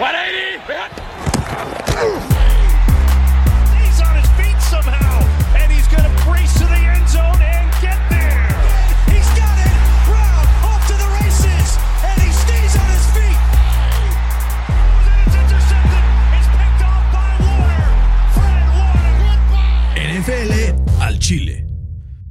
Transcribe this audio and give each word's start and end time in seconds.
He's 0.00 0.08
on 4.00 4.16
his 4.16 4.30
feet 4.40 4.56
somehow, 4.62 5.20
and 5.54 5.70
he's 5.70 5.86
going 5.88 6.04
to 6.04 6.24
brace 6.24 6.54
to 6.54 6.64
the 6.64 6.72
end 6.72 7.06
zone 7.06 7.36
and 7.42 7.70
get 7.82 8.00
there. 8.08 8.48
He's 9.12 9.28
got 9.36 9.58
it. 9.60 9.76
Brown 10.08 10.46
off 10.64 10.86
to 10.86 10.94
the 10.94 11.04
races, 11.20 11.76
and 12.02 12.16
he 12.22 12.32
stays 12.32 12.76
on 12.80 12.88
his 12.96 13.06
feet. 13.12 13.36
And 15.04 15.20
it's 15.26 15.36
intercepted. 15.36 16.04
It's 16.32 16.48
picked 16.48 16.80
off 16.80 17.04
by 17.12 17.36
Warner. 17.44 17.92
Fred 18.32 18.72
Warner. 18.72 20.00
NFL 20.22 21.02
al 21.02 21.18
Chile. 21.18 21.66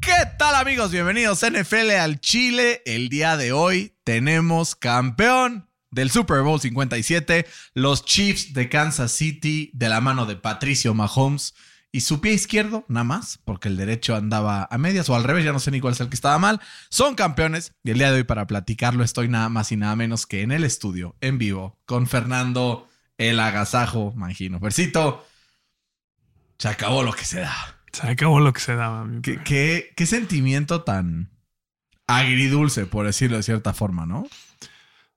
¿Qué 0.01 0.25
tal 0.39 0.55
amigos? 0.55 0.89
Bienvenidos 0.89 1.43
a 1.43 1.51
NFL 1.51 1.91
al 1.91 2.19
Chile. 2.19 2.81
El 2.87 3.09
día 3.09 3.37
de 3.37 3.51
hoy 3.51 3.93
tenemos 4.03 4.75
campeón 4.75 5.68
del 5.91 6.11
Super 6.11 6.41
Bowl 6.41 6.59
57, 6.59 7.45
los 7.73 8.05
Chiefs 8.05 8.53
de 8.53 8.69
Kansas 8.69 9.11
City 9.11 9.71
de 9.73 9.89
la 9.89 10.01
mano 10.01 10.25
de 10.25 10.35
Patricio 10.35 10.93
Mahomes 10.93 11.55
y 11.91 12.01
su 12.01 12.21
pie 12.21 12.33
izquierdo, 12.33 12.85
nada 12.87 13.03
más, 13.03 13.39
porque 13.45 13.67
el 13.67 13.77
derecho 13.77 14.15
andaba 14.15 14.67
a 14.69 14.77
medias 14.77 15.09
o 15.09 15.15
al 15.15 15.23
revés, 15.23 15.43
ya 15.43 15.51
no 15.51 15.59
sé 15.59 15.71
ni 15.71 15.79
cuál 15.79 15.93
es 15.93 15.99
el 15.99 16.09
que 16.09 16.15
estaba 16.15 16.37
mal. 16.37 16.61
Son 16.89 17.15
campeones 17.15 17.73
y 17.83 17.91
el 17.91 17.97
día 17.97 18.11
de 18.11 18.17
hoy 18.17 18.23
para 18.23 18.45
platicarlo 18.45 19.03
estoy 19.03 19.27
nada 19.27 19.49
más 19.49 19.71
y 19.71 19.77
nada 19.77 19.95
menos 19.95 20.27
que 20.27 20.43
en 20.43 20.51
el 20.51 20.63
estudio, 20.63 21.15
en 21.21 21.39
vivo, 21.39 21.79
con 21.85 22.07
Fernando 22.07 22.87
el 23.17 23.39
Agasajo 23.39 24.13
Mangino. 24.15 24.59
Versito, 24.59 25.25
se 26.59 26.67
acabó 26.67 27.01
lo 27.01 27.11
que 27.11 27.25
se 27.25 27.39
da. 27.39 27.79
Se 27.91 28.07
acabó 28.07 28.39
lo 28.39 28.53
que 28.53 28.61
se 28.61 28.75
daba. 28.75 29.05
mi 29.05 29.21
¿Qué, 29.21 29.33
bro. 29.33 29.43
qué, 29.43 29.93
qué 29.95 30.05
sentimiento 30.05 30.83
tan 30.83 31.31
agridulce, 32.05 32.85
por 32.85 33.07
decirlo 33.07 33.37
de 33.37 33.43
cierta 33.43 33.73
forma, 33.73 34.05
¿no? 34.05 34.27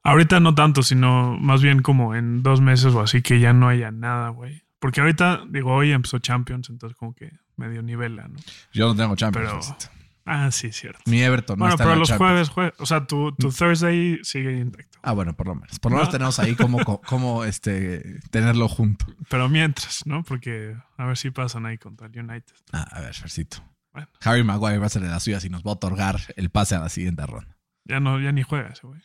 Ahorita 0.05 0.41
no 0.41 0.55
tanto, 0.55 0.83
sino 0.83 1.37
más 1.39 1.63
bien 1.63 1.81
como 1.83 2.15
en 2.15 2.43
dos 2.43 2.61
meses 2.61 2.93
o 2.95 3.01
así 3.01 3.23
que 3.23 3.39
ya 3.41 3.53
no 3.53 3.69
haya 3.69 3.91
nada, 3.91 4.31
güey. 4.31 4.63
Porque 4.79 5.01
ahorita, 5.01 5.43
digo, 5.49 5.73
hoy 5.73 5.93
empezó 5.93 6.19
Champions, 6.19 6.69
entonces 6.71 6.97
como 6.99 7.15
que 7.15 7.31
medio 7.57 7.83
nivela, 7.83 8.27
¿no? 8.29 8.39
Yo 8.73 8.89
no 8.89 8.97
tengo 8.97 9.15
Champions. 9.15 9.75
Pero-. 9.79 9.93
Ah, 10.25 10.51
sí, 10.53 10.71
cierto. 10.73 11.01
Mi 11.07 11.21
Everton 11.21 11.59
no 11.59 11.65
bueno, 11.65 11.75
está 11.75 11.85
pero 11.85 11.95
en 11.95 11.99
los 12.01 12.09
Champions. 12.09 12.49
jueves, 12.51 12.75
jue- 12.79 12.83
o 12.83 12.87
sea, 12.87 13.07
tu, 13.07 13.33
tu 13.33 13.51
Thursday 13.51 14.21
sigue 14.23 14.57
intacto. 14.59 14.99
Ah, 15.03 15.13
bueno, 15.13 15.35
por 15.35 15.49
lo 15.49 15.57
menos. 15.57 15.79
Por 15.81 15.91
lo 15.91 15.97
menos 15.99 16.09
No. 16.09 16.13
tenemos 16.13 16.39
ahí 16.39 16.55
como, 16.55 16.79
co- 16.85 17.01
como 17.07 17.45
este, 17.45 18.21
tenerlo 18.31 18.69
junto. 18.69 19.05
Pero 19.29 19.49
mientras, 19.49 20.07
¿no? 20.07 20.23
Porque 20.23 20.77
a 20.97 21.07
ver 21.07 21.17
si 21.17 21.31
pasan 21.31 21.67
ahí 21.67 21.77
contra 21.79 22.07
el 22.07 22.17
United. 22.19 22.55
Ah, 22.73 22.87
a 22.93 23.01
ver, 23.01 23.15
Fercito. 23.15 23.59
Bueno, 23.93 24.09
Harry 24.23 24.43
Maguire 24.45 24.79
va 24.79 24.85
a 24.85 24.87
hacer 24.87 25.03
de 25.03 25.09
las 25.09 25.23
suyas 25.25 25.45
y 25.45 25.49
nos 25.51 25.63
va 25.65 25.71
a 25.73 25.75
otorgar 25.75 26.21
el 26.37 26.51
pase 26.51 26.77
a 26.77 26.81
la 26.81 26.89
siguiente 26.89 27.27
ronda. 27.27 27.57
ya 27.85 27.99
no, 28.01 28.21
ya 28.21 28.31
ni 28.33 28.43
juega 28.43 28.69
ese 28.69 28.87
güey. 28.87 29.01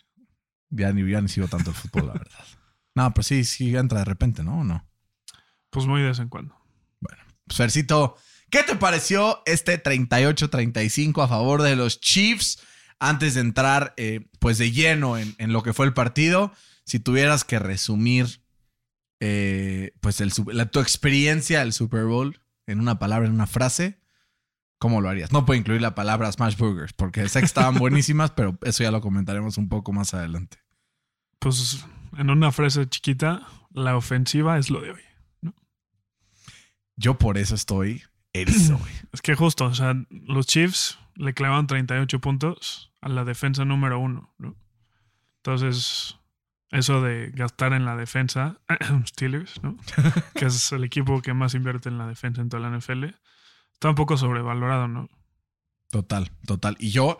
Ya 0.69 0.91
ni, 0.93 1.09
ya 1.09 1.21
ni 1.21 1.29
sigo 1.29 1.47
tanto 1.47 1.69
el 1.71 1.75
fútbol, 1.75 2.07
la 2.07 2.13
verdad. 2.13 2.45
No, 2.95 3.13
pero 3.13 3.23
sí, 3.23 3.43
sí 3.45 3.75
entra 3.75 3.99
de 3.99 4.05
repente, 4.05 4.43
¿no? 4.43 4.59
¿O 4.61 4.63
no? 4.63 4.85
Pues 5.69 5.85
muy 5.85 6.01
de 6.01 6.07
vez 6.07 6.19
en 6.19 6.29
cuando. 6.29 6.55
Pues, 6.99 7.57
Fercito, 7.57 8.15
¿qué 8.49 8.63
te 8.63 8.75
pareció 8.75 9.41
este 9.45 9.81
38-35 9.81 11.23
a 11.23 11.27
favor 11.27 11.61
de 11.61 11.75
los 11.75 11.99
Chiefs? 12.01 12.59
Antes 12.99 13.35
de 13.35 13.41
entrar, 13.41 13.93
eh, 13.97 14.27
pues 14.39 14.57
de 14.57 14.71
lleno 14.71 15.17
en, 15.17 15.35
en 15.37 15.53
lo 15.53 15.61
que 15.63 15.73
fue 15.73 15.85
el 15.85 15.93
partido, 15.93 16.51
si 16.83 16.99
tuvieras 16.99 17.43
que 17.43 17.59
resumir, 17.59 18.41
eh, 19.19 19.93
pues 20.01 20.19
el, 20.21 20.31
la- 20.47 20.65
tu 20.65 20.79
experiencia 20.79 21.59
del 21.59 21.73
Super 21.73 22.05
Bowl 22.05 22.39
en 22.65 22.79
una 22.79 22.97
palabra, 22.99 23.27
en 23.27 23.33
una 23.35 23.47
frase, 23.47 23.99
¿cómo 24.77 25.01
lo 25.01 25.09
harías? 25.09 25.31
No 25.31 25.45
puedo 25.45 25.59
incluir 25.59 25.81
la 25.81 25.95
palabra 25.95 26.31
Smash 26.31 26.57
Burgers, 26.57 26.93
porque 26.93 27.27
sé 27.29 27.39
que 27.39 27.45
estaban 27.45 27.75
buenísimas, 27.79 28.31
pero 28.31 28.57
eso 28.63 28.83
ya 28.83 28.91
lo 28.91 29.01
comentaremos 29.01 29.57
un 29.57 29.69
poco 29.69 29.93
más 29.93 30.13
adelante. 30.13 30.57
Pues 31.39 31.85
en 32.17 32.29
una 32.29 32.51
frase 32.51 32.87
chiquita, 32.87 33.47
la 33.71 33.95
ofensiva 33.95 34.57
es 34.57 34.69
lo 34.69 34.81
de 34.81 34.91
hoy. 34.91 35.01
Yo 36.95 37.17
por 37.17 37.37
eso 37.37 37.55
estoy 37.55 38.03
erizo, 38.33 38.77
güey. 38.77 38.93
Es 39.13 39.21
que 39.21 39.35
justo, 39.35 39.65
o 39.65 39.73
sea, 39.73 39.95
los 40.09 40.47
Chiefs 40.47 40.99
le 41.15 41.33
clavan 41.33 41.67
38 41.67 42.19
puntos 42.19 42.91
a 43.01 43.09
la 43.09 43.23
defensa 43.23 43.65
número 43.65 43.99
uno, 43.99 44.33
¿no? 44.37 44.55
Entonces, 45.37 46.17
eso 46.71 47.01
de 47.01 47.31
gastar 47.33 47.73
en 47.73 47.85
la 47.85 47.95
defensa, 47.95 48.59
Steelers, 49.05 49.61
¿no? 49.63 49.77
que 50.35 50.45
es 50.45 50.71
el 50.71 50.83
equipo 50.83 51.21
que 51.21 51.33
más 51.33 51.53
invierte 51.53 51.89
en 51.89 51.97
la 51.97 52.07
defensa 52.07 52.41
en 52.41 52.49
toda 52.49 52.67
la 52.67 52.77
NFL, 52.77 53.05
está 53.77 53.89
un 53.89 53.95
poco 53.95 54.17
sobrevalorado, 54.17 54.87
¿no? 54.87 55.07
Total, 55.91 56.31
total. 56.47 56.75
Y 56.79 56.89
yo, 56.89 57.19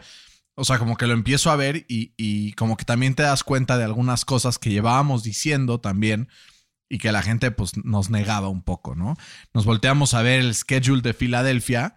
o 0.55 0.65
sea, 0.65 0.79
como 0.79 0.97
que 0.97 1.05
lo 1.05 1.13
empiezo 1.13 1.51
a 1.51 1.55
ver 1.55 1.85
y, 1.87 2.13
y 2.17 2.53
como 2.53 2.77
que 2.77 2.83
también 2.83 3.13
te 3.13 3.21
das 3.21 3.43
cuenta 3.43 3.77
de 3.77 3.83
algunas 3.83 4.25
cosas 4.25 4.57
que 4.57 4.71
llevábamos 4.71 5.21
diciendo 5.21 5.79
también 5.79 6.29
y 6.89 6.97
que 6.97 7.11
la 7.11 7.21
gente 7.21 7.51
pues 7.51 7.77
nos 7.77 8.09
negaba 8.09 8.47
un 8.47 8.63
poco, 8.63 8.95
¿no? 8.95 9.15
Nos 9.53 9.65
volteamos 9.65 10.15
a 10.15 10.23
ver 10.23 10.39
el 10.39 10.55
schedule 10.55 11.01
de 11.01 11.13
Filadelfia 11.13 11.93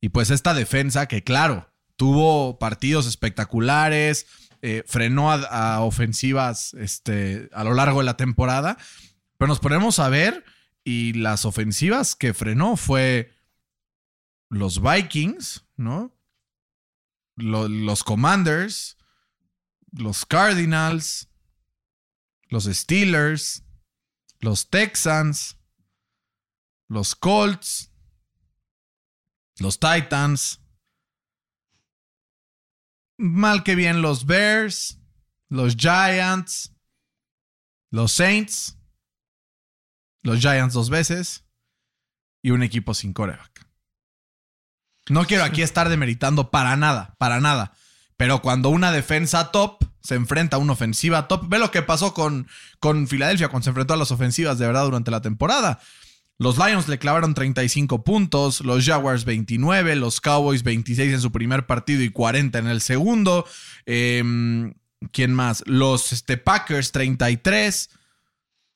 y 0.00 0.10
pues 0.10 0.30
esta 0.30 0.54
defensa 0.54 1.08
que 1.08 1.24
claro, 1.24 1.72
tuvo 1.96 2.60
partidos 2.60 3.06
espectaculares, 3.06 4.26
eh, 4.62 4.84
frenó 4.86 5.32
a, 5.32 5.74
a 5.74 5.80
ofensivas 5.80 6.72
este, 6.74 7.48
a 7.52 7.64
lo 7.64 7.74
largo 7.74 7.98
de 7.98 8.04
la 8.04 8.16
temporada, 8.16 8.76
pero 9.38 9.48
nos 9.48 9.58
ponemos 9.58 9.98
a 9.98 10.08
ver 10.08 10.44
y 10.84 11.14
las 11.14 11.44
ofensivas 11.44 12.14
que 12.14 12.32
frenó 12.32 12.76
fue 12.76 13.33
los 14.54 14.80
Vikings, 14.80 15.64
¿no? 15.76 16.16
Lo- 17.36 17.68
los 17.68 18.04
Commanders, 18.04 18.96
los 19.92 20.24
Cardinals, 20.24 21.28
los 22.48 22.64
Steelers, 22.64 23.64
los 24.40 24.68
Texans, 24.70 25.58
los 26.88 27.14
Colts, 27.14 27.90
los 29.58 29.78
Titans, 29.80 30.60
mal 33.18 33.62
que 33.64 33.74
bien 33.74 34.02
los 34.02 34.26
Bears, 34.26 35.00
los 35.48 35.76
Giants, 35.76 36.72
los 37.90 38.12
Saints, 38.12 38.76
los 40.22 40.40
Giants 40.40 40.74
dos 40.74 40.90
veces 40.90 41.44
y 42.42 42.50
un 42.50 42.62
equipo 42.62 42.94
sin 42.94 43.12
coreback. 43.12 43.53
No 45.08 45.26
quiero 45.26 45.44
aquí 45.44 45.62
estar 45.62 45.88
demeritando 45.88 46.50
para 46.50 46.76
nada, 46.76 47.14
para 47.18 47.40
nada. 47.40 47.72
Pero 48.16 48.40
cuando 48.40 48.68
una 48.68 48.92
defensa 48.92 49.50
top 49.50 49.84
se 50.00 50.14
enfrenta 50.14 50.56
a 50.56 50.60
una 50.60 50.74
ofensiva 50.74 51.28
top, 51.28 51.48
ve 51.48 51.58
lo 51.58 51.70
que 51.70 51.82
pasó 51.82 52.14
con, 52.14 52.46
con 52.78 53.08
Filadelfia 53.08 53.48
cuando 53.48 53.64
se 53.64 53.70
enfrentó 53.70 53.94
a 53.94 53.98
las 53.98 54.10
ofensivas 54.10 54.58
de 54.58 54.66
verdad 54.66 54.84
durante 54.84 55.10
la 55.10 55.20
temporada. 55.20 55.80
Los 56.38 56.58
Lions 56.58 56.88
le 56.88 56.98
clavaron 56.98 57.32
35 57.32 58.02
puntos, 58.02 58.60
los 58.60 58.84
Jaguars 58.84 59.24
29, 59.24 59.96
los 59.96 60.20
Cowboys 60.20 60.62
26 60.62 61.14
en 61.14 61.20
su 61.20 61.30
primer 61.30 61.66
partido 61.66 62.02
y 62.02 62.10
40 62.10 62.58
en 62.58 62.66
el 62.66 62.80
segundo. 62.80 63.46
Em, 63.86 64.74
¿Quién 65.12 65.32
más? 65.32 65.62
Los 65.66 66.12
este, 66.12 66.36
Packers 66.36 66.92
33. 66.92 67.90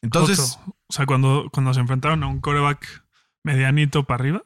Entonces, 0.02 0.58
o 0.86 0.92
sea, 0.92 1.06
cuando, 1.06 1.48
cuando 1.52 1.74
se 1.74 1.80
enfrentaron 1.80 2.22
a 2.22 2.28
un 2.28 2.40
coreback 2.40 3.04
medianito 3.42 4.04
para 4.04 4.22
arriba, 4.22 4.42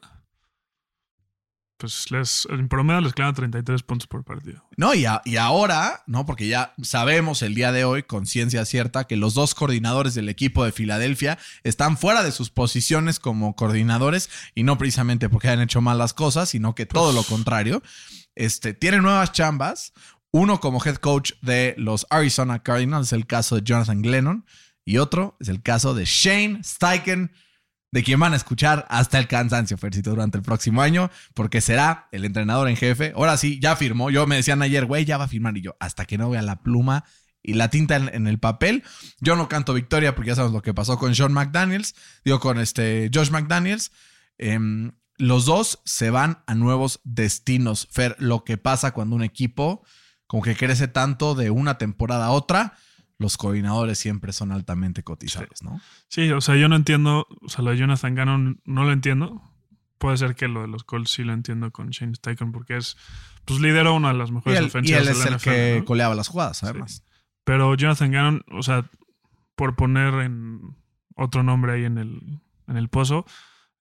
pues 1.83 2.09
les, 2.11 2.47
en 2.49 2.69
promedio 2.69 3.01
les 3.01 3.11
clavan 3.11 3.35
33 3.35 3.83
puntos 3.83 4.07
por 4.07 4.23
partido. 4.23 4.65
No, 4.77 4.93
y, 4.93 5.03
a- 5.03 5.21
y 5.25 5.35
ahora, 5.35 6.01
¿no? 6.07 6.25
Porque 6.25 6.47
ya 6.47 6.73
sabemos 6.81 7.41
el 7.41 7.55
día 7.55 7.73
de 7.73 7.83
hoy, 7.83 8.03
con 8.03 8.25
ciencia 8.25 8.63
cierta, 8.63 9.03
que 9.03 9.17
los 9.17 9.33
dos 9.33 9.53
coordinadores 9.53 10.13
del 10.13 10.29
equipo 10.29 10.63
de 10.63 10.71
Filadelfia 10.71 11.37
están 11.63 11.97
fuera 11.97 12.23
de 12.23 12.31
sus 12.31 12.49
posiciones 12.51 13.19
como 13.19 13.57
coordinadores 13.57 14.29
y 14.55 14.63
no 14.63 14.77
precisamente 14.77 15.27
porque 15.27 15.49
hayan 15.49 15.63
hecho 15.63 15.81
malas 15.81 16.13
cosas, 16.13 16.47
sino 16.47 16.73
que 16.73 16.85
todo 16.85 17.11
lo 17.11 17.23
contrario. 17.23 17.83
Este, 18.33 18.73
tienen 18.73 19.01
nuevas 19.03 19.33
chambas. 19.33 19.91
Uno 20.31 20.61
como 20.61 20.81
head 20.85 20.95
coach 20.95 21.33
de 21.41 21.75
los 21.77 22.07
Arizona 22.09 22.63
Cardinals, 22.63 23.07
es 23.07 23.13
el 23.13 23.27
caso 23.27 23.55
de 23.57 23.63
Jonathan 23.63 24.01
Glennon, 24.01 24.45
y 24.85 24.99
otro 24.99 25.35
es 25.41 25.49
el 25.49 25.61
caso 25.61 25.93
de 25.93 26.05
Shane 26.05 26.63
Steichen, 26.63 27.33
de 27.93 28.01
quien 28.01 28.19
van 28.19 28.33
a 28.33 28.35
escuchar 28.35 28.87
hasta 28.89 29.19
el 29.19 29.27
cansancio, 29.27 29.77
Fercito, 29.77 30.09
durante 30.09 30.35
el 30.39 30.43
próximo 30.43 30.81
año, 30.81 31.11
porque 31.35 31.61
será 31.61 32.07
el 32.11 32.25
entrenador 32.25 32.67
en 32.67 32.75
jefe. 32.75 33.13
Ahora 33.15 33.37
sí, 33.37 33.59
ya 33.61 33.75
firmó. 33.75 34.09
Yo 34.09 34.25
me 34.25 34.35
decían 34.35 34.63
ayer, 34.63 34.85
güey, 34.85 35.05
ya 35.05 35.19
va 35.19 35.25
a 35.25 35.27
firmar. 35.27 35.55
Y 35.55 35.61
yo, 35.61 35.77
hasta 35.79 36.05
que 36.05 36.17
no 36.17 36.31
vea 36.31 36.41
la 36.41 36.63
pluma 36.63 37.05
y 37.43 37.53
la 37.53 37.69
tinta 37.69 37.95
en, 37.95 38.25
el 38.25 38.39
papel, 38.39 38.83
yo 39.19 39.35
no 39.35 39.47
canto 39.47 39.75
victoria 39.75 40.15
porque 40.15 40.29
ya 40.29 40.35
sabemos 40.35 40.55
lo 40.55 40.63
que 40.63 40.73
pasó 40.73 40.97
con 40.97 41.13
Sean 41.13 41.33
McDaniels, 41.33 41.93
digo, 42.25 42.39
con 42.39 42.57
este 42.57 43.11
Josh 43.13 43.29
McDaniels. 43.29 43.91
Em, 44.39 44.93
los 45.19 45.45
dos 45.45 45.79
se 45.85 46.09
van 46.09 46.41
a 46.47 46.55
nuevos 46.55 46.99
destinos. 47.03 47.87
Fer, 47.91 48.15
lo 48.17 48.43
que 48.43 48.57
pasa 48.57 48.89
cuando 48.89 49.15
un 49.15 49.23
equipo 49.23 49.83
como 50.25 50.41
que 50.41 50.55
crece 50.55 50.87
tanto 50.87 51.35
de 51.35 51.51
una 51.51 51.77
temporada 51.77 52.25
a 52.25 52.31
otra, 52.31 52.73
los 53.23 53.37
coordinadores 53.37 53.97
siempre 53.97 54.33
son 54.33 54.51
altamente 54.51 55.01
cotizados, 55.01 55.63
¿no? 55.63 55.81
Sí, 56.09 56.29
o 56.31 56.41
sea, 56.41 56.55
yo 56.57 56.67
no 56.67 56.75
entiendo, 56.75 57.25
o 57.41 57.49
sea, 57.49 57.63
lo 57.63 57.71
de 57.71 57.77
Jonathan 57.77 58.13
Gannon 58.13 58.61
no 58.65 58.83
lo 58.83 58.91
entiendo. 58.91 59.41
Puede 59.97 60.17
ser 60.17 60.35
que 60.35 60.49
lo 60.49 60.61
de 60.61 60.67
los 60.67 60.83
Colts 60.83 61.11
sí 61.11 61.23
lo 61.23 61.31
entiendo 61.33 61.71
con 61.71 61.89
Shane 61.89 62.13
Steichen 62.15 62.51
porque 62.51 62.75
es, 62.77 62.97
pues 63.45 63.61
lideró 63.61 63.95
una 63.95 64.09
de 64.09 64.15
las 64.15 64.29
Y 64.29 64.33
mejores 64.33 64.59
él, 64.59 64.65
y 64.65 64.67
ofensivas 64.67 65.01
él 65.01 65.05
de 65.07 65.11
es 65.13 65.19
la 65.19 65.27
el 65.27 65.35
NFL, 65.35 65.49
que 65.49 65.75
¿no? 65.79 65.85
coleaba 65.85 66.13
las 66.15 66.27
jugadas, 66.27 66.61
además. 66.63 67.03
Pero 67.45 67.73
Jonathan 67.75 68.11
Gannon, 68.11 68.43
o 68.51 68.61
sea, 68.61 68.89
por 69.55 69.75
poner 69.75 70.13
en 70.15 70.75
otro 71.15 71.43
nombre 71.43 71.73
ahí 71.73 71.85
en 71.85 71.97
el, 71.97 72.41
en 72.67 72.77
el 72.77 72.89
pozo, 72.89 73.25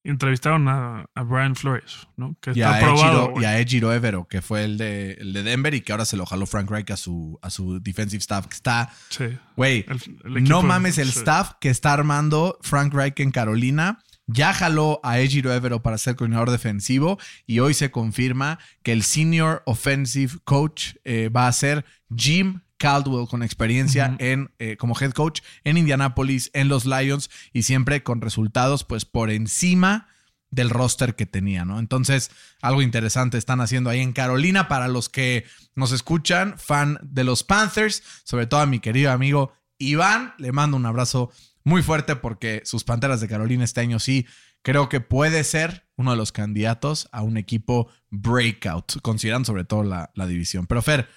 entrevistaron 0.05 0.69
a, 0.69 1.07
a 1.15 1.23
Brian 1.23 1.55
Flores, 1.55 2.09
¿no? 2.17 2.37
Que 2.41 2.51
Y 2.55 2.61
está 2.63 2.77
a, 2.79 3.27
güey. 3.29 3.43
y 3.43 3.47
a 3.47 3.59
Evero, 3.61 4.27
que 4.27 4.43
fue 4.43 4.65
el 4.65 4.79
de, 4.79 5.13
el 5.13 5.33
de 5.33 5.43
Denver 5.43 5.75
y 5.75 5.81
que 5.81 5.93
ahora 5.93 6.05
se 6.05 6.17
lo 6.17 6.27
jaló 6.27 6.47
Frank 6.47 6.71
Reich 6.71 6.91
a 6.91 6.97
su, 6.97 7.39
a 7.43 7.51
su 7.51 7.81
defensive 7.81 8.21
staff. 8.21 8.47
Que 8.47 8.55
está, 8.55 8.91
Sí. 9.11 9.25
güey, 9.57 9.87
no 10.25 10.63
mames 10.63 10.99
el 10.99 11.11
sí. 11.13 11.19
staff 11.21 11.53
que 11.61 11.71
está 11.71 11.93
armando 11.93 12.59
Frank 12.63 12.93
Reich 12.93 13.21
en 13.21 13.31
Carolina. 13.31 14.03
Ya 14.29 14.55
jaló 14.55 15.01
a 15.03 15.19
Ejiro 15.19 15.53
Evero 15.53 15.83
para 15.83 15.99
ser 15.99 16.15
coordinador 16.17 16.51
defensivo 16.51 17.19
y 17.45 17.59
hoy 17.59 17.75
se 17.75 17.91
confirma 17.91 18.59
que 18.83 18.93
el 18.93 19.03
senior 19.03 19.63
offensive 19.67 20.35
coach 20.45 20.95
eh, 21.05 21.29
va 21.29 21.49
a 21.49 21.53
ser 21.53 21.85
Jim 22.15 22.61
Caldwell 22.83 23.29
con 23.29 23.45
experiencia 23.45 24.17
en, 24.19 24.51
eh, 24.59 24.77
como 24.77 24.99
head 25.01 25.13
coach 25.13 25.41
en 25.63 25.77
Indianapolis, 25.77 26.51
en 26.53 26.69
los 26.69 26.85
Lions 26.85 27.31
y 27.53 27.63
siempre 27.63 28.03
con 28.03 28.21
resultados 28.21 28.83
pues 28.83 29.05
por 29.05 29.31
encima 29.31 30.09
del 30.51 30.69
roster 30.69 31.15
que 31.15 31.25
tenía, 31.25 31.65
¿no? 31.65 31.79
Entonces, 31.79 32.33
algo 32.61 32.83
interesante 32.83 33.39
están 33.39 33.61
haciendo 33.61 33.89
ahí 33.89 34.01
en 34.01 34.13
Carolina 34.13 34.67
para 34.67 34.89
los 34.89 35.09
que 35.09 35.45
nos 35.77 35.93
escuchan, 35.93 36.59
fan 36.59 36.99
de 37.03 37.23
los 37.23 37.45
Panthers, 37.45 38.03
sobre 38.25 38.47
todo 38.49 38.59
a 38.59 38.67
mi 38.67 38.81
querido 38.81 39.13
amigo 39.13 39.53
Iván, 39.79 40.35
le 40.39 40.51
mando 40.51 40.77
un 40.77 40.85
abrazo 40.85 41.31
muy 41.63 41.83
fuerte 41.83 42.17
porque 42.17 42.63
sus 42.65 42.83
Panteras 42.83 43.21
de 43.21 43.29
Carolina 43.29 43.63
este 43.63 43.81
año 43.81 44.01
sí 44.01 44.27
creo 44.63 44.89
que 44.89 45.01
puede 45.01 45.45
ser 45.45 45.87
uno 45.97 46.11
de 46.11 46.17
los 46.17 46.33
candidatos 46.33 47.09
a 47.13 47.23
un 47.23 47.37
equipo 47.37 47.89
breakout, 48.11 49.01
considerando 49.03 49.47
sobre 49.47 49.65
todo 49.65 49.85
la, 49.85 50.11
la 50.15 50.27
división. 50.27 50.67
Pero 50.67 50.83
Fer, 50.83 51.09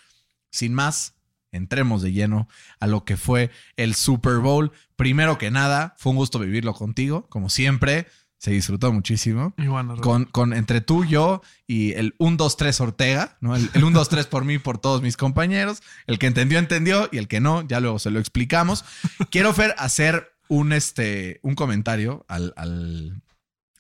sin 0.52 0.74
más, 0.76 1.15
entremos 1.56 2.02
de 2.02 2.12
lleno 2.12 2.48
a 2.80 2.88
lo 2.88 3.06
que 3.06 3.18
fue 3.18 3.52
el 3.78 3.96
Super 3.96 4.38
Bowl. 4.38 4.72
Primero 4.96 5.38
que 5.38 5.52
nada, 5.52 5.96
fue 5.98 6.12
un 6.12 6.18
gusto 6.18 6.40
vivirlo 6.40 6.74
contigo, 6.74 7.28
como 7.30 7.50
siempre. 7.50 8.08
Se 8.38 8.52
disfrutó 8.52 8.92
muchísimo. 8.92 9.54
Y 9.58 9.68
bueno, 9.68 9.98
Con, 9.98 10.26
con 10.26 10.54
entre 10.54 10.82
tú, 10.82 11.06
yo 11.06 11.42
y 11.66 11.94
el 11.94 12.14
1, 12.20 12.38
2, 12.38 12.58
3 12.58 12.82
Ortega, 12.82 13.38
¿no? 13.40 13.56
El, 13.56 13.70
el 13.74 13.84
1, 13.84 13.98
2, 13.98 14.10
3 14.10 14.28
por 14.28 14.46
mí, 14.46 14.60
por 14.60 14.78
todos 14.78 15.02
mis 15.02 15.18
compañeros. 15.18 15.82
El 16.06 16.20
que 16.20 16.28
entendió, 16.28 16.60
entendió, 16.60 17.10
y 17.12 17.18
el 17.18 17.28
que 17.28 17.40
no, 17.40 17.66
ya 17.66 17.80
luego 17.80 17.98
se 17.98 18.12
lo 18.12 18.20
explicamos. 18.20 18.84
Quiero, 19.32 19.54
Fer, 19.54 19.74
hacer 19.78 20.36
un, 20.48 20.74
este, 20.74 21.40
un 21.44 21.56
comentario 21.56 22.26
al, 22.28 22.54
al, 22.58 23.22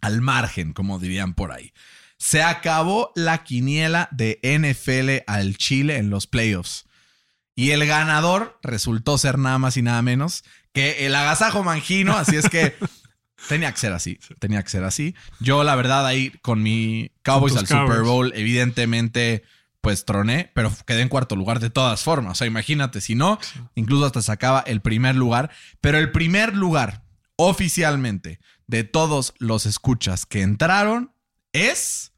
al 0.01 0.21
margen, 0.21 0.74
como 0.74 1.00
dirían 1.00 1.33
por 1.33 1.51
ahí. 1.51 1.74
Se 2.18 2.42
acabó 2.42 3.12
la 3.16 3.44
quiniela 3.44 4.07
de 4.12 4.39
NFL 4.42 5.30
al 5.31 5.57
Chile 5.57 5.98
en 5.98 6.10
los 6.10 6.28
playoffs. 6.28 6.84
Y 7.56 7.72
el 7.72 7.86
ganador 7.86 8.60
resultó 8.62 9.18
ser 9.18 9.40
nada 9.40 9.57
más 9.57 9.78
y 9.78 9.81
nada 9.81 10.02
menos 10.02 10.44
que 10.74 11.06
el 11.06 11.16
agasajo 11.16 11.63
mangino. 11.63 12.18
Así 12.18 12.36
es 12.36 12.50
que 12.50 12.75
tenía 13.48 13.72
que 13.72 13.80
ser 13.80 13.94
así. 13.94 14.19
Tenía 14.40 14.62
que 14.62 14.69
ser 14.69 14.84
así. 14.84 15.16
Yo, 15.40 15.63
la 15.63 15.75
verdad, 15.75 16.06
ahí 16.06 16.31
con 16.42 16.62
mi 16.62 17.12
Cowboys 17.24 17.56
al 17.56 17.66
Super. 17.66 18.02
Bowl, 18.02 18.34
evidentemente, 18.36 19.44
pues 19.80 20.04
troné, 20.04 20.52
pero 20.54 20.72
quedé 20.86 21.02
en 21.02 21.10
cuarto 21.10 21.38
lugar 21.38 21.62
de 21.62 21.69
todas 21.69 22.04
formas. 22.04 22.34
O 22.34 22.36
sea, 22.36 22.48
imagínate, 22.48 23.00
si 23.00 23.16
no, 23.16 23.40
incluso 23.74 24.06
hasta 24.06 24.22
sacaba 24.22 24.60
el 24.68 24.81
primer 24.81 25.16
lugar. 25.16 25.50
Pero 25.80 25.98
el 25.98 26.12
primer 26.12 26.56
lugar 26.56 27.06
oficialmente 27.38 28.40
de 28.68 28.84
todos 28.84 29.34
los 29.38 29.66
escuchas 29.66 30.25
que 30.25 30.42
entraron 30.42 31.13
es 31.54 32.12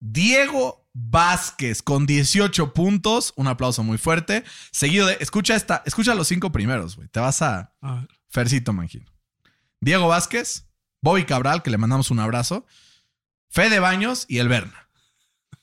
Diego 0.00 0.85
Vázquez 0.98 1.82
con 1.82 2.06
18 2.06 2.72
puntos. 2.72 3.34
Un 3.36 3.48
aplauso 3.48 3.82
muy 3.82 3.98
fuerte. 3.98 4.44
Seguido 4.72 5.06
de. 5.06 5.18
Escucha 5.20 5.54
esta. 5.54 5.82
Escucha 5.84 6.14
los 6.14 6.26
cinco 6.28 6.50
primeros, 6.52 6.96
güey. 6.96 7.08
Te 7.08 7.20
vas 7.20 7.42
a. 7.42 7.74
a 7.82 7.94
ver, 7.96 8.08
Fercito 8.28 8.72
Mangino. 8.72 9.04
Diego 9.80 10.08
Vázquez, 10.08 10.66
Bobby 11.02 11.26
Cabral, 11.26 11.62
que 11.62 11.70
le 11.70 11.76
mandamos 11.76 12.10
un 12.10 12.18
abrazo. 12.18 12.66
Fede 13.50 13.78
Baños 13.78 14.24
y 14.26 14.38
el 14.38 14.48
Berna. 14.48 14.88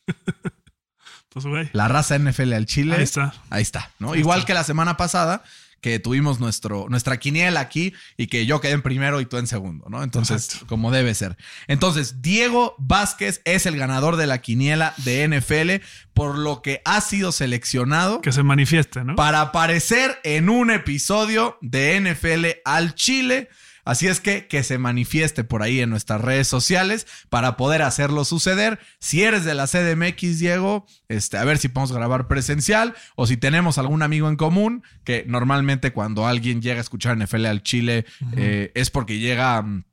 pues, 1.30 1.46
güey. 1.46 1.68
La 1.74 1.88
raza 1.88 2.18
NFL 2.20 2.54
al 2.54 2.68
Chile. 2.68 2.96
Ahí 2.98 3.04
está. 3.04 3.34
Ahí 3.50 3.64
está, 3.64 3.92
¿no? 3.98 4.14
Ahí 4.14 4.20
Igual 4.20 4.40
está. 4.40 4.48
que 4.48 4.54
la 4.54 4.64
semana 4.64 4.98
pasada, 4.98 5.44
que 5.84 6.00
tuvimos 6.00 6.40
nuestro, 6.40 6.88
nuestra 6.90 7.18
quiniela 7.18 7.60
aquí 7.60 7.94
y 8.16 8.28
que 8.28 8.46
yo 8.46 8.62
quedé 8.62 8.72
en 8.72 8.82
primero 8.82 9.20
y 9.20 9.26
tú 9.26 9.38
en 9.38 9.48
segundo, 9.48 9.88
¿no? 9.90 10.02
Entonces, 10.02 10.46
Exacto. 10.46 10.68
como 10.68 10.92
debe 10.92 11.14
ser. 11.14 11.36
Entonces, 11.68 12.22
Diego 12.22 12.74
Vázquez 12.80 13.42
es 13.44 13.66
el 13.66 13.76
ganador 13.78 14.16
de 14.16 14.26
la 14.26 14.40
quiniela 14.40 14.94
de 15.04 15.28
NFL, 15.28 15.86
por 16.14 16.38
lo 16.38 16.62
que 16.62 16.82
ha 16.86 17.02
sido 17.02 17.34
seleccionado 17.34 18.22
Que 18.22 18.32
se 18.32 18.44
manifieste, 18.44 19.04
¿no? 19.04 19.16
para 19.16 19.42
aparecer 19.42 20.20
en 20.24 20.48
un 20.48 20.72
episodio 20.72 21.58
de 21.60 22.00
NFL 22.00 22.62
al 22.64 22.96
Chile. 22.96 23.50
Así 23.86 24.08
es 24.08 24.20
que 24.20 24.48
que 24.48 24.64
se 24.64 24.78
manifieste 24.78 25.44
por 25.44 25.64
ahí 25.64 25.80
en 25.82 25.90
nuestras 25.90 26.22
redes 26.22 26.48
sociales 26.48 27.08
para 27.30 27.58
poder 27.58 27.82
hacerlo 27.82 28.26
suceder. 28.26 28.80
Si 29.00 29.24
eres 29.24 29.44
de 29.46 29.54
la 29.54 29.68
CDMX, 29.68 30.40
Diego, 30.40 30.86
este, 31.08 31.38
a 31.38 31.44
ver 31.44 31.58
si 31.58 31.68
podemos 31.68 31.92
grabar 31.92 32.28
presencial 32.28 32.96
o 33.16 33.28
si 33.28 33.38
tenemos 33.38 33.78
algún 33.78 34.02
amigo 34.04 34.30
en 34.30 34.36
común, 34.36 34.84
que 35.04 35.26
normalmente 35.28 35.92
cuando 35.94 36.28
alguien 36.28 36.62
llega 36.62 36.78
a 36.78 36.82
escuchar 36.82 37.18
NFL 37.18 37.46
al 37.46 37.64
Chile 37.64 38.06
eh, 38.36 38.72
es 38.76 38.90
porque 38.90 39.20
llega... 39.20 39.62
mm, 39.62 39.84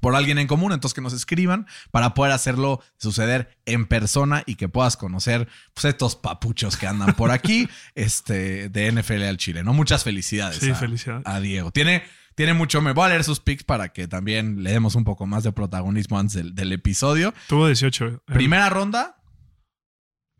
por 0.00 0.14
alguien 0.14 0.38
en 0.38 0.46
común, 0.46 0.72
entonces 0.72 0.94
que 0.94 1.00
nos 1.00 1.12
escriban 1.12 1.66
para 1.90 2.14
poder 2.14 2.32
hacerlo 2.32 2.82
suceder 2.98 3.56
en 3.64 3.86
persona 3.86 4.42
y 4.46 4.56
que 4.56 4.68
puedas 4.68 4.96
conocer 4.96 5.48
pues, 5.74 5.86
estos 5.86 6.16
papuchos 6.16 6.76
que 6.76 6.86
andan 6.86 7.14
por 7.14 7.30
aquí 7.30 7.68
este, 7.94 8.68
de 8.68 8.92
NFL 8.92 9.22
al 9.22 9.36
Chile, 9.38 9.62
¿no? 9.62 9.72
Muchas 9.72 10.04
felicidades. 10.04 10.58
Sí, 10.58 10.70
a, 10.70 10.74
felicidades. 10.74 11.26
a 11.26 11.40
Diego. 11.40 11.70
Tiene, 11.70 12.02
tiene 12.36 12.54
mucho, 12.54 12.80
me 12.80 12.92
voy 12.92 13.06
a 13.06 13.08
leer 13.08 13.24
sus 13.24 13.40
pics 13.40 13.64
para 13.64 13.88
que 13.88 14.06
también 14.06 14.62
le 14.62 14.70
demos 14.70 14.94
un 14.94 15.02
poco 15.04 15.26
más 15.26 15.42
de 15.42 15.50
protagonismo 15.52 16.18
antes 16.18 16.34
del, 16.34 16.54
del 16.54 16.70
episodio. 16.72 17.34
Tuvo 17.48 17.66
18. 17.66 18.06
eh, 18.06 18.18
Primera 18.26 18.68
ronda, 18.70 19.16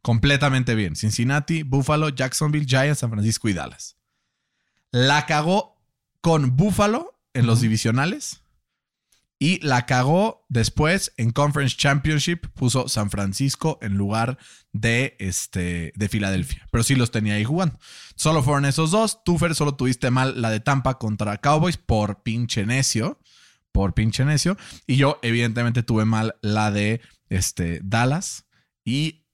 completamente 0.02 0.75
bien. 0.75 0.94
Cincinnati, 0.94 1.62
Buffalo, 1.62 2.10
Jacksonville, 2.10 2.66
Giants, 2.66 3.00
San 3.00 3.10
Francisco 3.10 3.48
y 3.48 3.54
Dallas. 3.54 3.96
La 4.93 5.26
cagó 5.26 5.82
con 6.20 6.56
Buffalo 6.56 7.19
en 7.34 7.46
los 7.46 7.60
divisionales. 7.60 8.42
Y 9.38 9.61
la 9.61 9.85
cagó 9.85 10.47
después 10.49 11.12
en 11.19 11.31
Conference 11.31 11.77
Championship. 11.77 12.47
Puso 12.55 12.88
San 12.88 13.11
Francisco 13.11 13.79
en 13.83 13.94
lugar 13.94 14.38
de, 14.73 15.17
este, 15.19 15.93
de 15.94 16.09
Filadelfia. 16.09 16.67
Pero 16.71 16.85
sí 16.85 16.94
los 16.94 17.11
tenía 17.11 17.35
ahí 17.35 17.44
jugando. 17.44 17.79
Solo 18.15 18.43
fueron 18.43 18.65
esos 18.65 18.91
dos. 18.91 19.23
Tú, 19.25 19.38
Fer, 19.38 19.55
solo 19.55 19.75
tuviste 19.75 20.11
mal 20.11 20.41
la 20.41 20.50
de 20.50 20.61
Tampa 20.61 20.99
contra 20.99 21.37
Cowboys 21.38 21.77
por 21.77 22.23
pinche 22.23 22.65
necio. 22.65 23.21
Por 23.73 23.93
pinche 23.93 24.25
necio. 24.25 24.57
Y 24.87 24.97
yo, 24.97 25.19
evidentemente, 25.23 25.83
tuve 25.83 26.07
mal 26.07 26.37
la 26.40 26.71
de 26.71 27.02
este, 27.28 27.81
Dallas. 27.83 28.47
Y 28.85 29.26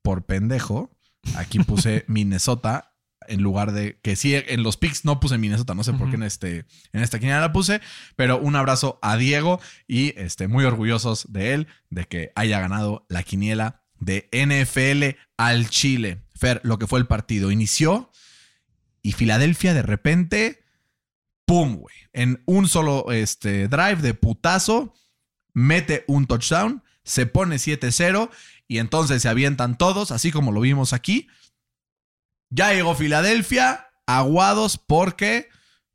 por 0.00 0.24
pendejo, 0.24 0.96
aquí 1.36 1.58
puse 1.58 2.04
Minnesota 2.08 2.91
en 3.32 3.42
lugar 3.42 3.72
de 3.72 3.98
que 4.02 4.14
sí 4.14 4.34
en 4.34 4.62
los 4.62 4.76
picks 4.76 5.04
no 5.04 5.20
puse 5.20 5.38
Minnesota, 5.38 5.74
no 5.74 5.84
sé 5.84 5.92
por 5.94 6.10
qué 6.10 6.16
en 6.16 6.22
este 6.22 6.66
en 6.92 7.02
esta 7.02 7.18
quiniela 7.18 7.40
la 7.40 7.52
puse, 7.52 7.80
pero 8.14 8.38
un 8.38 8.56
abrazo 8.56 8.98
a 9.02 9.16
Diego 9.16 9.60
y 9.88 10.18
este 10.20 10.48
muy 10.48 10.64
orgullosos 10.64 11.32
de 11.32 11.54
él 11.54 11.66
de 11.90 12.04
que 12.04 12.32
haya 12.34 12.60
ganado 12.60 13.06
la 13.08 13.22
quiniela 13.22 13.82
de 13.98 14.28
NFL 14.32 15.18
al 15.36 15.68
Chile. 15.70 16.22
Fer, 16.34 16.60
lo 16.64 16.78
que 16.78 16.86
fue 16.86 16.98
el 16.98 17.06
partido 17.06 17.50
inició 17.50 18.10
y 19.02 19.12
Filadelfia 19.12 19.74
de 19.74 19.82
repente 19.82 20.62
pum, 21.46 21.76
güey, 21.76 21.94
en 22.12 22.42
un 22.46 22.68
solo 22.68 23.10
este 23.12 23.68
drive 23.68 24.02
de 24.02 24.14
putazo 24.14 24.94
mete 25.54 26.04
un 26.06 26.26
touchdown, 26.26 26.82
se 27.04 27.26
pone 27.26 27.56
7-0 27.56 28.30
y 28.68 28.78
entonces 28.78 29.22
se 29.22 29.28
avientan 29.28 29.76
todos, 29.76 30.12
así 30.12 30.30
como 30.30 30.52
lo 30.52 30.60
vimos 30.60 30.92
aquí. 30.92 31.28
Ya 32.54 32.72
llegó 32.74 32.94
Filadelfia, 32.94 33.86
aguados 34.06 34.76
porque 34.78 35.48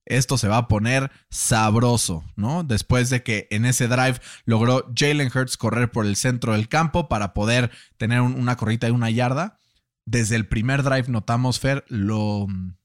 esto 0.06 0.38
se 0.38 0.48
va 0.48 0.58
a 0.58 0.68
poner 0.68 1.12
sabroso, 1.30 2.24
¿no? 2.36 2.64
Después 2.64 3.10
de 3.10 3.22
que 3.24 3.48
en 3.52 3.66
ese 3.66 3.88
drive 3.88 4.20
logró 4.46 4.92
Jalen 4.96 5.30
Hurts 5.34 5.58
correr 5.58 5.92
por 5.92 6.06
el 6.06 6.16
centro 6.16 6.54
del 6.54 6.68
campo 6.70 7.08
para 7.10 7.34
poder 7.34 7.70
tener 7.98 8.22
un- 8.22 8.34
una 8.40 8.56
corrida 8.56 8.88
de 8.88 8.94
una 8.94 9.10
yarda. 9.10 9.60
Desde 10.06 10.36
el 10.38 10.48
primer 10.48 10.82
drive 10.84 11.10
notamos, 11.10 11.60
Fer, 11.60 11.84
lo 11.90 12.48
mm, 12.48 12.76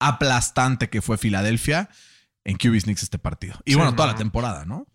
aplastante 0.00 0.88
que 0.90 1.02
fue 1.02 1.18
Filadelfia 1.18 1.88
en 2.44 2.56
QB 2.56 2.80
Sneaks 2.80 3.02
este 3.02 3.18
partido. 3.18 3.58
Y 3.64 3.72
Sí, 3.72 3.76
bueno, 3.76 3.94
toda 3.94 4.06
no. 4.08 4.12
la 4.12 4.18
temporada, 4.18 4.64
¿no? 4.64 4.86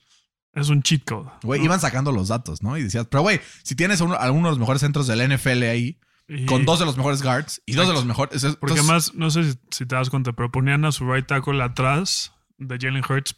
Es 0.53 0.69
un 0.69 0.81
cheat 0.81 1.03
code. 1.03 1.29
Güey, 1.43 1.59
¿no? 1.59 1.65
iban 1.65 1.79
sacando 1.79 2.11
los 2.11 2.27
datos, 2.29 2.61
¿no? 2.63 2.77
Y 2.77 2.83
decías, 2.83 3.07
pero 3.09 3.21
güey, 3.21 3.39
si 3.63 3.75
tienes 3.75 4.01
uno- 4.01 4.15
alguno 4.15 4.47
de 4.47 4.51
los 4.51 4.59
mejores 4.59 4.81
centros 4.81 5.07
del 5.07 5.21
NFL 5.21 5.63
ahí, 5.69 5.99
Y- 6.29 6.45
con 6.45 6.63
dos 6.63 6.79
de 6.79 6.85
los 6.85 6.95
mejores 6.95 7.21
guards 7.23 7.61
y 7.65 7.73
dos 7.73 7.87
de 7.87 7.93
los 7.93 8.05
mejores. 8.05 8.43
es- 8.43 8.55
Porque 8.55 8.75
además, 8.79 9.13
no 9.15 9.29
sé 9.31 9.43
si, 9.51 9.59
si 9.71 9.85
te 9.85 9.95
das 9.95 10.09
cuenta, 10.09 10.31
pero 10.33 10.51
ponían 10.51 10.85
a 10.85 10.91
su 10.91 11.11
right 11.11 11.25
tackle 11.25 11.61
atrás 11.63 12.33
de 12.57 12.77
Jalen 12.79 13.03
Hurts 13.09 13.35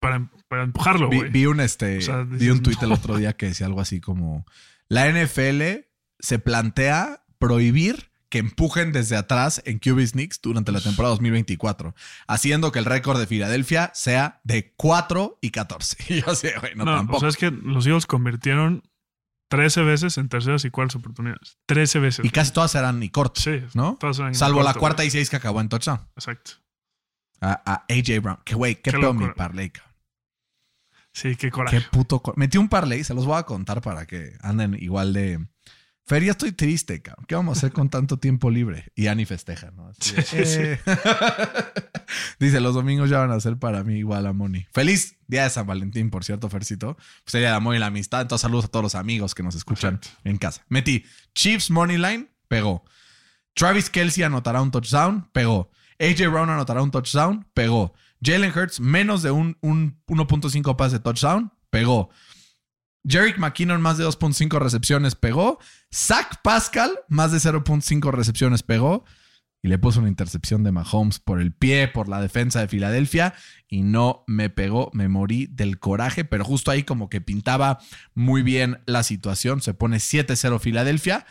para, 0.00 0.30
para 0.48 0.64
empujarlo, 0.64 1.08
vi, 1.10 1.46
un 1.46 1.60
este 1.60 1.98
O 1.98 2.00
sea, 2.02 2.22
vi 2.22 2.48
un 2.50 2.62
tweet 2.62 2.76
el 2.82 2.92
otro 2.92 3.16
día 3.16 3.34
que 3.34 3.46
decía 3.46 3.66
algo 3.66 3.80
así 3.80 4.00
como 4.00 4.44
la 4.88 5.06
NFL 5.08 5.86
se 6.18 6.38
plantea 6.38 7.24
prohibir 7.38 8.10
que 8.28 8.38
empujen 8.38 8.92
desde 8.92 9.16
atrás 9.16 9.62
en 9.64 9.78
QB 9.78 10.06
Sneaks 10.06 10.40
durante 10.42 10.72
la 10.72 10.80
temporada 10.80 11.10
2024, 11.14 11.94
haciendo 12.26 12.72
que 12.72 12.80
el 12.80 12.84
récord 12.84 13.18
de 13.20 13.26
Filadelfia 13.26 13.92
sea 13.94 14.40
de 14.44 14.72
4 14.76 15.38
y 15.40 15.50
14. 15.50 15.96
Y 16.14 16.22
yo 16.22 16.34
sé, 16.34 16.54
güey, 16.58 16.74
no, 16.74 16.84
No, 16.84 16.96
tampoco. 16.96 17.18
o 17.18 17.20
sea, 17.20 17.28
es 17.28 17.36
que 17.36 17.50
los 17.50 17.86
Eagles 17.86 18.06
convirtieron 18.06 18.82
13 19.56 19.82
veces 19.82 20.18
en 20.18 20.28
terceras 20.28 20.64
y 20.64 20.70
cuartas 20.70 20.96
oportunidades. 20.96 21.58
13 21.66 21.98
veces. 22.00 22.24
y 22.24 22.30
casi 22.30 22.52
todas 22.52 22.74
eran 22.74 22.98
ni 23.00 23.08
cortas, 23.10 23.44
Sí, 23.44 23.62
¿no? 23.74 23.96
todas 24.00 24.18
eran 24.18 24.34
Salvo 24.34 24.62
la 24.62 24.74
cuarta 24.74 24.98
güey. 25.02 25.08
y 25.08 25.10
seis 25.10 25.30
que 25.30 25.36
acabó 25.36 25.60
en 25.60 25.68
touchdown. 25.68 26.00
Exacto. 26.16 26.52
A, 27.40 27.60
a 27.64 27.84
AJ 27.92 28.20
Brown. 28.22 28.38
Que 28.44 28.54
güey, 28.54 28.76
qué, 28.76 28.90
Qué 28.90 28.98
pedo 28.98 29.12
mi 29.14 29.28
parlay, 29.30 29.70
cabrón. 29.70 29.94
Sí, 31.12 31.36
qué 31.36 31.50
coraje. 31.50 31.78
Qué 31.78 31.84
puto. 31.90 32.22
Metí 32.36 32.58
un 32.58 32.68
parlay, 32.68 33.04
se 33.04 33.14
los 33.14 33.24
voy 33.26 33.38
a 33.38 33.44
contar 33.44 33.80
para 33.80 34.06
que 34.06 34.32
anden 34.40 34.74
igual 34.80 35.12
de. 35.12 35.46
Fer, 36.06 36.22
ya 36.22 36.32
estoy 36.32 36.52
triste, 36.52 37.00
cabrón. 37.00 37.24
¿Qué 37.26 37.34
vamos 37.34 37.56
a 37.56 37.58
hacer 37.58 37.72
con 37.72 37.88
tanto 37.88 38.18
tiempo 38.18 38.50
libre? 38.50 38.92
Y 38.94 39.06
Ani 39.06 39.24
festeja, 39.24 39.70
¿no? 39.70 39.88
Así 39.88 40.14
de, 40.14 40.22
Sí, 40.22 40.44
sí. 40.44 40.58
"Eh". 40.60 40.78
Dice, 42.38 42.60
los 42.60 42.74
domingos 42.74 43.08
ya 43.08 43.18
van 43.20 43.30
a 43.30 43.40
ser 43.40 43.56
para 43.58 43.82
mí 43.84 43.94
igual 43.94 44.26
a 44.26 44.32
Moni. 44.32 44.66
Feliz 44.72 45.16
día 45.26 45.44
de 45.44 45.50
San 45.50 45.66
Valentín, 45.66 46.10
por 46.10 46.22
cierto, 46.24 46.48
Fercito. 46.50 46.96
Pues 46.96 47.06
sería 47.32 47.48
de 47.50 47.54
amor 47.54 47.74
y 47.74 47.78
la 47.78 47.86
amistad. 47.86 48.20
Entonces, 48.22 48.42
saludos 48.42 48.66
a 48.66 48.68
todos 48.68 48.82
los 48.82 48.94
amigos 48.94 49.34
que 49.34 49.42
nos 49.42 49.54
escuchan 49.54 50.00
en 50.24 50.36
casa. 50.36 50.62
Metí 50.68 51.04
Chiefs 51.34 51.70
Money 51.70 51.96
Line, 51.96 52.28
pegó. 52.48 52.84
Travis 53.54 53.88
Kelsey 53.88 54.24
anotará 54.24 54.60
un 54.60 54.70
touchdown, 54.70 55.28
pegó. 55.32 55.70
AJ 55.98 56.28
Brown 56.30 56.50
anotará 56.50 56.82
un 56.82 56.90
touchdown, 56.90 57.46
pegó. 57.54 57.94
Jalen 58.22 58.52
Hurts 58.56 58.80
menos 58.80 59.22
de 59.22 59.30
un, 59.30 59.56
un 59.60 60.00
1.5 60.06 60.76
pase 60.76 60.96
de 60.96 61.00
touchdown, 61.00 61.52
pegó. 61.70 62.10
Jerick 63.06 63.38
McKinnon 63.38 63.82
más 63.82 63.98
de 63.98 64.06
2.5 64.06 64.58
recepciones, 64.58 65.14
pegó. 65.14 65.58
Zach 65.92 66.40
Pascal 66.42 66.90
más 67.08 67.32
de 67.32 67.38
0.5 67.38 68.10
recepciones, 68.10 68.62
pegó. 68.62 69.04
Y 69.62 69.68
le 69.68 69.78
puso 69.78 70.00
una 70.00 70.10
intercepción 70.10 70.62
de 70.62 70.72
Mahomes 70.72 71.20
por 71.20 71.40
el 71.40 71.52
pie, 71.52 71.88
por 71.88 72.08
la 72.08 72.20
defensa 72.20 72.60
de 72.60 72.68
Filadelfia. 72.68 73.34
Y 73.66 73.82
no 73.82 74.24
me 74.26 74.50
pegó, 74.50 74.90
me 74.92 75.08
morí 75.08 75.46
del 75.46 75.78
coraje. 75.78 76.24
Pero 76.24 76.44
justo 76.44 76.70
ahí 76.70 76.82
como 76.82 77.08
que 77.08 77.22
pintaba 77.22 77.78
muy 78.14 78.42
bien 78.42 78.82
la 78.84 79.02
situación. 79.02 79.62
Se 79.62 79.72
pone 79.72 79.96
7-0 79.96 80.58
Filadelfia. 80.60 81.24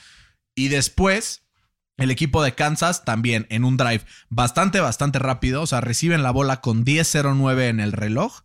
Y 0.56 0.70
después 0.70 1.44
el 1.98 2.10
equipo 2.10 2.44
de 2.44 2.56
Kansas 2.56 3.06
también 3.06 3.46
en 3.50 3.64
un 3.64 3.78
drive 3.78 4.04
bastante, 4.30 4.80
bastante 4.80 5.20
rápido. 5.20 5.62
O 5.62 5.68
sea, 5.68 5.82
reciben 5.82 6.24
la 6.24 6.32
bola 6.32 6.60
con 6.62 6.86
10-0-9 6.86 7.70
en 7.70 7.80
el 7.80 7.92
reloj. 7.92 8.42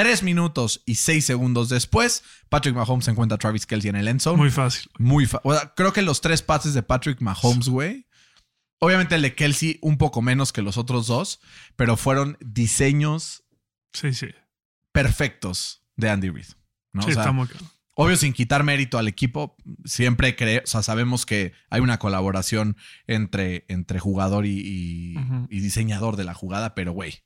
Tres 0.00 0.22
minutos 0.22 0.82
y 0.86 0.94
seis 0.94 1.26
segundos 1.26 1.68
después, 1.68 2.24
Patrick 2.48 2.74
Mahomes 2.74 3.06
encuentra 3.08 3.34
a 3.36 3.38
Travis 3.38 3.66
Kelsey 3.66 3.90
en 3.90 3.96
el 3.96 4.08
end 4.08 4.20
zone. 4.20 4.38
Muy 4.38 4.50
fácil. 4.50 4.90
Muy 4.98 5.26
fa- 5.26 5.40
o 5.44 5.52
sea, 5.52 5.74
creo 5.76 5.92
que 5.92 6.00
los 6.00 6.20
tres 6.22 6.40
pases 6.40 6.72
de 6.72 6.82
Patrick 6.82 7.20
Mahomes, 7.20 7.68
güey. 7.68 8.06
Obviamente 8.78 9.14
el 9.16 9.20
de 9.22 9.34
Kelsey 9.34 9.78
un 9.82 9.98
poco 9.98 10.22
menos 10.22 10.52
que 10.54 10.62
los 10.62 10.78
otros 10.78 11.06
dos, 11.06 11.40
pero 11.76 11.98
fueron 11.98 12.38
diseños 12.40 13.44
Sí, 13.92 14.14
sí. 14.14 14.28
perfectos 14.92 15.82
de 15.96 16.08
Andy 16.08 16.30
Reid. 16.30 16.46
¿no? 16.94 17.02
sí, 17.02 17.10
O 17.10 17.12
sea, 17.12 17.22
está 17.22 17.32
muy 17.32 17.46
claro. 17.46 17.66
Obvio, 17.94 18.16
sin 18.16 18.32
quitar 18.32 18.64
mérito 18.64 18.96
al 18.96 19.06
equipo, 19.08 19.54
siempre 19.84 20.34
cree, 20.34 20.60
o 20.64 20.66
sea, 20.66 20.82
sabemos 20.82 21.26
que 21.26 21.52
hay 21.68 21.82
una 21.82 21.98
colaboración 21.98 22.78
entre, 23.06 23.66
entre 23.68 23.98
jugador 23.98 24.46
y, 24.46 25.14
y 25.50 25.60
diseñador 25.60 26.16
de 26.16 26.24
la 26.24 26.32
jugada, 26.32 26.74
pero 26.74 26.92
güey, 26.92 27.22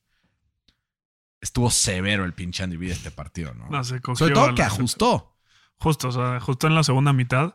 estuvo 1.44 1.70
severo 1.70 2.24
el 2.24 2.32
pinche 2.32 2.64
Andy 2.64 2.76
Reid 2.76 2.92
este 2.92 3.10
partido, 3.10 3.52
¿no? 3.54 3.68
No, 3.68 3.84
se 3.84 4.00
cogió 4.00 4.16
Sobre 4.16 4.34
todo 4.34 4.48
la 4.48 4.54
que 4.54 4.62
ajustó. 4.62 5.36
Justo, 5.78 6.08
o 6.08 6.12
sea, 6.12 6.40
justo 6.40 6.66
en 6.66 6.74
la 6.74 6.82
segunda 6.82 7.12
mitad. 7.12 7.54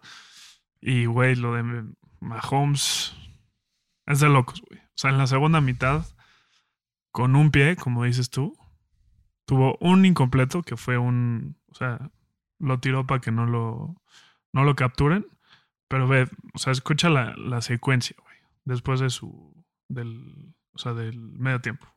Y, 0.79 1.05
güey, 1.05 1.35
lo 1.35 1.55
de 1.55 1.85
Mahomes 2.19 3.15
es 4.05 4.19
de 4.19 4.29
locos, 4.29 4.61
güey. 4.61 4.79
O 4.79 4.93
sea, 4.95 5.09
en 5.09 5.17
la 5.17 5.25
segunda 5.25 5.59
mitad, 5.59 6.05
con 7.11 7.35
un 7.35 7.49
pie, 7.49 7.75
como 7.77 8.03
dices 8.03 8.29
tú, 8.29 8.55
tuvo 9.45 9.75
un 9.81 10.05
incompleto 10.05 10.61
que 10.61 10.77
fue 10.77 10.99
un. 10.99 11.57
O 11.69 11.73
sea, 11.73 12.11
lo 12.59 12.79
tiró 12.79 13.07
para 13.07 13.21
que 13.21 13.31
no 13.31 13.47
lo, 13.47 14.01
no 14.53 14.63
lo 14.63 14.75
capturen. 14.75 15.25
Pero 15.87 16.07
ve, 16.07 16.29
o 16.53 16.59
sea, 16.59 16.71
escucha 16.73 17.09
la, 17.09 17.33
la 17.37 17.61
secuencia, 17.61 18.15
güey. 18.21 18.37
Después 18.65 18.99
de 18.99 19.09
su. 19.09 19.65
del. 19.87 20.53
O 20.73 20.77
sea, 20.77 20.93
del 20.93 21.19
medio 21.19 21.59
tiempo. 21.59 21.87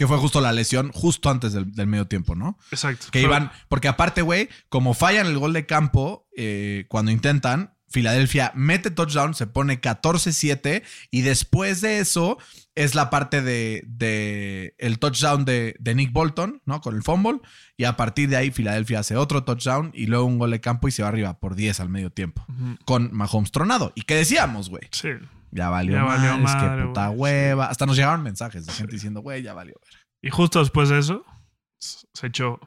Que 0.00 0.06
fue 0.06 0.16
justo 0.16 0.40
la 0.40 0.54
lesión, 0.54 0.92
justo 0.92 1.28
antes 1.28 1.52
del, 1.52 1.72
del 1.72 1.86
medio 1.86 2.06
tiempo, 2.06 2.34
¿no? 2.34 2.56
Exacto. 2.70 3.08
Que 3.10 3.20
iban, 3.20 3.52
porque 3.68 3.86
aparte, 3.86 4.22
güey, 4.22 4.48
como 4.70 4.94
fallan 4.94 5.26
el 5.26 5.36
gol 5.36 5.52
de 5.52 5.66
campo 5.66 6.26
eh, 6.34 6.86
cuando 6.88 7.10
intentan, 7.10 7.74
Filadelfia 7.86 8.50
mete 8.54 8.90
touchdown, 8.90 9.34
se 9.34 9.46
pone 9.46 9.78
14-7 9.78 10.84
y 11.10 11.20
después 11.20 11.82
de 11.82 11.98
eso 11.98 12.38
es 12.74 12.94
la 12.94 13.10
parte 13.10 13.42
de, 13.42 13.84
de 13.88 14.74
el 14.78 14.98
touchdown 14.98 15.44
de, 15.44 15.76
de 15.78 15.94
Nick 15.94 16.14
Bolton, 16.14 16.62
¿no? 16.64 16.80
Con 16.80 16.96
el 16.96 17.02
fumble 17.02 17.40
y 17.76 17.84
a 17.84 17.98
partir 17.98 18.30
de 18.30 18.36
ahí 18.36 18.50
Filadelfia 18.50 19.00
hace 19.00 19.16
otro 19.16 19.44
touchdown 19.44 19.90
y 19.92 20.06
luego 20.06 20.24
un 20.24 20.38
gol 20.38 20.52
de 20.52 20.62
campo 20.62 20.88
y 20.88 20.92
se 20.92 21.02
va 21.02 21.10
arriba 21.10 21.38
por 21.38 21.56
10 21.56 21.78
al 21.78 21.90
medio 21.90 22.08
tiempo 22.08 22.46
con 22.86 23.10
Mahomes 23.12 23.52
tronado. 23.52 23.92
¿Y 23.94 24.00
qué 24.00 24.14
decíamos, 24.14 24.70
güey? 24.70 24.88
Sí. 24.92 25.10
Ya 25.52 25.68
valió, 25.68 25.94
Ya 25.94 26.04
valió 26.04 26.38
madres, 26.38 26.54
madre, 26.54 26.82
qué 26.82 26.86
puta 26.88 27.08
güey, 27.08 27.20
hueva. 27.20 27.66
Hasta 27.66 27.86
nos 27.86 27.96
llegaron 27.96 28.22
mensajes 28.22 28.66
de 28.66 28.72
gente 28.72 28.92
diciendo, 28.92 29.20
güey, 29.20 29.42
ya 29.42 29.54
valió. 29.54 29.74
verga. 29.80 30.04
Y 30.22 30.30
justo 30.30 30.60
después 30.60 30.88
de 30.88 30.98
eso, 30.98 31.24
se 31.78 32.26
echó 32.26 32.60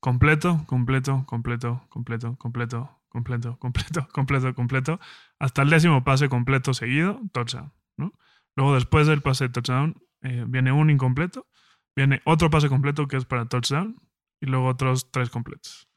completo, 0.00 0.64
completo, 0.66 1.24
completo, 1.26 1.86
completo, 1.88 2.36
completo, 2.38 3.00
completo, 3.08 3.58
completo, 3.58 4.08
completo, 4.12 4.54
completo, 4.54 5.00
hasta 5.38 5.62
el 5.62 5.70
décimo 5.70 6.04
pase 6.04 6.28
completo 6.28 6.74
seguido, 6.74 7.20
touchdown, 7.32 7.72
¿no? 7.96 8.12
Luego 8.56 8.74
después 8.74 9.06
del 9.06 9.22
pase 9.22 9.44
de 9.44 9.50
touchdown 9.50 9.96
eh, 10.22 10.44
viene 10.46 10.72
un 10.72 10.90
incompleto, 10.90 11.48
viene 11.96 12.20
otro 12.24 12.50
pase 12.50 12.68
completo 12.68 13.08
que 13.08 13.16
es 13.16 13.24
para 13.24 13.46
touchdown 13.46 13.96
y 14.40 14.46
luego 14.46 14.68
otros 14.68 15.10
tres 15.10 15.30
completos. 15.30 15.88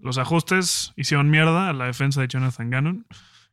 Los 0.00 0.18
ajustes 0.18 0.92
hicieron 0.96 1.30
mierda 1.30 1.70
a 1.70 1.72
la 1.72 1.86
defensa 1.86 2.20
de 2.20 2.28
Jonathan 2.28 2.70
Gannon, 2.70 3.06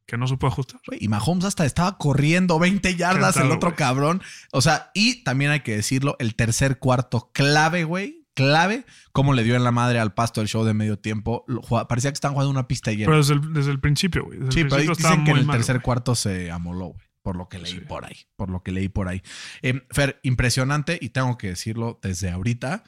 que 0.06 0.18
no 0.18 0.28
supo 0.28 0.48
ajustar. 0.48 0.80
Güey, 0.88 1.00
y 1.04 1.08
Mahomes 1.08 1.46
hasta 1.46 1.66
estaba 1.66 1.98
corriendo 1.98 2.60
20 2.60 2.96
yardas 2.96 3.34
¿Qué 3.34 3.40
tal, 3.40 3.50
el 3.50 3.56
otro 3.58 3.76
cabrón. 3.76 4.22
O 4.52 4.62
sea, 4.62 4.92
y 4.94 5.24
también 5.24 5.52
hay 5.52 5.62
que 5.62 5.76
decirlo, 5.76 6.16
el 6.20 6.36
tercer 6.36 6.78
cuarto 6.80 7.32
clave, 7.34 7.84
güey. 7.86 8.22
Clave, 8.36 8.86
como 9.14 9.34
le 9.34 9.46
dio 9.46 9.56
en 9.56 9.64
la 9.64 9.72
madre 9.72 9.98
al 9.98 10.14
pasto 10.14 10.42
el 10.42 10.50
show 10.50 10.66
de 10.66 10.74
medio 10.74 11.00
tiempo. 11.00 11.46
Parecía 11.88 12.12
que 12.12 12.16
estaban 12.16 12.34
jugando 12.34 12.52
una 12.52 12.68
pista 12.68 12.92
llena. 12.92 13.06
Pero 13.06 13.18
desde 13.20 13.34
el, 13.36 13.54
desde 13.54 13.72
el 13.72 13.80
principio, 13.80 14.26
güey. 14.26 14.40
el 14.40 14.52
sí, 14.52 14.64
pero 14.66 14.76
principio 14.76 14.96
dicen 14.96 15.24
que 15.24 15.32
en 15.32 15.38
el 15.38 15.46
mal, 15.46 15.56
tercer 15.58 15.82
cuarto 15.82 16.16
se 16.16 16.52
amoló, 16.52 16.88
güey. 16.88 17.06
Por 17.22 17.38
lo 17.38 17.48
que 17.48 17.58
leí 17.60 17.72
Sí. 17.72 17.80
por 17.80 18.04
ahí. 18.06 18.18
Por 18.36 18.50
lo 18.52 18.62
que 18.62 18.72
leí 18.74 18.90
por 18.90 19.08
ahí. 19.08 19.24
Eh, 19.62 19.82
Fer, 19.90 20.20
impresionante, 20.22 21.00
y 21.02 21.10
tengo 21.10 21.38
que 21.38 21.48
decirlo 21.48 21.98
desde 22.04 22.30
ahorita. 22.30 22.84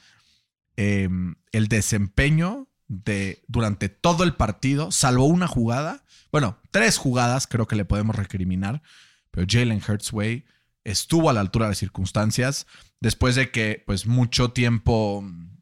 eh, 0.76 1.08
el 1.50 1.66
desempeño 1.68 2.68
de 2.88 3.44
durante 3.46 3.88
todo 3.88 4.24
el 4.24 4.34
partido, 4.34 4.90
salvo 4.90 5.26
una 5.26 5.46
jugada. 5.46 6.04
Bueno, 6.32 6.58
tres 6.70 6.98
jugadas 6.98 7.46
creo 7.46 7.68
que 7.68 7.76
le 7.76 7.84
podemos 7.84 8.16
recriminar. 8.16 8.82
Pero 9.30 9.46
Jalen 9.48 9.82
Hurts, 9.86 10.10
güey, 10.10 10.46
estuvo 10.84 11.30
a 11.30 11.32
la 11.32 11.40
altura 11.40 11.66
de 11.66 11.70
las 11.70 11.78
circunstancias. 11.78 12.66
Después 13.00 13.34
de 13.34 13.50
que, 13.50 13.82
pues, 13.86 14.06
mucho 14.06 14.50
tiempo 14.52 15.22
mm, 15.22 15.60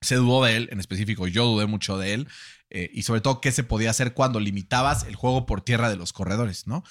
se 0.00 0.14
dudó 0.14 0.44
de 0.44 0.56
él, 0.56 0.68
en 0.72 0.80
específico, 0.80 1.26
yo 1.26 1.44
dudé 1.44 1.66
mucho 1.66 1.98
de 1.98 2.14
él. 2.14 2.28
eh, 2.70 2.90
y 2.92 3.02
sobre 3.02 3.20
todo, 3.20 3.40
qué 3.40 3.50
se 3.50 3.64
podía 3.64 3.90
hacer 3.90 4.14
cuando 4.14 4.40
limitabas 4.40 5.04
el 5.04 5.16
juego 5.16 5.46
por 5.46 5.62
tierra 5.62 5.88
de 5.90 5.96
los 5.96 6.12
corredores, 6.12 6.66
¿no? 6.66 6.84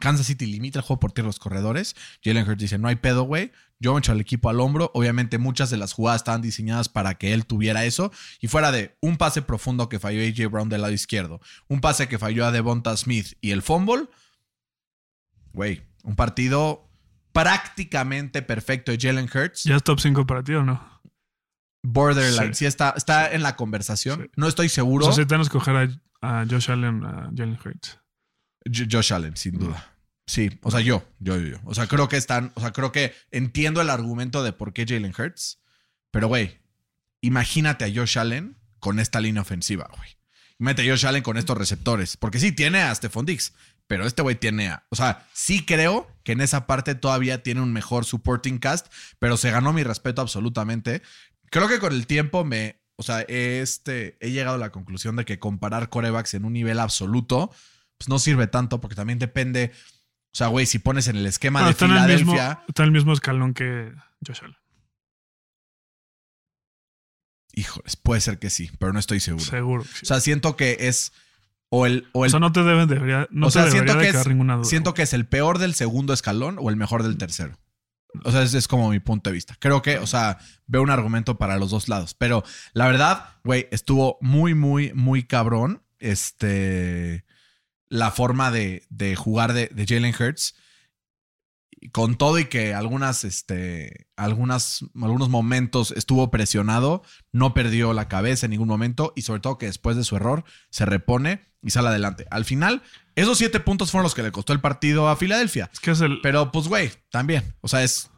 Kansas 0.00 0.26
City 0.26 0.46
limita 0.46 0.80
el 0.80 0.84
juego 0.84 0.98
por 0.98 1.12
tierra 1.12 1.28
los 1.28 1.38
corredores. 1.38 1.94
Jalen 2.24 2.48
Hurts 2.48 2.58
dice: 2.60 2.78
No 2.78 2.88
hay 2.88 2.96
pedo, 2.96 3.22
güey. 3.22 3.52
Yo 3.78 3.94
me 3.94 4.00
echo 4.00 4.12
al 4.12 4.20
equipo 4.20 4.50
al 4.50 4.60
hombro. 4.60 4.90
Obviamente, 4.94 5.38
muchas 5.38 5.70
de 5.70 5.76
las 5.76 5.92
jugadas 5.92 6.20
estaban 6.22 6.42
diseñadas 6.42 6.88
para 6.88 7.14
que 7.14 7.32
él 7.32 7.46
tuviera 7.46 7.84
eso. 7.84 8.10
Y 8.40 8.48
fuera 8.48 8.72
de 8.72 8.96
un 9.00 9.16
pase 9.16 9.40
profundo 9.42 9.88
que 9.88 9.98
falló 10.00 10.20
AJ 10.20 10.50
Brown 10.50 10.68
del 10.68 10.82
lado 10.82 10.92
izquierdo, 10.92 11.40
un 11.68 11.80
pase 11.80 12.08
que 12.08 12.18
falló 12.18 12.44
a 12.44 12.50
Devonta 12.52 12.96
Smith 12.96 13.34
y 13.40 13.52
el 13.52 13.62
fumble, 13.62 14.06
güey, 15.52 15.82
un 16.02 16.16
partido 16.16 16.88
prácticamente 17.32 18.42
perfecto 18.42 18.92
de 18.92 18.98
Jalen 19.00 19.28
Hurts. 19.32 19.64
¿Ya 19.64 19.76
es 19.76 19.82
top 19.82 20.00
5 20.00 20.26
para 20.26 20.42
ti 20.42 20.52
o 20.54 20.64
no? 20.64 21.00
Borderline, 21.82 22.54
Sí. 22.54 22.60
sí, 22.60 22.66
está, 22.66 22.92
está 22.96 23.32
en 23.32 23.42
la 23.42 23.56
conversación. 23.56 24.22
Sí. 24.24 24.30
No 24.36 24.46
estoy 24.48 24.68
seguro. 24.68 25.06
O 25.06 25.12
sea, 25.12 25.22
si 25.24 25.26
tenemos 25.28 25.48
que 25.48 25.54
coger 25.58 25.98
a, 26.20 26.40
a 26.40 26.46
Josh 26.46 26.70
Allen, 26.70 27.04
a 27.04 27.30
Jalen 27.34 27.58
Hurts. 27.64 27.98
Jo- 28.64 28.84
Josh 28.90 29.12
Allen, 29.12 29.36
sin 29.36 29.58
duda. 29.58 29.94
Sí, 30.26 30.50
o 30.62 30.70
sea, 30.70 30.80
yo, 30.80 31.04
yo, 31.18 31.36
yo, 31.38 31.46
yo. 31.48 31.60
O 31.64 31.74
sea, 31.74 31.86
creo 31.86 32.08
que 32.08 32.16
están, 32.16 32.52
o 32.54 32.60
sea, 32.60 32.72
creo 32.72 32.92
que 32.92 33.14
entiendo 33.30 33.80
el 33.80 33.90
argumento 33.90 34.42
de 34.44 34.52
por 34.52 34.72
qué 34.72 34.84
Jalen 34.86 35.12
Hurts, 35.16 35.60
pero 36.12 36.28
güey, 36.28 36.60
imagínate 37.20 37.84
a 37.84 37.92
Josh 37.92 38.18
Allen 38.18 38.56
con 38.78 38.98
esta 39.00 39.20
línea 39.20 39.42
ofensiva, 39.42 39.88
güey. 39.96 40.08
Imagínate 40.58 40.88
a 40.88 40.92
Josh 40.92 41.06
Allen 41.06 41.22
con 41.22 41.36
estos 41.36 41.56
receptores, 41.58 42.16
porque 42.16 42.38
sí, 42.38 42.52
tiene 42.52 42.80
a 42.82 42.94
Stephon 42.94 43.26
Dix, 43.26 43.54
pero 43.86 44.06
este 44.06 44.22
güey 44.22 44.36
tiene 44.36 44.68
a, 44.68 44.84
o 44.90 44.96
sea, 44.96 45.26
sí 45.32 45.64
creo 45.64 46.08
que 46.22 46.32
en 46.32 46.40
esa 46.42 46.66
parte 46.66 46.94
todavía 46.94 47.42
tiene 47.42 47.60
un 47.60 47.72
mejor 47.72 48.04
supporting 48.04 48.58
cast, 48.58 48.86
pero 49.18 49.36
se 49.36 49.50
ganó 49.50 49.72
mi 49.72 49.82
respeto 49.82 50.22
absolutamente. 50.22 51.02
Creo 51.50 51.66
que 51.66 51.78
con 51.80 51.92
el 51.92 52.06
tiempo 52.06 52.44
me, 52.44 52.80
o 52.96 53.02
sea, 53.02 53.22
este, 53.22 54.16
he 54.20 54.30
llegado 54.30 54.56
a 54.56 54.60
la 54.60 54.70
conclusión 54.70 55.16
de 55.16 55.24
que 55.24 55.38
comparar 55.40 55.88
corebacks 55.88 56.34
en 56.34 56.44
un 56.44 56.52
nivel 56.52 56.78
absoluto, 56.78 57.50
pues 58.00 58.08
no 58.08 58.18
sirve 58.18 58.46
tanto 58.46 58.80
porque 58.80 58.96
también 58.96 59.18
depende. 59.18 59.72
O 60.32 60.36
sea, 60.36 60.46
güey, 60.46 60.64
si 60.64 60.78
pones 60.78 61.06
en 61.08 61.16
el 61.16 61.26
esquema 61.26 61.62
de 61.62 61.72
está, 61.72 61.84
en 61.84 61.90
el 61.92 61.98
mismo, 62.08 62.32
Filadelfia, 62.32 62.64
está 62.66 62.82
en 62.82 62.86
el 62.86 62.92
mismo 62.92 63.12
escalón 63.12 63.52
que 63.52 63.92
Josh 64.26 64.38
Allen. 64.42 64.56
híjoles, 67.52 67.96
puede 67.96 68.20
ser 68.22 68.38
que 68.38 68.48
sí, 68.48 68.70
pero 68.78 68.92
no 68.94 68.98
estoy 69.00 69.20
seguro. 69.20 69.44
Seguro. 69.44 69.84
sí. 69.84 70.00
O 70.02 70.06
sea, 70.06 70.20
siento 70.20 70.56
que 70.56 70.76
es 70.80 71.12
o 71.68 71.84
el, 71.84 72.08
o 72.12 72.20
O 72.20 72.24
el 72.24 72.30
sea, 72.30 72.40
no 72.40 72.52
te 72.52 72.62
deben, 72.62 72.88
debería, 72.88 73.28
no 73.30 73.46
o 73.46 73.48
te 73.50 73.54
sea, 73.54 73.64
debería 73.66 73.82
siento 73.82 73.98
de 73.98 74.06
que 74.06 74.10
quedar 74.12 74.22
es- 74.22 74.28
ninguna 74.28 74.56
duda. 74.56 74.64
siento 74.64 74.94
que 74.94 75.02
es 75.02 75.12
el 75.12 75.26
peor 75.26 75.58
del 75.58 75.74
segundo 75.74 76.14
escalón 76.14 76.56
o 76.58 76.70
el 76.70 76.76
mejor 76.76 77.02
del 77.02 77.18
tercero. 77.18 77.58
O 78.24 78.32
sea, 78.32 78.42
ese 78.42 78.56
es 78.58 78.66
como 78.66 78.88
mi 78.90 78.98
punto 78.98 79.30
de 79.30 79.34
vista. 79.34 79.56
Creo 79.60 79.82
que, 79.82 79.98
o 79.98 80.06
sea, 80.06 80.38
veo 80.66 80.82
un 80.82 80.90
argumento 80.90 81.38
para 81.38 81.58
los 81.58 81.70
dos 81.70 81.88
lados. 81.88 82.14
Pero 82.14 82.42
la 82.72 82.86
verdad, 82.88 83.36
güey, 83.44 83.68
estuvo 83.70 84.16
muy, 84.20 84.54
muy, 84.54 84.92
muy 84.94 85.22
cabrón. 85.24 85.82
Este. 86.00 87.24
La 87.90 88.10
forma 88.10 88.50
de, 88.50 88.86
de 88.88 89.14
jugar 89.16 89.52
de, 89.52 89.68
de 89.68 89.86
Jalen 89.86 90.14
Hurts. 90.18 90.54
Con 91.92 92.16
todo 92.16 92.38
y 92.38 92.44
que 92.44 92.74
algunas, 92.74 93.24
este, 93.24 94.06
algunas, 94.16 94.84
algunos 95.00 95.30
momentos 95.30 95.92
estuvo 95.92 96.30
presionado, 96.30 97.02
no 97.32 97.54
perdió 97.54 97.94
la 97.94 98.06
cabeza 98.06 98.46
en 98.46 98.50
ningún 98.50 98.68
momento 98.68 99.14
y 99.16 99.22
sobre 99.22 99.40
todo 99.40 99.56
que 99.56 99.64
después 99.66 99.96
de 99.96 100.04
su 100.04 100.14
error 100.16 100.44
se 100.68 100.84
repone 100.84 101.50
y 101.62 101.70
sale 101.70 101.88
adelante. 101.88 102.26
Al 102.30 102.44
final, 102.44 102.82
esos 103.14 103.38
siete 103.38 103.60
puntos 103.60 103.90
fueron 103.90 104.04
los 104.04 104.14
que 104.14 104.22
le 104.22 104.32
costó 104.32 104.52
el 104.52 104.60
partido 104.60 105.08
a 105.08 105.16
Filadelfia. 105.16 105.70
Es 105.72 105.80
que 105.80 105.90
es 105.90 106.00
el. 106.00 106.20
Pero 106.22 106.52
pues, 106.52 106.68
güey, 106.68 106.90
también. 107.10 107.54
O 107.60 107.68
sea, 107.68 107.82
es. 107.82 108.10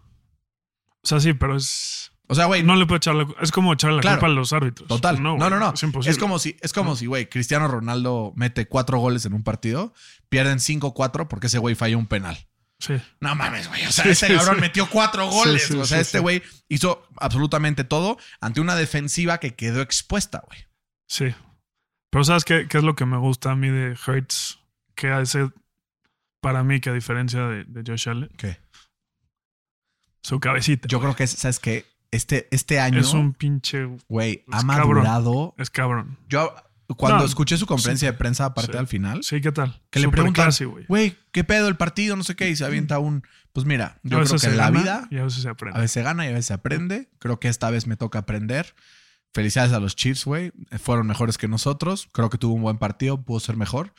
o 1.02 1.06
sea, 1.06 1.20
sí, 1.20 1.32
pero 1.32 1.56
es. 1.56 2.11
O 2.32 2.34
sea, 2.34 2.46
güey, 2.46 2.62
No 2.62 2.74
le 2.76 2.86
puede 2.86 2.96
echar 2.98 3.14
la 3.14 3.26
Es 3.40 3.52
como 3.52 3.72
echarle 3.72 3.96
la 3.96 4.02
Claro. 4.02 4.16
culpa 4.20 4.26
a 4.32 4.34
los 4.34 4.52
árbitros. 4.52 4.88
Total. 4.88 5.22
No, 5.22 5.36
no, 5.36 5.50
no. 5.50 5.72
Es 5.74 5.82
imposible. 5.82 6.10
Es 6.10 6.18
como 6.18 6.38
si, 6.38 6.56
es 6.60 6.72
como 6.72 6.96
si, 6.96 7.06
güey, 7.06 7.28
Cristiano 7.28 7.68
Ronaldo 7.68 8.32
mete 8.36 8.66
cuatro 8.66 8.98
goles 8.98 9.24
en 9.26 9.34
un 9.34 9.42
partido, 9.42 9.92
pierden 10.28 10.58
5-4 10.58 11.28
porque 11.28 11.46
ese 11.48 11.58
güey 11.58 11.74
falló 11.74 11.98
un 11.98 12.06
penal. 12.06 12.36
Sí. 12.78 12.94
No 13.20 13.34
mames, 13.36 13.68
güey. 13.68 13.84
O 13.86 13.92
sea, 13.92 14.04
Sí, 14.04 14.10
ese 14.10 14.26
sí, 14.26 14.34
cabrón 14.34 14.58
metió 14.60 14.88
cuatro 14.90 15.28
goles. 15.28 15.70
O 15.70 15.84
sea, 15.84 16.00
este 16.00 16.18
güey 16.18 16.42
hizo 16.68 17.06
absolutamente 17.18 17.84
todo 17.84 18.18
ante 18.40 18.60
una 18.60 18.74
defensiva 18.74 19.38
que 19.38 19.54
quedó 19.54 19.82
expuesta, 19.82 20.42
güey. 20.48 20.58
Sí. 21.06 21.26
Pero 22.10 22.24
¿sabes 22.24 22.44
qué, 22.44 22.66
qué 22.68 22.78
es 22.78 22.84
lo 22.84 22.96
que 22.96 23.06
me 23.06 23.18
gusta 23.18 23.52
a 23.52 23.54
mí 23.56 23.68
de 23.68 23.96
Hurts? 24.06 24.58
Que 24.96 25.10
hace 25.10 25.48
para 26.40 26.64
mí 26.64 26.80
que 26.80 26.90
a 26.90 26.92
diferencia 26.92 27.46
de, 27.46 27.64
de 27.64 27.84
Josh 27.86 28.08
Allen, 28.08 28.30
¿Qué? 28.36 28.58
su 30.22 30.40
cabecita. 30.40 30.88
Yo 30.88 31.00
creo 31.00 31.14
que, 31.16 31.24
es- 31.24 31.30
¿sabes 31.32 31.58
qué? 31.58 31.84
Este, 32.12 32.46
este 32.52 32.78
año, 32.78 33.00
es 33.00 33.12
un 33.12 33.32
pinche. 33.32 33.88
güey, 34.08 34.44
ha 34.52 34.58
es 34.58 34.64
cabrón. 34.64 34.88
madurado. 34.98 35.54
Es 35.58 35.70
cabrón. 35.70 36.18
Yo, 36.28 36.54
cuando 36.96 37.20
No, 37.20 37.24
escuché 37.24 37.56
su 37.56 37.66
conferencia 37.66 38.12
de 38.12 38.16
prensa, 38.18 38.44
aparte 38.44 38.72
sí. 38.72 38.78
al 38.78 38.86
final, 38.86 39.24
Sí, 39.24 39.40
¿qué 39.40 39.50
tal? 39.50 39.80
que 39.90 39.98
le 39.98 40.04
Super 40.04 40.16
preguntan, 40.18 40.44
classy, 40.44 40.64
güey. 40.66 40.84
güey, 40.86 41.16
¿qué 41.32 41.42
pedo 41.42 41.66
el 41.68 41.76
partido? 41.76 42.14
No 42.14 42.22
sé 42.22 42.36
qué, 42.36 42.48
y 42.50 42.54
se 42.56 42.64
avienta 42.64 42.98
un. 43.00 43.24
Pues 43.52 43.66
mira, 43.66 43.98
yo 44.02 44.22
creo 44.22 44.38
que 44.38 44.46
en 44.46 44.56
la 44.56 44.70
vida 44.70 45.08
Y 45.10 45.18
a 45.18 45.24
veces 45.24 45.42
se 45.42 45.48
aprende. 45.48 45.76
a 45.78 45.80
veces 45.80 45.92
se 45.92 46.02
gana 46.02 46.24
y 46.24 46.28
a 46.28 46.32
veces 46.32 46.46
se 46.46 46.54
aprende. 46.54 47.08
Creo 47.18 47.40
que 47.40 47.48
esta 47.48 47.70
vez 47.70 47.86
me 47.86 47.96
toca 47.96 48.20
aprender. 48.20 48.74
Felicidades 49.34 49.72
a 49.72 49.80
los 49.80 49.96
Chiefs, 49.96 50.24
güey. 50.26 50.52
Fueron 50.82 51.06
mejores 51.06 51.38
que 51.38 51.48
nosotros. 51.48 52.08
Creo 52.12 52.28
que 52.30 52.36
tuvo 52.38 52.52
un 52.54 52.62
buen 52.62 52.76
partido, 52.78 53.22
pudo 53.22 53.40
ser 53.40 53.56
mejor. 53.56 53.94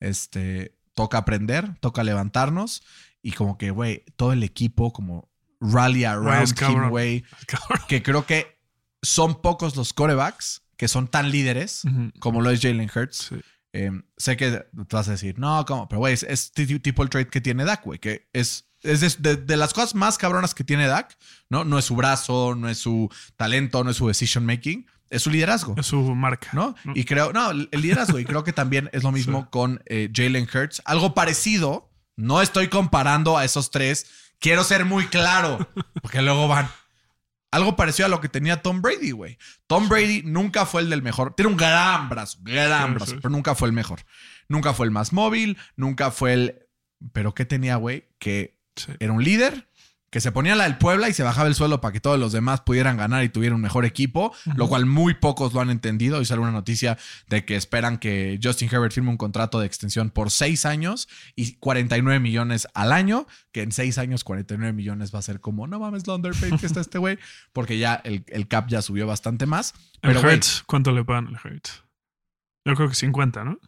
Este, 0.00 0.74
toca 0.94 1.18
aprender, 1.18 1.78
toca 1.80 2.04
levantarnos. 2.04 2.82
Y 3.22 3.32
como 3.32 3.56
que, 3.58 3.70
güey, 3.70 4.04
todo 4.16 4.32
el 4.32 4.42
equipo 4.42 4.92
como 4.92 5.28
rally 5.60 6.04
es 6.04 6.10
around 6.10 6.60
him, 6.62 6.88
güey. 6.90 7.24
Cabrón. 7.46 7.80
Que 7.88 8.02
creo 8.02 8.26
que 8.26 8.58
son 9.02 9.40
pocos 9.40 9.76
los 9.76 9.92
corebacks 9.92 10.62
que 10.76 10.88
son 10.88 11.08
tan 11.08 11.30
líderes 11.30 11.82
como 12.20 12.40
lo 12.42 12.50
es 12.50 12.60
Jalen 12.60 12.90
Hurts. 12.94 13.28
Sí. 13.30 13.36
Eh, 13.72 13.90
sé 14.16 14.36
que 14.36 14.50
te 14.50 14.96
vas 14.96 15.08
a 15.08 15.12
decir, 15.12 15.38
no, 15.38 15.64
¿cómo? 15.66 15.86
Pero, 15.88 15.98
güey, 16.00 16.14
es, 16.14 16.22
es 16.22 16.52
ti- 16.52 16.78
tipo 16.80 17.02
el 17.02 17.10
trade 17.10 17.28
que 17.28 17.40
tiene 17.42 17.64
Dak, 17.64 17.84
güey, 17.84 17.98
que 17.98 18.26
es, 18.32 18.68
es 18.82 19.00
de, 19.00 19.36
de- 19.36 19.42
de 19.42 19.56
las 19.58 19.74
cosas 19.74 19.94
más 19.94 20.16
cabronas 20.16 20.54
que 20.54 20.64
tiene 20.64 20.86
Dak, 20.86 21.16
¿no? 21.50 21.64
No 21.64 21.78
es 21.78 21.84
su 21.84 21.94
brazo, 21.94 22.54
no 22.54 22.68
es 22.70 22.78
su 22.78 23.10
talento, 23.36 23.84
no 23.84 23.90
es 23.90 23.96
su 23.98 24.06
decision 24.08 24.46
making, 24.46 24.86
es 25.10 25.22
su 25.22 25.30
liderazgo, 25.30 25.74
Es 25.76 25.86
su 25.86 26.00
marca. 26.14 26.48
¿no? 26.54 26.74
¿no? 26.84 26.92
Y 26.94 27.04
creo, 27.04 27.32
no, 27.34 27.50
el 27.50 27.68
liderazgo, 27.72 28.18
y 28.18 28.24
creo 28.24 28.44
que 28.44 28.52
también 28.54 28.88
es 28.92 29.02
lo 29.02 29.12
mismo 29.12 29.42
Sí. 29.42 29.48
con 29.50 29.82
eh, 29.86 30.10
Jalen 30.14 30.48
Hurts. 30.52 30.80
Algo 30.86 31.12
parecido, 31.14 31.90
no 32.16 32.40
estoy 32.40 32.68
comparando 32.68 33.36
a 33.36 33.44
esos 33.44 33.70
tres, 33.70 34.06
quiero 34.40 34.64
ser 34.64 34.84
muy 34.84 35.06
claro, 35.06 35.68
porque 36.02 36.22
luego 36.22 36.48
van. 36.48 36.68
Algo 37.52 37.76
parecido 37.76 38.06
a 38.06 38.08
lo 38.10 38.20
que 38.20 38.28
tenía 38.28 38.60
Tom 38.60 38.82
Brady, 38.82 39.12
güey. 39.12 39.38
Tom 39.66 39.88
Brady 39.88 40.22
nunca 40.24 40.66
fue 40.66 40.82
el 40.82 40.90
del 40.90 41.00
mejor. 41.02 41.34
Tiene 41.34 41.50
un 41.52 41.56
gran 41.56 42.08
brazo, 42.08 42.38
gran 42.42 42.88
Sí, 42.88 42.94
brazo, 42.94 43.10
sí. 43.12 43.18
pero 43.22 43.30
nunca 43.30 43.54
fue 43.54 43.68
el 43.68 43.72
mejor. 43.72 44.00
Nunca 44.48 44.74
fue 44.74 44.84
el 44.86 44.92
más 44.92 45.12
móvil, 45.12 45.56
nunca 45.76 46.10
fue 46.10 46.32
el. 46.34 46.68
Pero 47.12 47.34
¿qué 47.34 47.44
tenía, 47.44 47.76
güey? 47.76 48.08
Que 48.18 48.58
Sí. 48.76 48.92
era 49.00 49.12
un 49.12 49.24
líder, 49.24 49.65
que 50.16 50.20
se 50.22 50.32
ponía 50.32 50.56
la 50.56 50.64
del 50.64 50.78
Puebla 50.78 51.10
y 51.10 51.12
se 51.12 51.22
bajaba 51.22 51.46
el 51.46 51.54
suelo 51.54 51.82
para 51.82 51.92
que 51.92 52.00
todos 52.00 52.18
los 52.18 52.32
demás 52.32 52.62
pudieran 52.62 52.96
ganar 52.96 53.22
y 53.22 53.28
tuvieran 53.28 53.56
un 53.56 53.60
mejor 53.60 53.84
equipo, 53.84 54.34
lo 54.54 54.66
cual 54.66 54.86
muy 54.86 55.12
pocos 55.12 55.52
lo 55.52 55.60
han 55.60 55.68
entendido. 55.68 56.16
Hoy 56.16 56.24
sale 56.24 56.40
una 56.40 56.52
noticia 56.52 56.96
de 57.28 57.44
que 57.44 57.54
esperan 57.54 57.98
que 57.98 58.40
Justin 58.42 58.70
Herbert 58.72 58.94
firme 58.94 59.10
un 59.10 59.18
contrato 59.18 59.60
de 59.60 59.66
extensión 59.66 60.08
por 60.08 60.30
seis 60.30 60.64
años 60.64 61.06
y 61.34 61.56
49 61.56 62.18
millones 62.18 62.66
al 62.72 62.92
año, 62.92 63.26
que 63.52 63.60
en 63.60 63.72
seis 63.72 63.98
años 63.98 64.24
49 64.24 64.72
millones 64.72 65.14
va 65.14 65.18
a 65.18 65.22
ser 65.22 65.40
como, 65.40 65.66
no 65.66 65.78
mames, 65.80 66.06
lo 66.06 66.14
underpaid 66.14 66.58
que 66.58 66.64
está 66.64 66.80
este 66.80 66.96
güey, 66.96 67.18
porque 67.52 67.76
ya 67.76 67.96
el, 67.96 68.24
el 68.28 68.48
cap 68.48 68.68
ya 68.68 68.80
subió 68.80 69.06
bastante 69.06 69.44
más. 69.44 69.74
El 70.00 70.12
Pero, 70.12 70.22
güey, 70.22 70.36
Hurts, 70.36 70.64
¿cuánto 70.66 70.92
le 70.92 71.04
pagan 71.04 71.26
al 71.26 71.34
Hurts? 71.34 71.84
Yo 72.64 72.74
creo 72.74 72.88
que 72.88 72.94
50, 72.94 73.44
¿no? 73.44 73.60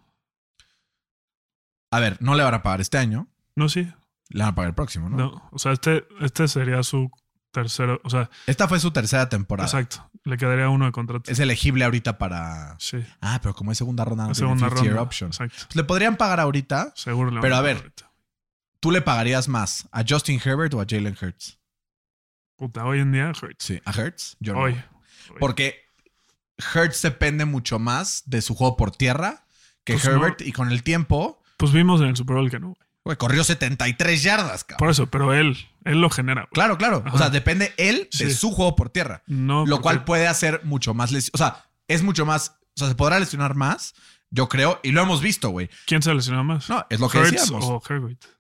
a 1.91 2.01
ver, 2.01 2.17
no 2.23 2.35
le 2.35 2.43
van 2.43 2.55
a 2.55 2.63
pagar 2.63 2.81
este 2.81 2.97
año, 2.97 3.29
No, 3.55 3.69
sí. 3.69 3.87
Le 4.29 4.41
van 4.41 4.49
a 4.51 4.55
pagar 4.55 4.69
el 4.71 4.75
próximo, 4.75 5.09
¿no? 5.09 5.17
No. 5.17 5.49
O 5.53 5.59
sea, 5.59 5.73
este, 5.73 6.07
este 6.21 6.49
sería 6.49 6.83
su 6.83 7.11
tercero. 7.51 8.01
O 8.05 8.11
sea, 8.11 8.29
Esta 8.47 8.69
fue 8.69 8.79
su 8.81 8.91
tercera 8.91 9.29
temporada. 9.29 9.67
exacto. 9.69 10.11
Le 10.25 10.37
quedaría 10.37 10.69
uno 10.69 10.85
de 10.87 10.93
contrato. 10.93 11.31
Es 11.31 11.39
elegible 11.39 11.85
ahorita 11.85 12.19
para... 12.19 12.77
Sí. 12.79 12.99
Ah, 13.21 13.39
pero 13.43 13.55
como 13.55 13.73
es 13.73 13.79
segunda 13.79 14.05
ronda, 14.05 14.25
no 14.25 14.29
La 14.31 14.35
tiene 14.35 14.47
segunda 14.49 14.67
50 14.67 14.83
year 14.83 14.95
ronda. 14.95 15.03
option. 15.03 15.29
Exacto. 15.31 15.57
Pues 15.67 15.77
le 15.77 15.85
podrían 15.85 16.17
pagar 16.17 16.41
ahorita. 16.41 16.93
Seguro 16.95 17.31
le 17.31 17.41
Pero 17.41 17.57
a 17.57 17.61
ver. 17.63 17.77
ahorita. 17.79 18.11
¿Tú 18.81 18.91
le 18.91 19.01
pagarías 19.01 19.49
más 19.49 19.89
a 19.93 20.05
Justin 20.07 20.41
Herbert 20.45 20.75
o 20.75 20.81
a 20.81 20.87
Jalen 20.89 21.17
Hurts? 21.21 21.59
Puta, 22.57 22.85
hoy 22.85 23.01
en 23.01 23.13
día, 23.13 23.29
Hurts. 23.41 23.65
Sí, 23.65 23.81
a 23.85 23.91
Hurts. 23.93 24.37
Yo 24.41 24.53
no. 24.53 24.61
Hoy. 24.61 24.73
Hoy. 24.73 25.37
Porque 25.41 25.81
Hurts 26.75 27.01
depende 27.03 27.45
mucho 27.45 27.79
más 27.79 28.23
de 28.27 28.43
su 28.43 28.55
juego 28.55 28.77
por 28.77 28.91
tierra 28.91 29.47
que 29.85 29.95
Pues 29.95 30.05
Herbert. 30.05 30.43
Y 30.43 30.53
con 30.53 30.71
el 30.71 30.83
tiempo, 30.83 31.43
Pues 31.57 31.73
vimos 31.73 32.01
en 32.03 32.09
el 32.09 32.17
Super 32.17 32.37
Bowl 32.37 32.51
que 32.51 32.61
no. 32.61 32.69
güey. 32.69 32.88
Güey, 33.09 33.17
corrió 33.17 33.43
73 33.43 34.23
yardas, 34.23 34.65
cabrón. 34.65 34.79
Por 34.79 34.91
eso, 34.91 35.07
pero 35.07 35.33
él, 35.33 35.57
él 35.85 35.99
lo 35.99 36.11
genera. 36.11 36.43
güey. 36.43 36.51
Claro, 36.53 36.77
claro. 36.77 37.03
O 37.11 37.17
sea, 37.17 37.31
depende 37.31 37.73
él 37.79 38.09
de 38.19 38.31
Sí. 38.31 38.35
su 38.35 38.51
juego 38.51 38.77
por 38.77 38.91
tierra. 38.91 39.23
No, 39.27 39.65
Lo 39.65 39.77
porque- 39.77 39.83
cual 39.83 40.05
puede 40.05 40.27
hacer 40.29 40.61
mucho 40.65 40.93
más 40.93 41.11
lesión. 41.11 41.31
O 41.35 41.39
sea, 41.39 41.65
es 41.89 42.03
mucho 42.03 42.27
más. 42.27 42.57
O 42.75 42.79
sea, 42.81 42.89
se 42.89 42.95
podrá 42.95 43.19
lesionar 43.19 43.55
más, 43.55 43.95
yo 44.31 44.47
creo, 44.51 44.79
y 44.83 44.93
lo 44.93 45.01
hemos 45.01 45.23
visto, 45.23 45.49
güey. 45.49 45.71
¿Quién 45.87 46.03
se 46.03 46.13
lesionó 46.13 46.45
más? 46.45 46.69
No, 46.69 46.85
es 46.91 47.01
lo 47.01 47.09
que 47.09 47.19
decíamos. 47.19 47.65
o. 47.65 47.83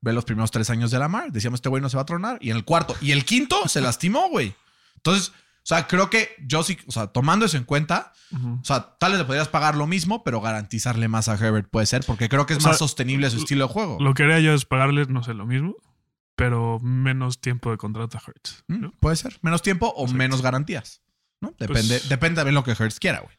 Ve 0.03 0.13
los 0.13 0.27
primeros 0.27 0.51
tres 0.51 0.69
años 0.69 0.91
de 0.91 0.99
Lamar. 0.99 1.33
Decíamos, 1.33 1.59
este 1.59 1.71
güey 1.71 1.81
no 1.81 1.89
se 1.89 1.97
va 1.97 2.03
a 2.03 2.07
tronar. 2.07 2.37
Y 2.43 2.51
en 2.51 2.57
el 2.59 2.65
cuarto. 2.65 2.95
Y 3.01 3.13
el 3.13 3.25
quinto 3.25 3.67
se 3.69 3.81
lastimó, 3.81 4.29
güey. 4.29 4.55
Entonces, 4.97 5.33
sea, 5.69 5.87
creo 5.87 6.09
que 6.11 6.31
yo 6.47 6.63
sí, 6.63 6.79
o 6.87 6.93
sea, 6.93 7.09
tomando 7.09 7.45
eso 7.47 7.57
en 7.57 7.65
cuenta, 7.65 8.13
o 8.33 8.65
sea, 8.65 8.97
tal 8.99 9.13
vez 9.13 9.21
le 9.21 9.25
podrías 9.27 9.49
pagar 9.49 9.77
lo 9.77 9.87
mismo, 9.87 10.25
pero 10.25 10.41
garantizarle 10.41 11.09
más 11.09 11.29
a 11.29 11.35
Herbert 11.35 11.69
puede 11.71 11.87
ser, 11.87 12.05
porque 12.07 12.29
creo 12.29 12.47
que 12.47 12.55
es 12.55 12.59
O 12.59 12.63
sea, 12.63 12.71
más 12.71 12.79
sostenible 12.79 13.29
su 13.31 13.39
estilo 13.39 13.67
de 13.67 13.73
juego. 13.73 13.99
Lo 14.01 14.15
que 14.15 14.23
haría 14.23 14.41
yo 14.41 14.55
es 14.55 14.65
pagarles, 14.65 15.09
no 15.09 15.23
sé, 15.23 15.35
lo 15.35 15.47
mismo, 15.47 15.75
pero 16.37 16.79
menos 16.81 17.41
tiempo 17.41 17.71
de 17.71 17.77
contrato 17.77 18.17
a 18.17 18.23
Hurts. 18.27 18.65
¿Mm? 18.69 18.87
Puede 19.01 19.17
ser. 19.17 19.39
Menos 19.43 19.61
tiempo 19.63 19.89
o 19.89 20.03
Exacto. 20.03 20.17
menos 20.19 20.43
garantías. 20.43 21.03
¿no? 21.41 21.55
Depende, 21.59 21.99
Pues- 21.99 22.09
depende 22.09 22.37
también 22.37 22.55
lo 22.55 22.65
que 22.65 22.73
Hertz 22.73 22.99
quiera, 22.99 23.21
güey. 23.21 23.37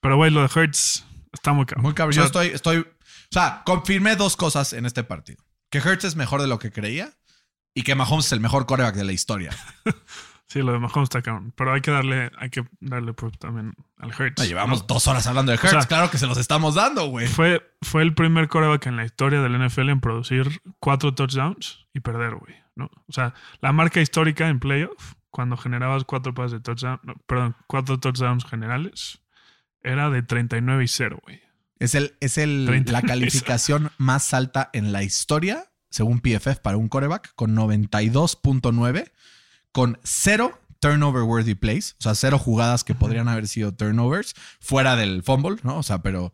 Pero, 0.00 0.16
güey, 0.16 0.30
lo 0.30 0.46
de 0.46 0.48
Hurts 0.60 1.04
está 1.32 1.52
muy 1.52 1.66
cabrón. 1.66 1.82
Muy 1.84 1.94
cabrón. 1.94 2.10
O 2.10 2.14
sea, 2.14 2.22
Yo 2.22 2.26
estoy, 2.26 2.46
estoy. 2.48 2.78
O 2.78 2.86
sea, 3.32 3.62
confirmé 3.64 4.16
dos 4.16 4.36
cosas 4.36 4.72
en 4.72 4.86
este 4.86 5.02
partido: 5.04 5.42
que 5.70 5.78
Hertz 5.78 6.04
es 6.04 6.16
mejor 6.16 6.40
de 6.40 6.46
lo 6.48 6.58
que 6.58 6.70
creía 6.72 7.12
y 7.74 7.82
que 7.82 7.94
Mahomes 7.94 8.26
es 8.26 8.32
el 8.32 8.40
mejor 8.40 8.66
coreback 8.66 8.94
de 8.96 9.04
la 9.04 9.12
historia. 9.12 9.50
Sí, 10.48 10.60
lo 10.60 10.72
de 10.72 10.78
Mahomes 10.78 11.06
está 11.06 11.22
cabrón. 11.22 11.52
Pero 11.56 11.72
hay 11.72 11.80
que 11.80 11.90
darle, 11.90 12.30
hay 12.38 12.50
que 12.50 12.64
darle 12.80 13.12
proof 13.12 13.36
también 13.38 13.74
al 13.98 14.10
Hurts. 14.10 14.38
No, 14.38 14.44
llevamos 14.44 14.80
¿no? 14.80 14.86
dos 14.86 15.06
horas 15.08 15.26
hablando 15.26 15.50
de 15.50 15.58
Hertz. 15.58 15.70
sea, 15.70 15.82
claro 15.82 16.10
que 16.10 16.18
se 16.18 16.26
los 16.26 16.38
estamos 16.38 16.76
dando, 16.76 17.06
güey. 17.06 17.26
Fue, 17.26 17.62
fue 17.82 18.02
el 18.02 18.14
primer 18.14 18.48
coreback 18.48 18.86
en 18.86 18.96
la 18.96 19.04
historia 19.04 19.40
del 19.42 19.66
NFL 19.66 19.88
en 19.90 20.00
producir 20.00 20.62
cuatro 20.78 21.14
touchdowns 21.14 21.86
y 21.92 22.00
perder, 22.00 22.36
güey. 22.36 22.54
¿no? 22.76 22.90
O 23.08 23.12
sea, 23.12 23.34
la 23.60 23.72
marca 23.72 24.00
histórica 24.00 24.48
en 24.48 24.60
playoff, 24.60 25.14
cuando 25.30 25.56
generabas 25.56 26.04
cuatro 26.04 26.32
pases 26.32 26.52
de 26.52 26.60
touchdown, 26.60 27.00
no, 27.02 27.14
perdón, 27.26 27.56
cuatro 27.66 27.98
touchdowns 27.98 28.44
generales, 28.44 29.20
era 29.82 30.10
de 30.10 30.22
39 30.22 30.84
y 30.84 30.88
0, 30.88 31.18
güey. 31.22 31.40
Es, 31.78 31.94
el, 31.94 32.16
es 32.20 32.38
el, 32.38 32.64
30. 32.66 32.92
la 32.92 33.02
calificación 33.02 33.90
más 33.98 34.32
alta 34.32 34.70
en 34.72 34.92
la 34.92 35.02
historia, 35.02 35.70
según 35.90 36.20
PFF, 36.20 36.60
para 36.62 36.76
un 36.76 36.88
coreback, 36.88 37.34
con 37.34 37.54
92.9, 37.56 39.12
con 39.76 39.98
cero 40.04 40.58
turnover 40.80 41.24
worthy 41.24 41.54
plays, 41.54 41.96
o 41.98 42.02
sea, 42.04 42.14
cero 42.14 42.38
jugadas 42.38 42.82
que 42.82 42.94
podrían 42.94 43.28
haber 43.28 43.46
sido 43.46 43.74
turnovers 43.74 44.32
fuera 44.58 44.96
del 44.96 45.22
fumble, 45.22 45.58
¿no? 45.64 45.76
O 45.76 45.82
sea, 45.82 45.98
pero 45.98 46.32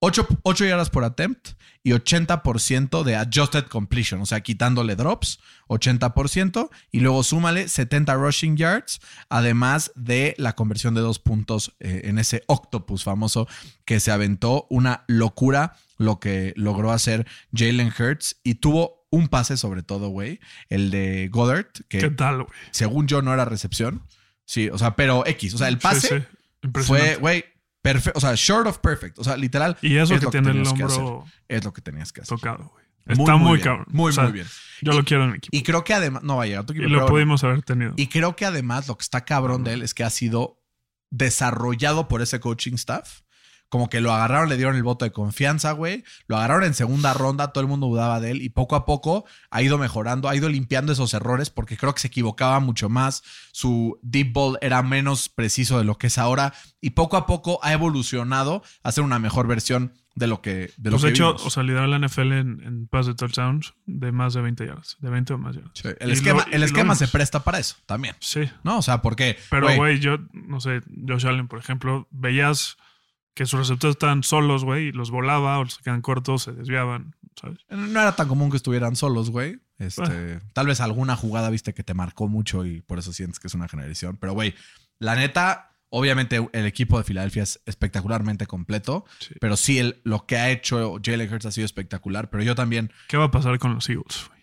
8, 0.00 0.26
8 0.42 0.64
yardas 0.64 0.90
por 0.90 1.04
attempt 1.04 1.50
y 1.84 1.92
80% 1.92 3.04
de 3.04 3.14
adjusted 3.14 3.66
completion, 3.66 4.20
o 4.22 4.26
sea, 4.26 4.40
quitándole 4.40 4.96
drops, 4.96 5.38
80%, 5.68 6.68
y 6.90 6.98
luego 6.98 7.22
súmale 7.22 7.68
70 7.68 8.12
rushing 8.14 8.56
yards, 8.56 9.00
además 9.28 9.92
de 9.94 10.34
la 10.36 10.56
conversión 10.56 10.92
de 10.96 11.00
dos 11.00 11.20
puntos 11.20 11.76
eh, 11.78 12.00
en 12.06 12.18
ese 12.18 12.42
octopus 12.48 13.04
famoso 13.04 13.46
que 13.84 14.00
se 14.00 14.10
aventó. 14.10 14.66
Una 14.68 15.04
locura 15.06 15.76
lo 15.96 16.18
que 16.18 16.54
logró 16.56 16.90
hacer 16.90 17.24
Jalen 17.54 17.92
Hurts 17.96 18.40
y 18.42 18.56
tuvo 18.56 18.99
un 19.10 19.28
pase 19.28 19.56
sobre 19.56 19.82
todo, 19.82 20.08
güey, 20.08 20.40
el 20.68 20.90
de 20.90 21.28
Goddard, 21.28 21.66
que 21.88 21.98
¿Qué 21.98 22.10
tal, 22.10 22.44
güey? 22.44 22.58
según 22.70 23.06
yo 23.06 23.22
no 23.22 23.34
era 23.34 23.44
recepción. 23.44 24.02
Sí, 24.44 24.68
o 24.68 24.78
sea, 24.78 24.96
pero 24.96 25.26
X, 25.26 25.54
o 25.54 25.58
sea, 25.58 25.68
el 25.68 25.78
pase 25.78 26.08
Sí, 26.08 26.14
sí. 26.18 26.36
Impresionante. 26.62 27.12
fue, 27.12 27.20
güey, 27.20 27.44
perfecto, 27.82 28.18
o 28.18 28.20
sea, 28.20 28.34
short 28.34 28.66
of 28.66 28.78
perfect, 28.78 29.18
o 29.18 29.24
sea, 29.24 29.36
literal. 29.36 29.76
Y 29.82 29.96
eso 29.96 30.14
es 30.14 30.20
que 30.20 30.26
lo 30.26 30.30
tiene 30.30 30.50
el 30.50 30.66
hombro 30.66 31.24
es 31.48 31.64
lo 31.64 31.72
que 31.72 31.80
tenías 31.80 32.12
que 32.12 32.22
hacer. 32.22 32.36
tocado, 32.36 32.70
güey. 32.72 32.80
Está 33.06 33.36
muy, 33.36 33.54
bien, 33.54 33.64
cabrón. 33.64 33.86
Muy, 33.90 34.10
O 34.10 34.12
sea, 34.12 34.24
muy 34.24 34.32
bien. 34.32 34.46
Yo 34.82 34.92
lo 34.92 35.04
quiero 35.04 35.24
en 35.24 35.34
equipo. 35.34 35.56
Y 35.56 35.62
creo 35.62 35.84
que 35.84 35.94
además, 35.94 36.22
no 36.22 36.36
va 36.36 36.44
a 36.44 36.46
llegar 36.46 36.62
a 36.62 36.66
tu 36.66 36.74
Y 36.74 36.76
lo 36.76 37.06
pudimos 37.06 37.42
haber 37.44 37.62
tenido. 37.62 37.92
Y 37.96 38.06
creo 38.06 38.36
que 38.36 38.46
además 38.46 38.88
lo 38.88 38.96
que 38.96 39.02
está 39.02 39.24
cabrón 39.24 39.64
de 39.64 39.74
él 39.74 39.82
es 39.82 39.94
que 39.94 40.04
ha 40.04 40.10
sido 40.10 40.62
desarrollado 41.10 42.08
por 42.08 42.22
ese 42.22 42.40
coaching 42.40 42.74
staff. 42.74 43.22
Como 43.70 43.88
que 43.88 44.00
lo 44.02 44.12
agarraron, 44.12 44.48
le 44.50 44.56
dieron 44.58 44.76
el 44.76 44.82
voto 44.82 45.04
de 45.06 45.12
confianza, 45.12 45.72
güey. 45.72 46.04
Lo 46.26 46.36
agarraron 46.36 46.64
en 46.64 46.74
segunda 46.74 47.14
ronda, 47.14 47.52
todo 47.52 47.62
el 47.62 47.68
mundo 47.68 47.86
dudaba 47.86 48.20
de 48.20 48.32
él 48.32 48.42
y 48.42 48.50
poco 48.50 48.76
a 48.76 48.84
poco 48.84 49.24
ha 49.50 49.62
ido 49.62 49.78
mejorando, 49.78 50.28
ha 50.28 50.36
ido 50.36 50.48
limpiando 50.48 50.92
esos 50.92 51.14
errores 51.14 51.48
porque 51.50 51.76
creo 51.78 51.94
que 51.94 52.00
se 52.00 52.08
equivocaba 52.08 52.60
mucho 52.60 52.88
más. 52.88 53.22
Su 53.52 53.98
deep 54.02 54.32
ball 54.32 54.58
era 54.60 54.82
menos 54.82 55.28
preciso 55.28 55.78
de 55.78 55.84
lo 55.84 55.96
que 55.96 56.08
es 56.08 56.18
ahora 56.18 56.52
y 56.80 56.90
poco 56.90 57.16
a 57.16 57.26
poco 57.26 57.58
ha 57.62 57.72
evolucionado 57.72 58.62
a 58.82 58.92
ser 58.92 59.04
una 59.04 59.18
mejor 59.18 59.46
versión 59.46 59.92
de 60.16 60.26
lo 60.26 60.42
que 60.42 60.72
de 60.76 60.90
lo 60.90 60.96
Pues 60.96 61.02
que 61.02 61.06
de 61.06 61.12
hecho, 61.14 61.26
vimos. 61.28 61.46
o 61.46 61.50
sea, 61.50 61.62
la 61.62 61.98
NFL 61.98 62.32
en, 62.32 62.60
en 62.64 62.86
pass 62.88 63.06
de 63.06 63.14
touchdowns 63.14 63.74
de 63.86 64.10
más 64.10 64.34
de 64.34 64.40
20 64.40 64.66
yardas. 64.66 64.96
De 65.00 65.08
20 65.10 65.34
o 65.34 65.38
más 65.38 65.54
yardas. 65.54 65.70
Sí, 65.74 65.88
el 66.00 66.08
Y 66.10 66.12
esquema, 66.12 66.44
lo- 66.44 66.52
el 66.52 66.62
esquema 66.64 66.94
se 66.96 67.06
presta 67.06 67.44
para 67.44 67.60
eso 67.60 67.76
también. 67.86 68.16
Sí. 68.18 68.50
¿No? 68.64 68.78
O 68.78 68.82
sea, 68.82 69.00
porque. 69.00 69.38
Pero, 69.48 69.72
güey, 69.76 70.00
yo, 70.00 70.16
no 70.32 70.60
sé, 70.60 70.80
Josh 71.06 71.26
Allen, 71.28 71.46
por 71.46 71.60
ejemplo, 71.60 72.08
veías 72.10 72.76
que 73.34 73.46
sus 73.46 73.60
receptores 73.60 73.94
estaban 73.94 74.22
solos, 74.22 74.64
güey, 74.64 74.88
y 74.88 74.92
los 74.92 75.10
volaba 75.10 75.58
o 75.58 75.64
los 75.64 75.78
quedan 75.78 76.02
cortos, 76.02 76.42
se 76.42 76.52
desviaban, 76.52 77.14
¿sabes? 77.40 77.58
No 77.68 78.00
era 78.00 78.14
tan 78.16 78.28
común 78.28 78.50
que 78.50 78.56
estuvieran 78.56 78.96
solos, 78.96 79.30
güey. 79.30 79.60
Este, 79.78 80.02
Ah. 80.34 80.40
Tal 80.52 80.66
vez 80.66 80.80
alguna 80.80 81.16
jugada 81.16 81.48
viste 81.48 81.72
que 81.72 81.82
te 81.82 81.94
marcó 81.94 82.28
mucho 82.28 82.66
y 82.66 82.82
por 82.82 82.98
eso 82.98 83.12
sientes 83.12 83.38
que 83.40 83.46
es 83.46 83.54
una 83.54 83.68
generación. 83.68 84.18
Pero, 84.20 84.34
güey, 84.34 84.54
la 84.98 85.14
neta, 85.14 85.76
obviamente 85.88 86.46
el 86.52 86.66
equipo 86.66 86.98
de 86.98 87.04
Filadelfia 87.04 87.44
es 87.44 87.60
espectacularmente 87.64 88.46
completo. 88.46 89.06
Sí. 89.20 89.34
Pero 89.40 89.56
sí, 89.56 89.78
el, 89.78 90.00
lo 90.04 90.26
que 90.26 90.36
ha 90.36 90.50
hecho 90.50 90.98
Jalen 91.02 91.32
Hurts 91.32 91.46
ha 91.46 91.52
sido 91.52 91.64
espectacular. 91.64 92.28
Pero 92.28 92.42
yo 92.42 92.54
también, 92.54 92.92
¿Qué 93.08 93.16
va 93.16 93.24
a 93.26 93.30
pasar 93.30 93.58
con 93.58 93.72
los 93.74 93.88
Eagles, 93.88 94.26
güey? 94.28 94.40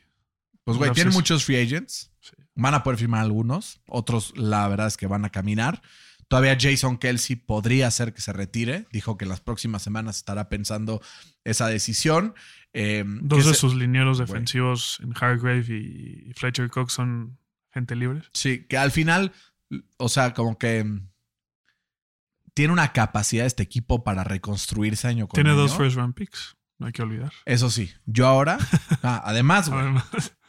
pues, 0.63 0.77
güey, 0.77 0.91
tienen 0.93 1.13
muchos 1.13 1.45
free 1.45 1.61
agents. 1.61 2.11
Sí. 2.21 2.31
Van 2.55 2.73
a 2.73 2.81
poder 2.81 2.97
firmar 2.97 3.21
algunos. 3.21 3.79
Otros, 3.87 4.33
la 4.35 4.67
verdad 4.67 4.87
es 4.87 4.97
que 4.97 5.05
van 5.05 5.23
a 5.23 5.29
caminar. 5.29 5.83
Todavía 6.27 6.57
Jason 6.59 6.97
Kelsey 6.97 7.37
podría 7.37 7.89
ser 7.91 8.13
que 8.13 8.21
se 8.21 8.33
retire. 8.33 8.85
Dijo 8.91 9.17
que 9.17 9.25
en 9.25 9.29
las 9.29 9.39
próximas 9.41 9.81
semanas 9.81 10.17
estará 10.17 10.49
pensando 10.49 11.01
esa 11.45 11.67
decisión. 11.67 12.35
Eh, 12.73 13.03
Dos 13.05 13.45
de 13.45 13.53
se- 13.53 13.59
sus 13.59 13.75
linieros 13.75 14.17
defensivos 14.17 14.99
en 15.01 15.13
Hargrave 15.19 15.65
y 15.69 16.33
Fletcher 16.35 16.69
Cox 16.69 16.93
son 16.93 17.37
gente 17.71 17.95
libre. 17.95 18.23
Sí, 18.33 18.65
que 18.67 18.77
al 18.77 18.91
final, 18.91 19.31
o 19.97 20.09
sea, 20.09 20.33
como 20.33 20.57
que 20.57 20.83
mm, 20.83 21.07
tiene 22.53 22.73
una 22.73 22.91
capacidad 22.91 23.45
este 23.45 23.63
equipo 23.63 24.03
para 24.03 24.23
reconstruirse 24.23 25.07
año 25.07 25.27
con 25.27 25.35
Tiene 25.37 25.51
año. 25.51 25.59
dos 25.59 25.77
first 25.77 25.95
round 25.95 26.13
picks, 26.13 26.57
no 26.77 26.87
hay 26.87 26.91
que 26.91 27.03
olvidar. 27.03 27.31
Eso 27.45 27.69
sí, 27.69 27.91
yo 28.05 28.27
ahora, 28.27 28.57
ah, 29.03 29.21
además, 29.25 29.69
güey, 29.69 29.85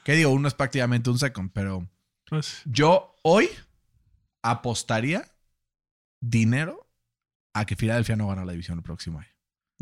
¿qué 0.05 0.15
digo? 0.15 0.31
Uno 0.31 0.49
es 0.49 0.55
prácticamente 0.55 1.09
un 1.11 1.19
second, 1.19 1.51
pero 1.53 1.89
pues, 2.29 2.63
yo 2.65 3.15
hoy 3.23 3.49
apostaría 4.43 5.25
dinero 6.21 6.89
a 7.55 7.65
que 7.67 7.77
Filadelfia 7.77 8.17
no 8.17 8.29
gana 8.29 8.45
la 8.45 8.53
división 8.53 8.79
el 8.79 8.83
próximo 8.85 9.19
año. 9.21 9.29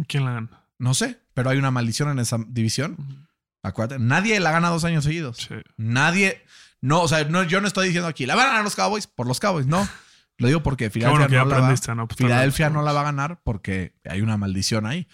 ¿quién 0.09 0.25
la 0.25 0.33
gana? 0.33 0.65
No 0.79 0.93
sé, 0.95 1.21
pero 1.35 1.49
hay 1.51 1.59
una 1.59 1.71
maldición 1.71 2.11
en 2.11 2.19
esa 2.19 2.37
división. 2.49 3.29
Acuérdate, 3.63 4.03
nadie 4.03 4.39
la 4.41 4.51
gana 4.53 4.69
dos 4.69 4.85
años 4.85 5.05
seguidos. 5.05 5.39
Sí. 5.39 5.55
Nadie, 5.77 6.43
no, 6.81 7.03
o 7.03 7.09
sea, 7.09 7.25
no, 7.25 7.43
yo 7.45 7.61
no 7.61 7.67
estoy 7.67 7.87
diciendo 7.87 8.09
aquí, 8.09 8.27
la 8.27 8.35
van 8.35 8.45
a 8.47 8.49
ganar 8.51 8.65
los 8.65 8.77
Cowboys 8.77 9.07
por 9.07 9.27
los 9.27 9.41
Cowboys, 9.41 9.67
no. 9.67 9.89
Lo 10.39 10.49
digo 10.49 10.63
porque 10.63 10.91
Filadelfia 10.91 11.29
bueno 11.29 11.45
no 11.45 11.51
la 11.51 11.61
va- 11.61 11.95
no 11.95 12.03
a 12.03 12.09
Filadelfia 12.15 12.69
no 12.69 12.83
la 12.83 12.93
va 12.93 13.01
a 13.01 13.05
ganar 13.05 13.41
porque 13.43 13.95
hay 14.05 14.21
una 14.21 14.37
maldición 14.37 14.85
ahí. 14.85 15.09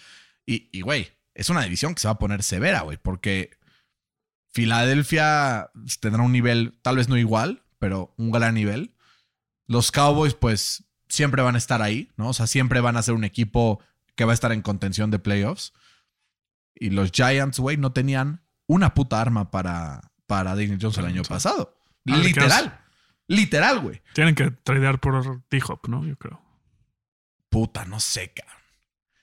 Y, 0.45 0.67
y, 0.77 0.81
güey, 0.81 1.13
es 1.33 1.49
una 1.49 1.61
división 1.61 1.95
que 1.95 2.01
se 2.01 2.09
va 2.09 2.15
a 2.15 2.19
poner 2.19 2.43
severa, 2.43 2.81
güey, 2.81 2.97
porque 3.01 3.51
Filadelfia 4.51 5.71
tendrá 6.01 6.21
un 6.23 6.31
nivel, 6.33 6.77
tal 6.81 6.97
vez 6.97 7.07
no 7.09 7.17
igual, 7.17 7.63
pero 7.79 8.13
un 8.17 8.31
gran 8.31 8.53
nivel. 8.55 8.93
Los 9.65 9.91
Cowboys, 9.91 10.33
pues, 10.33 10.83
siempre 11.13 11.41
van 11.43 11.55
a 11.55 11.57
estar 11.59 11.81
ahí, 11.81 12.09
¿no? 12.17 12.29
O 12.29 12.33
sea, 12.33 12.47
siempre 12.47 12.81
van 12.81 12.97
a 12.97 13.03
ser 13.03 13.13
un 13.13 13.23
equipo 13.23 13.79
que 14.15 14.25
va 14.25 14.31
a 14.31 14.33
estar 14.33 14.51
en 14.51 14.61
contención 14.61 15.11
de 15.11 15.19
playoffs. 15.19 15.73
Y 16.75 16.89
los 16.89 17.11
Giants, 17.11 17.59
güey, 17.59 17.77
no 17.77 17.93
tenían 17.93 18.43
una 18.65 18.93
puta 18.93 19.21
arma 19.21 19.51
para, 19.51 20.11
para 20.25 20.55
Daniel 20.55 20.79
Jones 20.81 20.97
el 20.97 21.05
año 21.05 21.21
pasado. 21.23 21.77
A 22.09 22.17
ver, 22.17 22.21
¿qué 22.21 22.27
Literal. 22.29 22.79
Literal, 23.27 23.79
güey. 23.79 24.01
Tienen 24.13 24.35
que 24.35 24.51
tradear 24.51 24.99
por 24.99 25.43
T-Hop, 25.49 25.87
¿no? 25.87 26.03
Yo 26.05 26.17
creo. 26.17 26.41
Puta, 27.49 27.85
no 27.85 27.99
sé, 27.99 28.33
cabrón. 28.33 28.57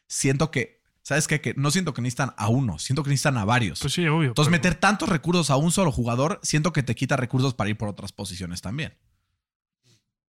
Siento 0.06 0.50
que, 0.50 0.82
¿sabes 1.02 1.26
qué? 1.26 1.40
Que 1.40 1.54
no 1.56 1.70
siento 1.72 1.92
que 1.92 2.02
necesitan 2.02 2.32
a 2.36 2.48
uno, 2.48 2.78
siento 2.78 3.02
que 3.02 3.10
necesitan 3.10 3.36
a 3.36 3.44
varios. 3.44 3.80
Pues 3.80 3.92
sí, 3.92 4.06
obvio. 4.06 4.28
Entonces, 4.28 4.50
pero- 4.50 4.62
meter 4.62 4.74
tantos 4.80 5.08
recursos 5.08 5.50
a 5.50 5.56
un 5.56 5.72
solo 5.72 5.90
jugador, 5.90 6.38
siento 6.42 6.72
que 6.72 6.82
te 6.82 6.94
quita 6.94 7.16
recursos 7.16 7.54
para 7.54 7.68
ir 7.68 7.76
por 7.76 7.88
otras 7.88 8.12
posiciones 8.12 8.62
también. 8.62 8.96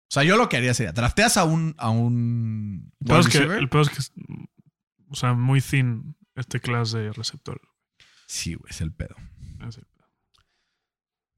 O 0.10 0.12
sea, 0.12 0.24
yo 0.24 0.38
lo 0.38 0.50
que 0.50 0.58
haría 0.58 0.74
sería, 0.74 0.92
drafteas 0.92 1.38
a 1.38 1.44
un, 1.44 1.76
a 1.78 1.90
un 1.92 2.92
El 3.00 3.08
peor 3.08 3.20
es 3.20 3.28
que, 3.28 3.38
receiver. 3.38 3.58
el 3.60 3.70
peor 3.70 3.84
es 3.84 3.90
que 3.90 4.00
es, 4.00 4.12
o 5.10 5.16
sea, 5.16 5.34
muy 5.34 5.62
thin 5.62 6.16
este 6.36 6.60
clase 6.60 6.98
de 6.98 7.14
receptor. 7.14 7.62
Sí, 8.28 8.56
güey, 8.56 8.72
es 8.72 8.82
el 8.82 8.92
pedo. 8.92 9.16
Es 9.68 9.78
el- 9.78 9.88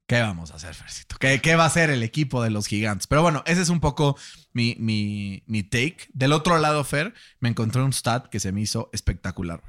¿Qué 0.08 0.20
vamos 0.20 0.50
a 0.50 0.56
hacer, 0.56 0.74
Fercito? 0.74 1.16
¿Qué, 1.18 1.40
qué 1.40 1.56
va 1.56 1.64
a 1.64 1.68
hacer 1.68 1.88
el 1.88 2.02
equipo 2.02 2.42
de 2.42 2.50
los 2.50 2.66
gigantes? 2.66 3.06
Pero 3.06 3.22
bueno, 3.22 3.42
ese 3.46 3.62
es 3.62 3.68
un 3.70 3.80
poco 3.80 4.18
mi, 4.52 4.74
mi, 4.78 5.42
mi 5.46 5.62
take. 5.62 6.08
Del 6.12 6.32
otro 6.32 6.58
lado, 6.58 6.84
Fer, 6.84 7.14
me 7.40 7.48
encontré 7.48 7.80
un 7.82 7.92
stat 7.94 8.26
que 8.28 8.38
se 8.40 8.52
me 8.52 8.60
hizo 8.60 8.90
espectacular. 8.92 9.62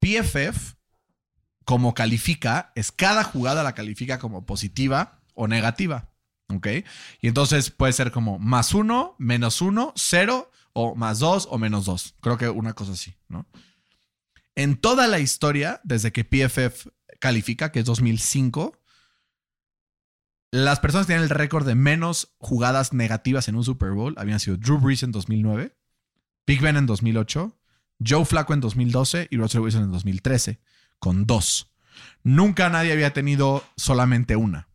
PFF, 0.00 0.74
como 1.64 1.94
califica, 1.94 2.70
es 2.76 2.92
cada 2.92 3.24
jugada 3.24 3.62
la 3.64 3.74
califica 3.74 4.18
como 4.18 4.46
positiva 4.46 5.20
o 5.34 5.48
negativa. 5.48 6.13
¿Ok? 6.48 6.66
Y 7.20 7.28
entonces 7.28 7.70
puede 7.70 7.92
ser 7.92 8.12
como 8.12 8.38
más 8.38 8.74
uno, 8.74 9.16
menos 9.18 9.60
uno, 9.60 9.92
cero, 9.96 10.50
o 10.74 10.94
más 10.94 11.20
dos, 11.20 11.48
o 11.50 11.58
menos 11.58 11.86
dos. 11.86 12.14
Creo 12.20 12.36
que 12.36 12.48
una 12.48 12.74
cosa 12.74 12.92
así, 12.92 13.16
¿no? 13.28 13.46
En 14.54 14.76
toda 14.76 15.08
la 15.08 15.18
historia, 15.20 15.80
desde 15.84 16.12
que 16.12 16.24
PFF 16.24 16.88
califica, 17.18 17.72
que 17.72 17.80
es 17.80 17.84
2005, 17.86 18.78
las 20.50 20.78
personas 20.78 21.06
que 21.06 21.12
tienen 21.12 21.24
el 21.24 21.30
récord 21.30 21.66
de 21.66 21.74
menos 21.74 22.34
jugadas 22.38 22.92
negativas 22.92 23.48
en 23.48 23.56
un 23.56 23.64
Super 23.64 23.90
Bowl 23.90 24.14
habían 24.18 24.38
sido 24.38 24.56
Drew 24.56 24.78
Brees 24.78 25.02
en 25.02 25.10
2009, 25.10 25.76
Big 26.46 26.60
Ben 26.60 26.76
en 26.76 26.86
2008, 26.86 27.58
Joe 28.06 28.24
Flacco 28.24 28.54
en 28.54 28.60
2012 28.60 29.28
y 29.30 29.36
Russell 29.36 29.62
Wilson 29.62 29.84
en 29.84 29.92
2013, 29.92 30.60
con 30.98 31.26
dos. 31.26 31.72
Nunca 32.22 32.68
nadie 32.68 32.92
había 32.92 33.12
tenido 33.12 33.64
solamente 33.76 34.36
una. 34.36 34.68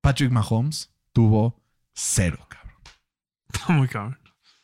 Patrick 0.00 0.30
Mahomes 0.30 0.90
tuvo 1.20 1.62
cero, 1.92 2.38
cabrón. 2.48 2.76
Está 3.52 3.72
muy 3.74 3.88
cabrón. 3.88 4.18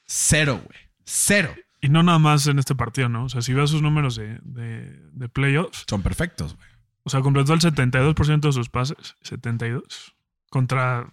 Cero, 0.07 0.61
güey. 0.64 0.79
Cero. 1.05 1.55
Y 1.83 1.88
no 1.90 2.03
nada 2.03 2.19
más 2.19 2.47
en 2.47 2.59
este 2.59 2.75
partido, 2.75 3.09
¿no? 3.09 3.25
O 3.25 3.29
sea, 3.29 3.42
si 3.42 3.53
ves 3.53 3.71
sus 3.71 3.83
números 3.83 4.16
de, 4.16 4.38
de, 4.42 4.99
de 5.12 5.29
playoffs, 5.29 5.85
Son 5.88 6.03
perfectos, 6.03 6.57
güey. 6.57 6.69
o 7.05 7.11
sea, 7.11 7.21
completó 7.21 7.53
el 7.53 7.61
72% 7.61 8.40
de 8.40 8.53
sus 8.53 8.71
pases. 8.71 9.14
72. 9.23 10.14
Contra, 10.49 11.11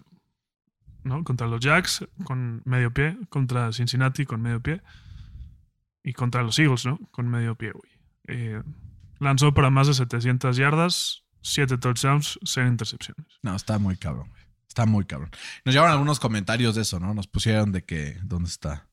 ¿no? 1.02 1.22
Contra 1.24 1.46
los 1.46 1.60
Jacks 1.60 2.06
con 2.24 2.62
medio 2.64 2.92
pie. 2.92 3.18
Contra 3.28 3.70
Cincinnati 3.72 4.24
con 4.24 4.40
medio 4.40 4.60
pie. 4.62 4.80
Y 6.02 6.12
contra 6.14 6.42
los 6.42 6.58
Eagles, 6.58 6.86
¿no? 6.86 6.98
Con 7.10 7.28
medio 7.28 7.54
pie, 7.54 7.72
güey. 7.72 7.92
Eh, 8.28 8.62
lanzó 9.20 9.52
para 9.52 9.68
más 9.70 9.86
de 9.88 9.94
700 9.94 10.56
yardas, 10.56 11.24
7 11.42 11.76
touchdowns, 11.78 12.38
0 12.44 12.68
intercepciones. 12.68 13.26
No, 13.42 13.54
está 13.54 13.78
muy 13.78 13.96
cabrón, 13.96 14.28
güey. 14.30 14.43
Está 14.74 14.86
muy 14.86 15.04
cabrón. 15.04 15.30
Nos 15.64 15.72
llevaron 15.72 15.92
algunos 15.92 16.18
comentarios 16.18 16.74
de 16.74 16.82
eso, 16.82 16.98
¿no? 16.98 17.14
Nos 17.14 17.28
pusieron 17.28 17.70
de 17.70 17.84
que. 17.84 18.18
¿Dónde 18.24 18.50
está? 18.50 18.88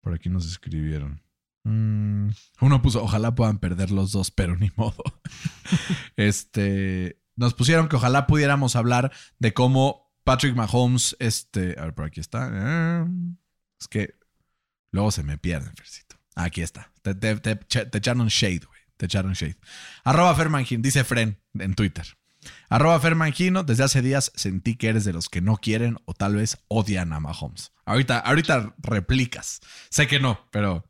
Por 0.00 0.14
aquí 0.14 0.30
nos 0.30 0.46
escribieron. 0.46 1.22
Mm, 1.64 2.30
uno 2.62 2.80
puso, 2.80 3.02
ojalá 3.04 3.34
puedan 3.34 3.58
perder 3.58 3.90
los 3.90 4.10
dos, 4.10 4.30
pero 4.30 4.56
ni 4.56 4.70
modo. 4.74 5.04
este. 6.16 7.20
Nos 7.36 7.52
pusieron 7.52 7.90
que 7.90 7.96
ojalá 7.96 8.26
pudiéramos 8.26 8.74
hablar 8.74 9.12
de 9.38 9.52
cómo 9.52 10.10
Patrick 10.24 10.56
Mahomes, 10.56 11.14
este. 11.18 11.78
A 11.78 11.82
ver, 11.82 11.94
por 11.94 12.06
aquí 12.06 12.20
está. 12.20 12.50
Eh, 12.50 13.04
Es 13.78 13.88
que 13.88 14.14
luego 14.92 15.10
se 15.10 15.24
me 15.24 15.36
pierden, 15.36 15.76
Fercito. 15.76 16.16
Aquí 16.36 16.62
está. 16.62 16.90
Te, 17.02 17.14
te, 17.14 17.36
te, 17.36 17.56
te 17.56 17.98
echaron 17.98 18.28
shade, 18.28 18.60
güey. 18.66 18.80
Te 18.96 19.04
echaron 19.04 19.34
shade. 19.34 19.58
Arroba 20.04 20.34
Fermangino, 20.34 20.80
dice 20.80 21.04
Fren 21.04 21.38
en 21.52 21.74
Twitter. 21.74 22.06
Arroba 22.68 22.98
Fermangino, 23.00 23.62
desde 23.62 23.84
hace 23.84 24.02
días 24.02 24.32
sentí 24.34 24.76
que 24.76 24.88
eres 24.88 25.04
de 25.04 25.12
los 25.12 25.28
que 25.28 25.40
no 25.40 25.56
quieren 25.56 25.98
o 26.04 26.14
tal 26.14 26.36
vez 26.36 26.58
odian 26.68 27.12
a 27.12 27.20
Mahomes. 27.20 27.72
Ahorita, 27.84 28.18
ahorita 28.18 28.74
replicas. 28.78 29.60
Sé 29.90 30.06
que 30.06 30.20
no, 30.20 30.48
pero 30.50 30.88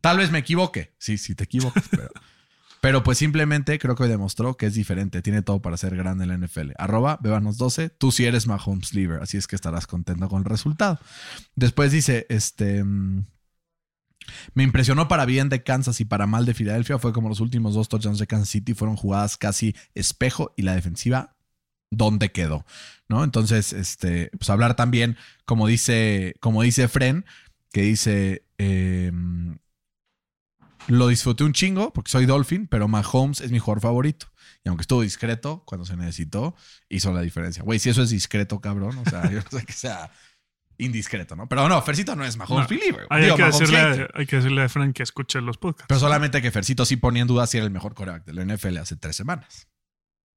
tal 0.00 0.18
vez 0.18 0.30
me 0.30 0.38
equivoque. 0.38 0.94
Sí, 0.98 1.18
sí 1.18 1.34
te 1.34 1.44
equivocas, 1.44 1.84
pero, 1.90 2.10
pero 2.80 3.02
pues 3.02 3.18
simplemente 3.18 3.78
creo 3.78 3.94
que 3.96 4.04
hoy 4.04 4.08
demostró 4.08 4.56
que 4.56 4.66
es 4.66 4.74
diferente. 4.74 5.22
Tiene 5.22 5.42
todo 5.42 5.60
para 5.60 5.76
ser 5.76 5.96
grande 5.96 6.24
en 6.24 6.28
la 6.28 6.46
NFL. 6.46 6.72
Arroba 6.78 7.18
Bebanos12, 7.20 7.92
tú 7.98 8.12
sí 8.12 8.24
eres 8.24 8.46
Mahomes 8.46 8.94
Lever, 8.94 9.22
así 9.22 9.36
es 9.36 9.46
que 9.46 9.56
estarás 9.56 9.86
contento 9.86 10.28
con 10.28 10.40
el 10.40 10.44
resultado. 10.44 10.98
Después 11.54 11.92
dice, 11.92 12.26
este... 12.28 12.84
mm, 12.84 13.24
me 14.54 14.62
impresionó 14.62 15.08
para 15.08 15.24
bien 15.24 15.48
de 15.48 15.62
Kansas 15.62 16.00
y 16.00 16.04
para 16.04 16.26
mal 16.26 16.46
de 16.46 16.54
Filadelfia. 16.54 16.98
Fue 16.98 17.12
como 17.12 17.28
los 17.28 17.40
últimos 17.40 17.74
dos 17.74 17.88
touchdowns 17.88 18.18
de 18.18 18.26
Kansas 18.26 18.48
City 18.48 18.74
fueron 18.74 18.96
jugadas 18.96 19.36
casi 19.36 19.74
espejo 19.94 20.52
y 20.56 20.62
la 20.62 20.74
defensiva, 20.74 21.36
¿dónde 21.90 22.32
quedó? 22.32 22.64
¿No? 23.08 23.24
Entonces, 23.24 23.72
este, 23.72 24.30
pues 24.38 24.50
hablar 24.50 24.76
también, 24.76 25.16
como 25.44 25.66
dice, 25.66 26.34
como 26.40 26.62
dice 26.62 26.88
Fren, 26.88 27.24
que 27.72 27.82
dice. 27.82 28.44
eh, 28.58 29.12
lo 30.88 31.08
disfruté 31.08 31.44
un 31.44 31.52
chingo 31.52 31.92
porque 31.92 32.10
soy 32.10 32.26
Dolphin, 32.26 32.66
pero 32.66 32.88
Mahomes 32.88 33.40
es 33.40 33.50
mi 33.50 33.58
jugador 33.58 33.80
favorito. 33.80 34.26
Y 34.64 34.68
aunque 34.68 34.82
estuvo 34.82 35.02
discreto 35.02 35.62
cuando 35.66 35.84
se 35.84 35.96
necesitó, 35.96 36.54
hizo 36.88 37.12
la 37.12 37.20
diferencia. 37.20 37.62
Güey, 37.62 37.78
si 37.78 37.90
eso 37.90 38.02
es 38.02 38.10
discreto, 38.10 38.60
cabrón, 38.60 38.98
o 38.98 39.08
sea, 39.08 39.22
yo 39.30 39.40
no 39.40 39.58
sé 39.58 39.64
que 39.64 39.72
sea 39.72 40.10
indiscreto, 40.78 41.36
¿no? 41.36 41.48
Pero 41.48 41.68
no, 41.68 41.80
Fercito 41.82 42.14
no 42.16 42.24
es 42.24 42.36
Mahomes 42.36 42.68
No. 42.70 42.76
believer. 42.76 43.06
Hay, 43.10 43.24
Digo, 43.24 43.36
que 43.36 43.42
Mahomes 43.42 43.58
decirle, 43.60 44.08
hay 44.14 44.26
que 44.26 44.36
decirle 44.36 44.62
a 44.62 44.68
Frank 44.68 44.94
que 44.96 45.02
escuche 45.02 45.40
los 45.40 45.58
podcasts. 45.58 45.86
Pero 45.88 46.00
solamente 46.00 46.40
que 46.42 46.50
Fercito 46.50 46.84
sí 46.84 46.96
ponía 46.96 47.22
en 47.22 47.28
duda 47.28 47.46
si 47.46 47.58
era 47.58 47.66
el 47.66 47.72
mejor 47.72 47.94
coreback 47.94 48.24
de 48.24 48.32
la 48.32 48.42
NFL 48.44 48.76
hace 48.78 48.96
tres 48.96 49.16
semanas. 49.16 49.68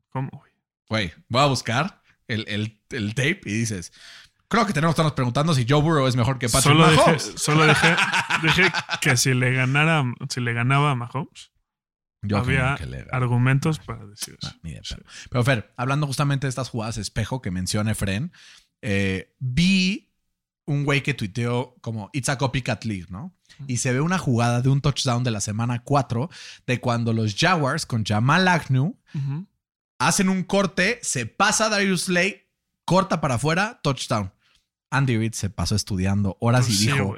¿Cómo, 0.10 0.30
güey? 0.32 0.52
Güey, 0.88 1.14
voy 1.30 1.42
a 1.42 1.46
buscar 1.48 2.02
el, 2.28 2.46
el, 2.48 2.80
el 2.92 3.16
tape 3.16 3.42
y 3.46 3.52
dices, 3.54 3.92
creo 4.48 4.66
que 4.66 4.74
tenemos 4.74 4.94
que 4.94 4.98
estarnos 5.02 5.14
preguntando 5.14 5.54
si 5.56 5.66
Joe 5.68 5.82
Burrow 5.82 6.08
es 6.08 6.16
mejor 6.16 6.38
que 6.40 6.48
Patrick 6.48 6.74
Solo 6.76 6.88
Mahomes. 6.96 7.34
solo 7.38 7.66
dije, 7.68 7.96
dije 8.44 8.72
que 9.02 9.18
si 9.18 9.34
le 9.34 9.52
ganara, 9.54 10.04
si 10.30 10.42
le 10.42 10.54
ganaba 10.54 10.92
a 10.92 10.96
Mahomes, 10.96 11.52
Yo 12.22 12.38
había 12.38 12.76
creo 12.76 12.78
que 12.78 12.86
le- 12.98 13.08
argumentos 13.12 13.80
para 13.80 14.06
decir 14.06 14.38
eso. 14.42 14.54
Ah, 14.54 14.60
pedo. 14.62 15.04
Pero 15.30 15.44
Fer, 15.44 15.74
hablando 15.76 16.06
justamente 16.08 16.46
de 16.46 16.50
estas 16.50 16.70
jugadas 16.70 16.98
espejo 16.98 17.42
que 17.42 17.50
menciona 17.52 17.92
Efren, 17.92 18.32
eh, 18.82 19.34
vi 19.40 20.05
un 20.66 20.84
güey 20.84 21.04
que 21.04 21.14
tuiteó 21.14 21.76
como 21.82 22.10
It's 22.14 22.30
a 22.30 22.38
copycat 22.38 22.84
league, 22.86 23.06
¿no? 23.10 23.34
Y 23.68 23.78
se 23.78 23.94
ve 23.94 24.02
una 24.02 24.18
jugada 24.18 24.62
de 24.62 24.70
un 24.70 24.82
touchdown 24.82 25.24
de 25.24 25.32
la 25.32 25.40
semana 25.42 25.84
4 25.84 26.30
de 26.68 26.82
cuando 26.82 27.14
los 27.14 27.36
Jaguars 27.36 27.86
con 27.86 28.04
Jamal 28.04 28.48
Agnew 28.48 28.98
hacen 30.00 30.30
un 30.30 30.44
corte, 30.44 31.00
se 31.02 31.26
pasa 31.26 31.70
Darius 31.70 32.04
Slay, 32.04 32.48
corta 32.86 33.22
para 33.22 33.36
afuera, 33.36 33.80
touchdown. 33.84 34.34
Andy 34.92 35.18
Reid 35.18 35.34
se 35.34 35.50
pasó 35.50 35.76
estudiando 35.76 36.38
horas 36.40 36.66
y 36.66 36.70
Pues 36.70 36.78
Sí, 36.80 36.86
dijo, 36.88 37.16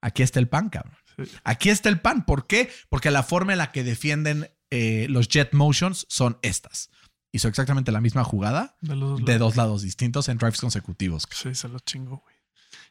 aquí 0.00 0.22
está 0.22 0.40
el 0.40 0.48
pan, 0.48 0.68
cabrón. 0.70 0.94
Sí. 1.16 1.24
Aquí 1.44 1.70
está 1.70 1.88
el 1.88 2.00
pan. 2.00 2.24
¿Por 2.26 2.46
qué? 2.46 2.70
Porque 2.88 3.10
la 3.10 3.22
forma 3.22 3.52
en 3.52 3.58
la 3.58 3.70
que 3.72 3.84
defienden 3.84 4.50
eh, 4.70 5.06
los 5.08 5.28
jet 5.28 5.52
motions 5.52 6.06
son 6.08 6.38
estas. 6.42 6.90
Hizo 7.32 7.48
exactamente 7.48 7.92
la 7.92 8.00
misma 8.00 8.24
jugada 8.24 8.76
De 8.80 8.94
de 8.94 8.96
lados. 8.96 9.38
dos 9.38 9.56
lados 9.56 9.82
distintos 9.82 10.28
en 10.28 10.38
drives 10.38 10.60
consecutivos. 10.60 11.26
Sí, 11.30 11.54
se 11.54 11.68
lo 11.68 11.78
chingo, 11.80 12.18
güey. 12.18 12.33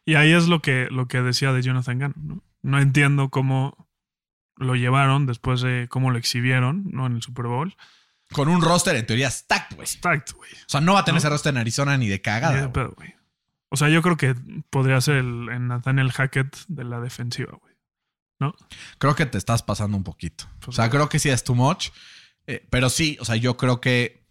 Y 0.06 0.16
ahí 0.16 0.34
es 0.34 0.48
lo 0.48 0.62
que, 0.62 0.88
lo 0.92 1.08
que 1.08 1.22
decía 1.22 1.54
de 1.54 1.62
Jonathan 1.62 2.00
Gannon, 2.00 2.28
¿no? 2.28 2.44
No 2.62 2.80
entiendo 2.80 3.30
cómo 3.30 3.88
lo 4.58 4.76
llevaron 4.76 5.26
después 5.26 5.62
de 5.62 5.88
cómo 5.90 6.12
lo 6.12 6.18
exhibieron, 6.18 6.86
¿no? 6.92 7.06
En 7.06 7.16
el 7.16 7.22
Super 7.22 7.46
Bowl. 7.48 7.76
Con 8.32 8.48
un 8.48 8.62
roster 8.62 8.96
en 8.96 9.06
teoría 9.06 9.30
stacked, 9.30 9.76
güey. 9.76 9.88
Stacked, 9.88 10.34
güey. 10.36 10.52
O 10.52 10.70
sea, 10.70 10.82
no 10.82 10.94
va 10.94 11.00
a 11.00 11.06
tener 11.06 11.16
¿No? 11.16 11.20
ese 11.20 11.30
roster 11.30 11.54
en 11.54 11.58
Arizona 11.60 11.98
ni 11.98 12.08
de 12.08 12.22
cagada. 12.22 12.68
güey. 12.68 13.14
O 13.70 13.78
sea, 13.78 13.90
yo 13.90 14.02
creo 14.02 14.18
que 14.18 14.36
podría 14.70 15.02
ser 15.02 15.16
el, 15.18 15.50
el 15.50 15.68
Nathaniel 15.68 16.12
Hackett 16.12 16.56
de 16.68 16.84
la 16.84 17.00
defensiva, 17.00 17.58
güey. 17.60 17.74
¿No? 18.40 18.54
Creo 18.98 19.16
que 19.16 19.26
te 19.26 19.38
estás 19.38 19.64
pasando 19.64 19.98
un 19.98 20.04
poquito. 20.04 20.46
Pues 20.60 20.70
o 20.70 20.72
sea, 20.74 20.90
creo 20.90 21.10
que 21.10 21.20
sí 21.20 21.30
es 21.30 21.44
too 21.44 21.56
much. 21.56 21.90
Eh, 22.46 22.66
pero 22.70 22.90
sí, 22.90 23.18
o 23.20 23.26
sea, 23.26 23.36
yo 23.36 23.58
creo 23.58 23.80
que. 23.82 24.23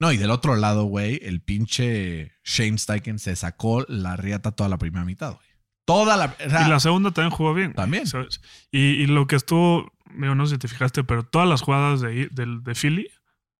No, 0.00 0.12
y 0.12 0.16
del 0.16 0.30
otro 0.30 0.56
lado, 0.56 0.84
güey, 0.84 1.20
el 1.22 1.40
pinche 1.40 2.32
Shane 2.44 2.78
Steichen 2.78 3.18
se 3.18 3.36
sacó 3.36 3.84
la 3.88 4.16
riata 4.16 4.52
toda 4.52 4.68
la 4.68 4.78
primera 4.78 5.04
mitad, 5.04 5.34
güey. 5.34 5.46
Toda 5.86 6.16
la. 6.16 6.34
o 6.44 6.50
sea, 6.50 6.66
Y 6.66 6.70
la 6.70 6.80
segunda 6.80 7.10
también 7.10 7.30
jugó 7.30 7.54
bien. 7.54 7.74
También. 7.74 8.06
¿sabes? 8.06 8.40
Y, 8.70 8.78
y 9.02 9.06
lo 9.06 9.26
que 9.26 9.36
estuvo, 9.36 9.92
digo, 10.18 10.34
no 10.34 10.46
sé 10.46 10.54
si 10.54 10.58
te 10.58 10.68
fijaste, 10.68 11.04
pero 11.04 11.24
todas 11.24 11.48
las 11.48 11.62
jugadas 11.62 12.00
de, 12.00 12.28
de, 12.30 12.60
de 12.62 12.74
Philly 12.74 13.08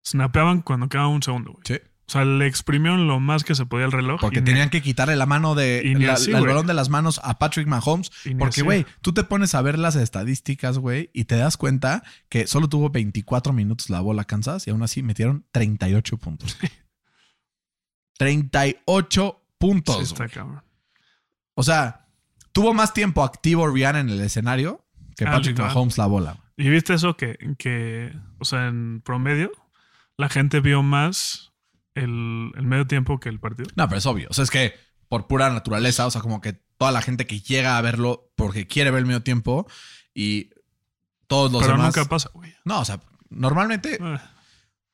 snapeaban 0.03 0.61
cuando 0.61 0.89
quedaba 0.89 1.07
un 1.07 1.23
segundo, 1.23 1.53
güey. 1.53 1.63
Sí. 1.65 1.79
O 2.07 2.11
sea, 2.11 2.23
le 2.23 2.45
exprimieron 2.45 3.07
lo 3.07 3.19
más 3.19 3.43
que 3.43 3.55
se 3.55 3.65
podía 3.65 3.85
el 3.85 3.91
reloj. 3.91 4.21
Porque 4.21 4.41
tenían 4.41 4.69
que 4.69 4.81
quitarle 4.83 5.15
la 5.15 5.25
mano 5.25 5.55
de. 5.55 5.81
la- 5.97 6.13
así, 6.13 6.31
el 6.31 6.45
balón 6.45 6.67
de 6.67 6.75
las 6.75 6.89
manos 6.89 7.19
a 7.23 7.39
Patrick 7.39 7.67
Mahomes. 7.67 8.11
Porque, 8.37 8.61
güey, 8.61 8.85
tú 9.01 9.11
te 9.13 9.23
pones 9.23 9.55
a 9.55 9.61
ver 9.63 9.79
las 9.79 9.95
estadísticas, 9.95 10.77
güey, 10.77 11.09
y 11.13 11.25
te 11.25 11.35
das 11.35 11.57
cuenta 11.57 12.03
que 12.29 12.45
solo 12.45 12.69
tuvo 12.69 12.91
24 12.91 13.53
minutos 13.53 13.89
la 13.89 14.01
bola 14.01 14.23
Kansas 14.23 14.67
y 14.67 14.69
aún 14.69 14.83
así 14.83 15.01
metieron 15.01 15.45
38 15.51 16.17
puntos. 16.17 16.57
38 18.17 19.41
Sí, 19.41 19.55
puntos. 19.57 20.01
está 20.03 20.25
güey. 20.25 20.29
cabrón. 20.29 20.63
O 21.55 21.63
sea, 21.63 22.07
tuvo 22.51 22.73
más 22.73 22.93
tiempo 22.93 23.23
activo 23.23 23.67
Rihanna 23.67 24.01
en 24.01 24.09
el 24.09 24.21
escenario 24.21 24.85
que 25.17 25.25
Ah, 25.25 25.31
Patrick. 25.31 25.57
Mahomes 25.57 25.97
la 25.97 26.05
bola. 26.05 26.37
¿Y 26.57 26.69
viste 26.69 26.93
eso 26.93 27.17
que, 27.17 27.37
que, 27.57 28.13
o 28.39 28.45
sea, 28.45 28.67
en 28.67 29.01
promedio, 29.01 29.51
la 30.17 30.29
gente 30.29 30.59
vio 30.59 30.83
más 30.83 31.53
el, 31.95 32.51
el 32.55 32.65
medio 32.65 32.85
tiempo 32.87 33.19
que 33.19 33.29
el 33.29 33.39
partido? 33.39 33.69
No, 33.75 33.87
pero 33.87 33.97
es 33.99 34.05
obvio. 34.05 34.27
O 34.29 34.33
sea, 34.33 34.43
es 34.43 34.51
que 34.51 34.73
por 35.07 35.27
pura 35.27 35.49
naturaleza, 35.49 36.05
o 36.05 36.11
sea, 36.11 36.21
como 36.21 36.41
que 36.41 36.53
toda 36.77 36.91
la 36.91 37.01
gente 37.01 37.25
que 37.25 37.39
llega 37.39 37.77
a 37.77 37.81
verlo 37.81 38.31
porque 38.35 38.67
quiere 38.67 38.91
ver 38.91 38.99
el 38.99 39.05
medio 39.05 39.23
tiempo 39.23 39.67
y 40.13 40.49
todos 41.27 41.51
los 41.51 41.61
Pero 41.61 41.73
demás. 41.73 41.95
nunca 41.95 42.07
pasa, 42.09 42.29
güey. 42.33 42.53
No, 42.65 42.81
o 42.81 42.85
sea, 42.85 42.99
normalmente 43.29 43.95
Eh, 44.01 44.19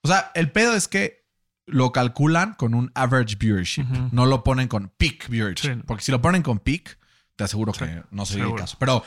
O 0.04 0.08
sea, 0.08 0.32
el 0.36 0.52
pedo 0.52 0.74
es 0.76 0.88
que 0.88 1.22
lo 1.66 1.92
calculan 1.92 2.54
con 2.56 2.74
un 2.74 2.92
average 2.96 3.36
viewership. 3.38 3.86
No 4.12 4.26
lo 4.26 4.44
ponen 4.44 4.68
con 4.68 4.90
peak 4.98 5.30
viewership. 5.30 5.74
Sí. 5.76 5.82
Porque 5.86 6.04
si 6.04 6.12
lo 6.12 6.22
ponen 6.22 6.42
con 6.44 6.60
peak, 6.60 6.98
te 7.36 7.44
aseguro 7.46 7.74
Sí, 7.74 7.80
que 7.86 8.04
no 8.12 8.26
sería 8.26 8.46
el 8.46 8.56
caso. 8.56 8.78
Pero, 8.80 9.04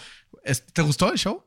¿te 0.72 0.82
gustó 0.82 1.12
el 1.12 1.18
show? 1.18 1.44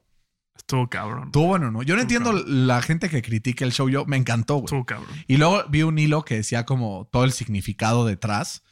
Estuvo 0.58 0.90
cabrón. 0.90 1.26
Estuvo 1.28 1.48
bueno, 1.48 1.72
¿no? 1.72 1.84
Yo 1.84 1.96
no 1.96 2.02
entiendo 2.02 2.34
la 2.34 2.82
gente 2.82 3.10
que 3.10 3.22
critique 3.22 3.64
el 3.64 3.72
show. 3.72 3.90
Yo 3.90 4.06
me 4.06 4.18
encantó, 4.18 4.56
güey. 4.56 4.66
Estuvo 4.66 4.86
cabrón. 4.86 5.10
Y 5.28 5.38
luego 5.38 5.64
vi 5.70 5.84
un 5.84 5.98
hilo 5.98 6.24
que 6.26 6.36
decía 6.36 6.66
como 6.66 7.08
todo 7.12 7.24
el 7.24 7.32
significado 7.32 8.06
detrás. 8.06 8.64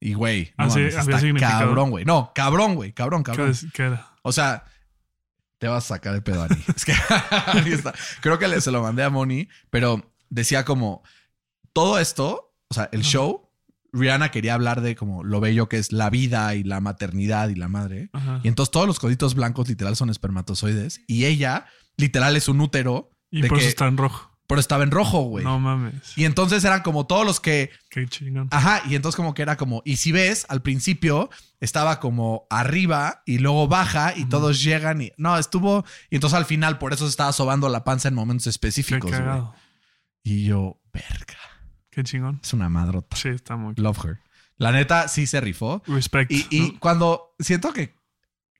Y, 0.00 0.14
güey, 0.14 0.52
no 0.58 0.64
Ah, 0.64 0.68
mames, 0.68 0.94
está 0.94 1.34
cabrón, 1.38 1.90
güey. 1.90 2.04
No, 2.04 2.32
cabrón, 2.34 2.74
güey. 2.74 2.92
Cabrón, 2.92 3.22
¿Qué, 3.22 3.30
cabrón. 3.32 3.50
es- 3.50 3.66
qué 3.72 3.82
era? 3.84 4.10
O 4.22 4.32
sea, 4.32 4.64
te 5.58 5.68
vas 5.68 5.84
a 5.84 5.88
sacar 5.94 6.12
de 6.12 6.20
pedo, 6.20 6.42
Ani. 6.42 6.56
Es 6.74 6.84
que 6.84 6.92
ahí 7.46 7.72
está. 7.72 7.94
Creo 8.20 8.38
que 8.38 8.46
le, 8.48 8.60
se 8.60 8.70
lo 8.70 8.82
mandé 8.82 9.02
a 9.04 9.10
Moni, 9.10 9.48
pero 9.70 10.12
decía 10.28 10.64
como 10.64 11.02
todo 11.72 11.98
esto, 11.98 12.54
o 12.68 12.74
sea, 12.74 12.88
el 12.92 13.02
show, 13.02 13.45
Rihanna 13.96 14.30
quería 14.30 14.54
hablar 14.54 14.80
de 14.80 14.94
como 14.94 15.24
lo 15.24 15.40
bello 15.40 15.68
que 15.68 15.78
es 15.78 15.92
la 15.92 16.10
vida 16.10 16.54
y 16.54 16.62
la 16.62 16.80
maternidad 16.80 17.48
y 17.48 17.54
la 17.54 17.68
madre. 17.68 18.10
Ajá. 18.12 18.40
Y 18.44 18.48
entonces 18.48 18.70
todos 18.70 18.86
los 18.86 18.98
coditos 18.98 19.34
blancos 19.34 19.68
literal 19.68 19.96
son 19.96 20.10
espermatozoides 20.10 21.00
y 21.06 21.24
ella 21.24 21.66
literal 21.96 22.36
es 22.36 22.48
un 22.48 22.60
útero, 22.60 23.10
Y 23.30 23.42
de 23.42 23.48
por 23.48 23.58
eso 23.58 23.68
está 23.68 23.86
en 23.86 23.96
rojo. 23.96 24.30
pero 24.46 24.60
estaba 24.60 24.84
en 24.84 24.90
rojo, 24.90 25.22
güey. 25.22 25.44
No 25.44 25.58
mames. 25.58 26.16
Y 26.16 26.24
entonces 26.24 26.62
eran 26.64 26.82
como 26.82 27.06
todos 27.06 27.24
los 27.26 27.40
que 27.40 27.70
Qué 27.90 28.06
chingón. 28.06 28.48
Ajá, 28.52 28.82
y 28.88 28.94
entonces 28.94 29.16
como 29.16 29.34
que 29.34 29.42
era 29.42 29.56
como, 29.56 29.82
y 29.84 29.96
si 29.96 30.12
ves, 30.12 30.46
al 30.48 30.62
principio 30.62 31.30
estaba 31.58 31.98
como 31.98 32.46
arriba 32.50 33.22
y 33.26 33.38
luego 33.38 33.66
baja 33.66 34.12
y 34.16 34.26
todos 34.26 34.62
llegan 34.62 35.00
y 35.02 35.12
no, 35.16 35.36
estuvo, 35.38 35.84
y 36.10 36.16
entonces 36.16 36.36
al 36.36 36.44
final 36.44 36.78
por 36.78 36.92
eso 36.92 37.06
se 37.06 37.10
estaba 37.10 37.32
sobando 37.32 37.68
la 37.68 37.82
panza 37.82 38.08
en 38.08 38.14
momentos 38.14 38.46
específicos. 38.46 39.10
cagado. 39.10 39.54
Y 40.22 40.44
yo, 40.44 40.80
verga, 40.92 41.38
Qué 41.96 42.04
chingón. 42.04 42.40
es 42.44 42.52
una 42.52 42.68
madrota. 42.68 43.16
Sí, 43.16 43.30
está 43.30 43.56
muy 43.56 43.72
Love 43.76 44.04
her. 44.04 44.18
La 44.58 44.70
neta 44.70 45.08
sí 45.08 45.26
se 45.26 45.40
rifó. 45.40 45.82
Respect. 45.86 46.30
Y, 46.30 46.46
y 46.50 46.60
¿no? 46.72 46.78
cuando 46.78 47.34
siento 47.38 47.72
que 47.72 47.94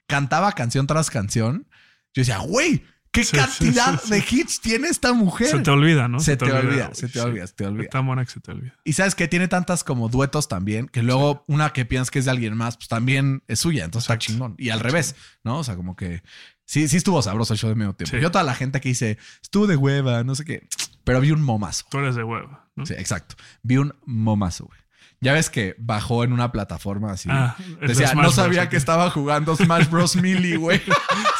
cantaba 0.07 0.53
canción 0.53 0.87
tras 0.87 1.11
canción, 1.11 1.67
yo 2.15 2.23
decía, 2.23 2.39
güey, 2.39 2.83
¿qué 3.11 3.25
Sí, 3.25 3.37
cantidad 3.37 4.01
sí, 4.01 4.07
sí. 4.09 4.11
de 4.15 4.25
hits 4.31 4.61
tiene 4.63 4.89
esta 4.89 5.13
mujer? 5.13 5.49
Se 5.49 5.59
te 5.59 5.71
olvida, 5.71 6.09
¿no? 6.09 6.19
Se 6.19 6.39
te 6.39 6.51
olvida, 6.51 6.95
se 6.95 7.09
te 7.09 7.21
olvida, 7.21 7.47
se 7.47 7.53
te 7.55 7.67
olvida. 7.67 7.85
Está 7.85 8.01
buena 8.01 8.25
que 8.25 8.31
se 8.31 8.41
te 8.41 8.53
olvida. 8.53 8.75
Y 8.85 8.95
sabes 8.95 9.15
que 9.15 9.29
tiene 9.29 9.49
tantas 9.49 9.85
como 9.85 10.09
duetos 10.09 10.49
también, 10.49 10.89
que 10.89 11.03
luego 11.03 11.45
una 11.47 11.75
que 11.75 11.85
piensas 11.85 12.11
que 12.11 12.21
es 12.21 12.25
de 12.25 12.31
alguien 12.31 12.57
más, 12.57 12.79
pues 12.79 12.89
también 12.89 13.43
es 13.49 13.61
suya. 13.61 13.85
Entonces 13.85 14.05
está 14.07 14.15
Exacto. 14.15 14.33
chingón. 14.33 14.55
Y 14.57 14.71
al 14.71 14.81
revés, 14.81 15.15
¿no? 15.45 15.59
O 15.59 15.65
sea, 15.65 15.77
como 15.77 15.95
que 15.95 16.23
sí, 16.67 16.89
sí 16.89 16.99
estuvo 16.99 17.23
sabroso 17.23 17.55
el 17.55 17.59
show 17.59 17.71
de 17.71 17.77
medio 17.77 17.95
tiempo. 17.95 18.15
Sí. 18.15 18.23
Yo 18.23 18.31
toda 18.31 18.45
la 18.45 18.55
gente 18.55 18.81
que 18.81 18.91
dice, 18.91 19.17
estuvo 19.43 19.67
de 19.67 19.77
hueva, 19.77 20.23
no 20.25 20.35
sé 20.35 20.45
qué, 20.45 20.69
pero 21.05 21.21
vi 21.21 21.31
un 21.31 21.41
momazo. 21.43 21.87
Tú 21.91 21.99
eres 21.99 22.15
de 22.15 22.23
hueva, 22.25 22.69
¿no? 22.77 22.85
Sí, 22.85 22.93
exacto. 22.93 23.37
Vi 23.63 23.79
un 23.79 23.95
momazo, 24.05 24.67
güey. 24.67 24.79
Ya 25.21 25.33
ves 25.33 25.49
que 25.49 25.75
bajó 25.79 26.25
en 26.25 26.33
una 26.33 26.53
plataforma 26.53 27.13
así. 27.13 27.31
Ah, 27.33 27.57
Decía, 27.81 28.15
no 28.15 28.31
sabía 28.31 28.69
que 28.69 28.77
estaba 28.77 29.11
jugando 29.11 29.57
Smash 29.57 29.89
Bros. 29.89 30.15
Melee, 30.17 30.57
güey. 30.57 30.83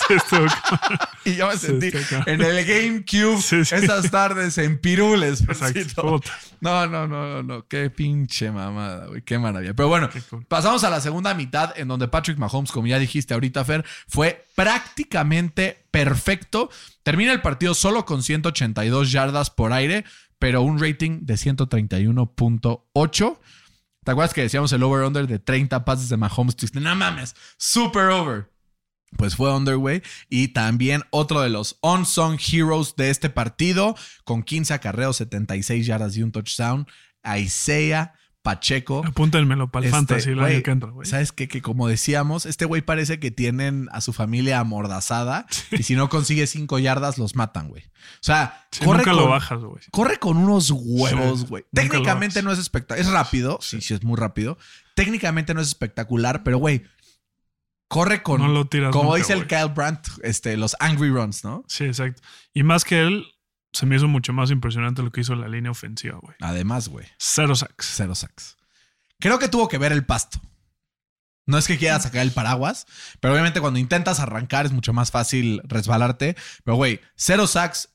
Y 1.27 1.35
yo 1.37 1.49
me 1.49 1.57
sentí 1.59 1.91
en 2.27 2.41
el 2.41 2.65
GameCube 2.65 3.41
Sí, 3.43 3.65
sí. 3.65 3.75
esas 3.75 4.11
tardes 4.11 4.57
en 4.59 4.79
pirules. 4.79 5.41
Exacto. 5.43 6.21
No, 6.61 6.87
no, 6.87 7.07
no, 7.07 7.29
no, 7.29 7.43
no. 7.43 7.67
Qué 7.69 7.91
pinche 7.91 8.51
mamada, 8.51 9.07
güey. 9.07 9.23
Qué 9.23 9.39
maravilla. 9.39 9.75
Pero 9.75 9.89
bueno, 9.89 10.09
cool. 10.31 10.45
pasamos 10.47 10.85
a 10.85 10.91
la 10.91 11.01
segunda 11.01 11.35
mitad 11.35 11.79
en 11.79 11.89
donde 11.89 12.09
Patrick 12.09 12.39
Mahomes, 12.39 12.73
como 12.73 12.87
ya 12.87 12.99
dijiste 12.99 13.35
ahorita, 13.35 13.65
Fer, 13.65 13.85
fue 14.09 14.45
prácticamente 14.55 15.85
perfecto. 15.91 16.71
Termina 17.03 17.33
el 17.33 17.43
partido 17.43 17.75
solo 17.75 18.05
con 18.05 18.23
182 18.23 19.13
yardas 19.13 19.51
por 19.51 19.73
aire, 19.73 20.05
pero 20.39 20.63
un 20.63 20.79
rating 20.81 21.21
de 21.27 21.35
131.8. 21.35 23.39
¿Te 24.05 24.11
acuerdas 24.13 24.35
que 24.35 24.43
decíamos 24.43 24.73
el 24.73 24.83
over-under 24.85 25.27
de 25.27 25.41
30 25.41 25.85
pases 25.85 26.09
de 26.09 26.17
Mahomes? 26.17 26.57
No 26.75 26.95
mames, 26.95 27.35
super 27.59 28.05
over. 28.05 28.49
Pues 29.17 29.37
fue 29.37 29.55
underway. 29.55 30.03
Y 30.29 30.49
también 30.49 31.03
otro 31.11 31.41
de 31.41 31.51
los 31.51 31.79
unsung 31.83 32.39
heroes 32.53 32.95
de 32.97 33.11
este 33.11 33.31
partido, 33.31 33.97
con 34.25 34.43
15 34.43 34.75
acarreos, 34.75 35.17
76 35.17 35.87
yardas 35.87 36.17
y 36.17 36.23
un 36.23 36.33
touchdown, 36.33 36.87
Isaiah 37.37 38.15
Pacheco. 38.43 39.03
Apúntenmelo 39.05 39.73
para 39.73 39.87
el 39.87 39.89
Este, 39.89 39.97
fantasy 39.97 40.31
el 40.31 40.41
año 40.41 40.63
que 40.63 40.71
entra, 40.71 40.91
güey. 40.91 41.09
¿Sabes 41.09 41.33
qué? 41.33 41.49
Que 41.49 41.61
como 41.63 41.89
decíamos, 41.89 42.47
este 42.47 42.65
güey 42.65 42.81
parece 42.81 43.19
que 43.19 43.33
tienen 43.33 43.89
a 43.91 44.01
su 44.01 44.13
familia 44.13 44.61
amordazada 44.61 45.47
y 45.73 45.83
si 45.83 45.97
no 45.97 46.09
consigue 46.09 46.47
5 46.47 46.79
yardas 46.79 47.19
los 47.19 47.35
matan, 47.35 47.69
güey. 47.69 47.83
O 47.87 48.23
sea, 48.23 48.69
Sí, 48.71 48.85
corre 48.85 48.99
nunca 48.99 49.11
con, 49.13 49.21
lo 49.21 49.29
bajas, 49.29 49.59
güey. 49.59 49.83
corre 49.91 50.19
con 50.21 50.37
unos 50.37 50.71
huevos, 50.71 51.49
güey. 51.49 51.65
Técnicamente 51.75 52.41
no 52.45 52.53
es 52.53 52.61
espectacular. 52.61 53.05
Es 53.05 53.11
rápido, 53.13 53.59
sí, 53.61 53.81
sí 53.81 53.95
es 53.95 54.05
muy 54.05 54.17
rápido. 54.17 54.59
Técnicamente 54.95 55.53
no 55.53 55.61
es 55.61 55.67
espectacular, 55.67 56.45
pero 56.45 56.59
güey, 56.59 56.85
corre 57.89 58.23
con, 58.23 58.41
No 58.41 58.49
lo 58.49 58.67
tiras 58.67 58.93
como 58.93 59.11
nunca, 59.11 59.19
dice 59.19 59.33
el 59.33 59.47
güey. 59.47 59.49
Kyle 59.49 59.73
Brandt, 59.75 60.09
este, 60.23 60.57
los 60.57 60.77
angry 60.81 61.11
runs, 61.11 61.45
¿no? 61.45 61.65
Sí, 61.69 61.85
exacto. 61.85 62.23
Y 62.55 62.63
más 62.63 62.85
que 62.85 63.03
él, 63.03 63.27
se 63.73 63.87
me 63.87 63.97
hizo 63.97 64.09
mucho 64.09 64.33
más 64.33 64.51
impresionante 64.51 65.03
lo 65.03 65.11
que 65.13 65.21
hizo 65.21 65.35
la 65.35 65.49
línea 65.49 65.71
ofensiva, 65.71 66.19
güey. 66.21 66.37
Además, 66.41 66.89
güey, 66.89 67.07
Cero 67.19 67.55
sacks. 67.55 67.93
cero 67.97 68.15
sacks. 68.15 68.57
Creo 69.19 69.39
que 69.39 69.49
tuvo 69.49 69.69
que 69.69 69.79
ver 69.79 69.93
el 69.93 70.05
pasto. 70.05 70.41
No 71.47 71.59
es 71.59 71.69
que 71.69 71.79
quiera 71.79 72.01
sacar 72.01 72.23
el 72.23 72.33
paraguas, 72.33 72.87
pero 73.21 73.33
obviamente 73.33 73.61
cuando 73.61 73.79
intentas 73.79 74.19
arrancar 74.19 74.67
es 74.67 74.73
mucho 74.73 74.93
más 74.93 75.13
fácil 75.13 75.61
resbalarte. 75.65 76.37
Pero, 76.65 76.77
güey, 76.77 77.01
cero 77.15 77.47
sacks, 77.47 77.91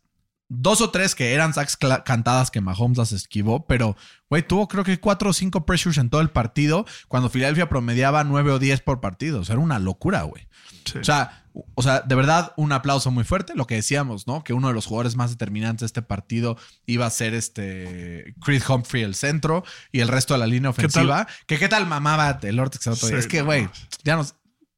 dos 0.53 0.81
o 0.81 0.89
tres 0.89 1.15
que 1.15 1.33
eran 1.33 1.53
sacks 1.53 1.77
cantadas 1.77 2.51
que 2.51 2.59
Mahomes 2.59 2.97
las 2.97 3.13
esquivó, 3.13 3.65
pero, 3.67 3.95
güey, 4.29 4.45
tuvo 4.45 4.67
creo 4.67 4.83
que 4.83 4.99
cuatro 4.99 5.29
o 5.29 5.33
cinco 5.33 5.65
pressures 5.65 5.97
en 5.97 6.09
todo 6.09 6.19
el 6.19 6.29
partido 6.29 6.85
cuando 7.07 7.29
Filadelfia 7.29 7.69
promediaba 7.69 8.25
nueve 8.25 8.51
o 8.51 8.59
diez 8.59 8.81
por 8.81 8.99
partido. 8.99 9.39
O 9.39 9.45
sea, 9.45 9.53
era 9.53 9.63
una 9.63 9.79
locura, 9.79 10.23
güey. 10.23 10.47
Sí. 10.83 10.97
O 10.97 11.03
sea, 11.05 11.45
o 11.75 11.81
sea, 11.81 12.01
de 12.01 12.15
verdad, 12.15 12.51
un 12.57 12.73
aplauso 12.73 13.11
muy 13.11 13.23
fuerte. 13.23 13.53
Lo 13.55 13.65
que 13.65 13.75
decíamos, 13.75 14.27
¿no? 14.27 14.43
Que 14.43 14.51
uno 14.51 14.67
de 14.67 14.73
los 14.73 14.87
jugadores 14.87 15.15
más 15.15 15.31
determinantes 15.31 15.79
de 15.81 15.85
este 15.85 16.01
partido 16.01 16.57
iba 16.85 17.05
a 17.05 17.09
ser 17.09 17.33
este 17.33 18.35
Creed 18.43 18.63
Humphrey, 18.67 19.03
el 19.03 19.15
centro, 19.15 19.63
y 19.93 20.01
el 20.01 20.09
resto 20.09 20.33
de 20.33 20.39
la 20.41 20.47
línea 20.47 20.73
¿Qué 20.73 20.87
tal? 20.89 21.09
ofensiva. 21.09 21.27
Que 21.45 21.59
qué 21.59 21.69
tal 21.69 21.87
mamaba 21.87 22.39
el 22.41 22.59
Ortex? 22.59 22.89
Sí, 22.99 23.13
Es 23.13 23.27
que, 23.27 23.41
güey, 23.41 23.69
ya 24.03 24.17
nos. 24.17 24.35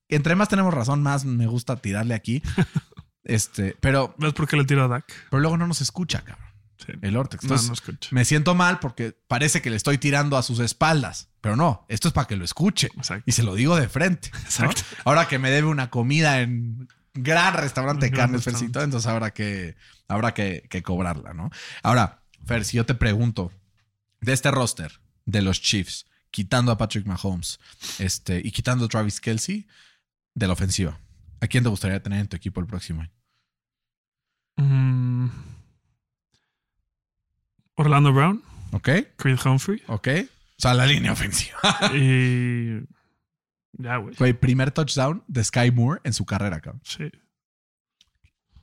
Entre 0.07 0.35
más 0.35 0.49
tenemos 0.49 0.71
razón, 0.71 1.01
más 1.01 1.25
me 1.25 1.47
gusta 1.47 1.77
tirarle 1.77 2.13
aquí. 2.13 2.43
este, 3.23 3.75
pero, 3.79 4.13
¿Ves 4.17 4.33
por 4.33 4.47
qué 4.47 4.57
le 4.57 4.65
tiro 4.65 4.83
a 4.83 4.87
Dak? 4.87 5.05
pero 5.29 5.39
luego 5.41 5.57
no 5.57 5.67
nos 5.67 5.81
escucha, 5.81 6.23
cabrón. 6.23 6.47
Sí. 6.85 6.91
El 7.01 7.15
Ortex. 7.15 7.43
No, 7.43 7.47
Entonces, 7.47 7.67
no 7.67 7.73
escucho. 7.75 8.09
me 8.11 8.25
siento 8.25 8.55
mal 8.55 8.79
porque 8.79 9.15
parece 9.27 9.61
que 9.61 9.69
le 9.69 9.77
estoy 9.77 9.97
tirando 9.97 10.37
a 10.37 10.43
sus 10.43 10.59
espaldas. 10.59 11.29
Pero 11.39 11.55
no, 11.55 11.85
esto 11.87 12.07
es 12.07 12.13
para 12.13 12.27
que 12.27 12.35
lo 12.35 12.43
escuche. 12.43 12.89
Exacto. 12.97 13.23
Y 13.25 13.31
se 13.31 13.43
lo 13.43 13.55
digo 13.55 13.75
de 13.77 13.87
frente. 13.87 14.29
¿no? 14.33 14.39
Exacto. 14.39 14.81
Ahora 15.05 15.27
que 15.27 15.39
me 15.39 15.49
debe 15.51 15.67
una 15.67 15.89
comida 15.89 16.41
en 16.41 16.87
gran 17.13 17.53
restaurante 17.53 18.07
de 18.07 18.11
Un 18.11 18.17
carnes. 18.17 18.43
Fercito, 18.43 18.81
entonces 18.81 19.07
habrá 19.09 19.31
que, 19.31 19.75
habrá 20.07 20.33
que, 20.33 20.67
que 20.69 20.81
cobrarla, 20.83 21.33
¿no? 21.33 21.51
Ahora, 21.83 22.23
Fer, 22.45 22.65
si 22.65 22.77
yo 22.77 22.85
te 22.85 22.95
pregunto, 22.95 23.51
de 24.19 24.33
este 24.33 24.51
roster 24.51 24.99
de 25.25 25.41
los 25.41 25.61
Chiefs, 25.61 26.05
quitando 26.31 26.71
a 26.71 26.77
Patrick 26.77 27.05
Mahomes 27.05 27.59
este, 27.99 28.41
y 28.43 28.51
quitando 28.51 28.85
a 28.85 28.87
Travis 28.89 29.21
Kelsey, 29.21 29.67
de 30.33 30.47
la 30.47 30.53
ofensiva, 30.53 30.99
¿a 31.43 31.47
quién 31.47 31.63
te 31.63 31.69
gustaría 31.69 32.01
tener 32.01 32.21
en 32.21 32.27
tu 32.27 32.35
equipo 32.35 32.61
el 32.61 32.67
próximo 32.67 33.01
año? 33.01 33.11
Mm. 34.55 35.29
Orlando 37.75 38.13
Brown, 38.13 38.41
¿Ok? 38.71 38.89
Creed 39.17 39.39
Humphrey 39.45 39.81
¿Ok? 39.87 40.07
O 40.57 40.61
sea, 40.63 40.73
la 40.73 40.85
línea 40.85 41.11
ofensiva. 41.11 41.59
y. 41.93 42.79
Ya, 43.73 43.97
güey. 43.97 44.15
Güey, 44.15 44.33
primer 44.33 44.71
touchdown 44.71 45.23
de 45.27 45.43
Sky 45.43 45.71
Moore 45.71 45.99
en 46.03 46.13
su 46.13 46.25
carrera, 46.25 46.61
cabrón. 46.61 46.81
Sí. 46.85 47.11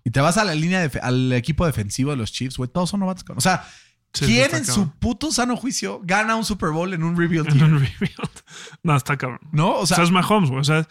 Y 0.04 0.10
te 0.10 0.20
vas 0.20 0.38
a 0.38 0.44
la 0.44 0.54
línea, 0.54 0.88
de, 0.88 1.00
al 1.00 1.32
equipo 1.32 1.66
defensivo 1.66 2.12
de 2.12 2.16
los 2.16 2.32
Chiefs, 2.32 2.56
güey, 2.56 2.70
todos 2.70 2.90
son 2.90 3.00
novatos, 3.00 3.24
cabrón. 3.24 3.38
O 3.38 3.42
sea, 3.42 3.64
Sí, 4.12 4.24
¿quién 4.26 4.52
en 4.56 4.64
su 4.64 4.90
puto 4.98 5.30
sano 5.30 5.56
juicio 5.56 6.00
gana 6.02 6.34
un 6.34 6.44
Super 6.44 6.70
Bowl 6.70 6.92
en 6.92 7.04
un 7.04 7.16
rebuild 7.16 7.48
En 7.48 7.62
un 7.62 7.80
rebuild. 7.80 8.42
No, 8.82 8.96
está 8.96 9.16
cabrón. 9.16 9.38
¿No? 9.52 9.70
O 9.70 9.80
O 9.82 9.86
sea, 9.86 9.96
sea, 9.96 10.04
es 10.04 10.10
Mahomes, 10.10 10.50
güey. 10.50 10.60
O 10.60 10.64
sea, 10.64 10.88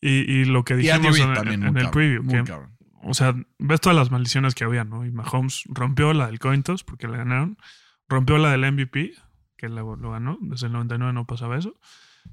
y, 0.00 0.10
y 0.10 0.44
lo 0.44 0.64
que 0.64 0.74
y 0.74 0.78
dijimos 0.78 1.18
Reid 1.18 1.28
en, 1.28 1.34
también, 1.34 1.62
en 1.64 1.76
el 1.76 1.90
preview, 1.90 2.22
muy 2.22 2.34
que, 2.34 2.44
cabrón. 2.44 2.76
o 3.02 3.14
sea, 3.14 3.34
ves 3.58 3.80
todas 3.80 3.96
las 3.96 4.10
maldiciones 4.10 4.54
que 4.54 4.64
había, 4.64 4.84
¿no? 4.84 5.04
Y 5.04 5.10
Mahomes 5.10 5.64
rompió 5.68 6.12
la 6.12 6.26
del 6.26 6.38
coin 6.38 6.62
toss 6.62 6.84
porque 6.84 7.08
le 7.08 7.16
ganaron, 7.16 7.58
rompió 8.08 8.38
la 8.38 8.50
del 8.50 8.70
MVP, 8.72 9.12
que 9.56 9.68
lo, 9.68 9.96
lo 9.96 10.10
ganó, 10.12 10.38
desde 10.40 10.66
el 10.66 10.72
99 10.72 11.12
no 11.12 11.26
pasaba 11.26 11.58
eso, 11.58 11.74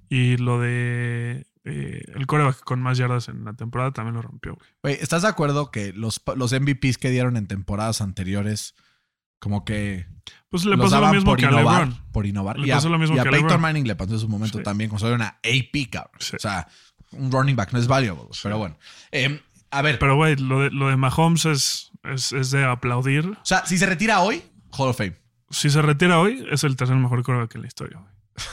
y 0.10 0.38
lo 0.38 0.60
de 0.60 1.48
eh, 1.64 2.04
el 2.14 2.28
coreback 2.28 2.60
con 2.64 2.82
más 2.82 2.98
yardas 3.00 3.28
en 3.30 3.44
la 3.46 3.54
temporada 3.54 3.92
también 3.92 4.14
lo 4.16 4.22
rompió, 4.22 4.58
güey. 4.84 4.96
¿estás 4.96 5.24
de 5.24 5.28
acuerdo 5.30 5.72
que 5.72 5.94
los, 5.94 6.22
los 6.36 6.54
MVPs 6.54 6.98
que 7.00 7.10
dieron 7.10 7.38
en 7.38 7.48
temporadas 7.48 8.02
anteriores, 8.02 8.76
como 9.40 9.66
que 9.66 10.06
Pues 10.50 10.66
le 10.66 10.78
pasó 10.78 11.00
lo 11.02 11.12
mismo 11.12 11.32
por 11.32 11.40
que 11.40 11.46
a 11.46 11.50
innovar? 11.50 11.88
LeBron. 11.88 12.12
Por 12.12 12.26
innovar. 12.28 12.60
Le 12.60 12.68
y 12.68 12.72
a, 12.72 12.80
lo 12.82 13.00
mismo 13.00 13.16
y 13.16 13.20
a 13.20 13.24
que 13.24 13.30
a 13.30 13.32
Peyton 13.32 13.48
LeBron. 13.48 13.62
Manning 13.62 13.88
le 13.88 13.96
pasó 13.96 14.14
en 14.14 14.20
su 14.20 14.30
momento 14.30 14.60
Sí. 14.60 14.64
también, 14.64 14.90
como 14.90 15.06
una 15.14 15.40
AP, 15.44 15.90
cabrón. 15.92 16.14
Sí. 16.20 16.36
O 16.36 16.40
sea, 16.40 16.68
un 17.18 17.32
running 17.32 17.56
back 17.56 17.72
no 17.74 17.80
es 17.80 17.88
valuable. 17.88 18.26
Pero 18.42 18.58
bueno. 18.58 18.78
Eh, 19.12 19.42
a 19.72 19.82
ver, 19.82 20.00
Pero, 20.00 20.16
güey, 20.16 20.36
lo 20.36 20.62
de, 20.62 20.72
lo 20.72 20.90
de 20.90 20.96
Mahomes 20.96 21.46
es, 21.46 21.92
es, 22.04 22.32
es 22.32 22.52
de 22.52 22.64
aplaudir. 22.64 23.26
o 23.28 23.46
sea, 23.46 23.66
si 23.66 23.78
se 23.78 23.86
retira 23.86 24.22
hoy, 24.22 24.44
Hall 24.72 24.90
of 24.90 24.98
Fame. 24.98 25.16
Si 25.50 25.70
se 25.70 25.82
retira 25.82 26.20
hoy, 26.20 26.46
es 26.52 26.64
el 26.64 26.76
tercer 26.76 26.96
mejor 26.96 27.24
coreback 27.24 27.56
en 27.56 27.62
la 27.62 27.68
historia, 27.68 28.00
güey. 28.00 28.12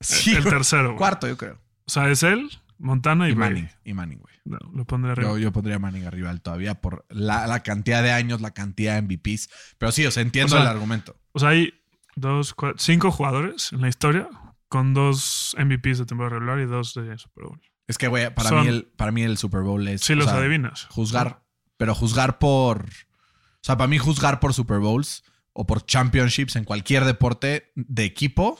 Sí, 0.00 0.34
el 0.34 0.42
tercero, 0.44 0.88
güey. 0.88 0.98
Cuarto, 0.98 1.28
yo 1.28 1.36
creo. 1.36 1.60
O 1.86 1.90
sea, 1.90 2.08
es 2.10 2.24
él, 2.24 2.50
Montana 2.78 3.28
y, 3.28 3.32
Y 3.32 3.34
Brady. 3.34 3.54
Manning. 3.54 3.70
Y 3.84 3.94
Manning, 3.94 4.18
güey. 4.18 4.34
No, 4.44 4.58
lo 4.74 4.84
pondré 4.84 5.12
arriba. 5.12 5.30
Yo, 5.30 5.38
yo 5.38 5.52
pondría 5.52 5.76
a 5.76 5.78
Manning 5.78 6.06
arriba 6.06 6.36
todavía 6.38 6.74
por 6.74 7.06
la, 7.08 7.46
la 7.46 7.60
cantidad 7.62 8.02
de 8.02 8.10
años, 8.10 8.40
la 8.40 8.50
cantidad 8.50 9.00
de 9.00 9.02
MVPs. 9.02 9.48
Pero 9.78 9.92
sí, 9.92 10.04
o 10.04 10.10
sea, 10.10 10.22
entiendo 10.22 10.56
O 10.56 10.58
sea, 10.58 10.62
el 10.62 10.68
argumento. 10.68 11.16
O 11.32 11.38
sea, 11.38 11.50
hay 11.50 11.72
dos, 12.16 12.54
cinco 12.78 13.12
jugadores 13.12 13.72
en 13.72 13.80
la 13.80 13.88
historia 13.88 14.28
con 14.72 14.94
dos 14.94 15.54
MVPs 15.58 15.98
de 15.98 16.06
temporada 16.06 16.36
regular 16.38 16.58
y 16.58 16.64
dos 16.64 16.94
de 16.94 17.18
Super 17.18 17.44
Bowl. 17.44 17.60
Es 17.86 17.98
que, 17.98 18.08
güey, 18.08 18.34
para, 18.34 18.48
Son- 18.48 18.62
mí 18.62 18.68
el, 18.68 18.84
para 18.86 19.12
mí 19.12 19.22
el 19.22 19.36
Super 19.36 19.60
Bowl 19.60 19.86
es. 19.86 20.00
Sí, 20.00 20.14
los 20.14 20.24
sea, 20.24 20.38
adivinas. 20.38 20.86
Juzgar, 20.88 21.42
pero 21.76 21.94
juzgar 21.94 22.38
por. 22.38 22.86
O 22.86 23.60
sea, 23.64 23.76
para 23.76 23.86
mí 23.88 23.98
juzgar 23.98 24.40
por 24.40 24.54
Super 24.54 24.78
Bowls 24.78 25.24
o 25.52 25.66
por 25.66 25.84
championships 25.84 26.56
en 26.56 26.64
cualquier 26.64 27.04
deporte 27.04 27.70
de 27.74 28.04
equipo, 28.04 28.58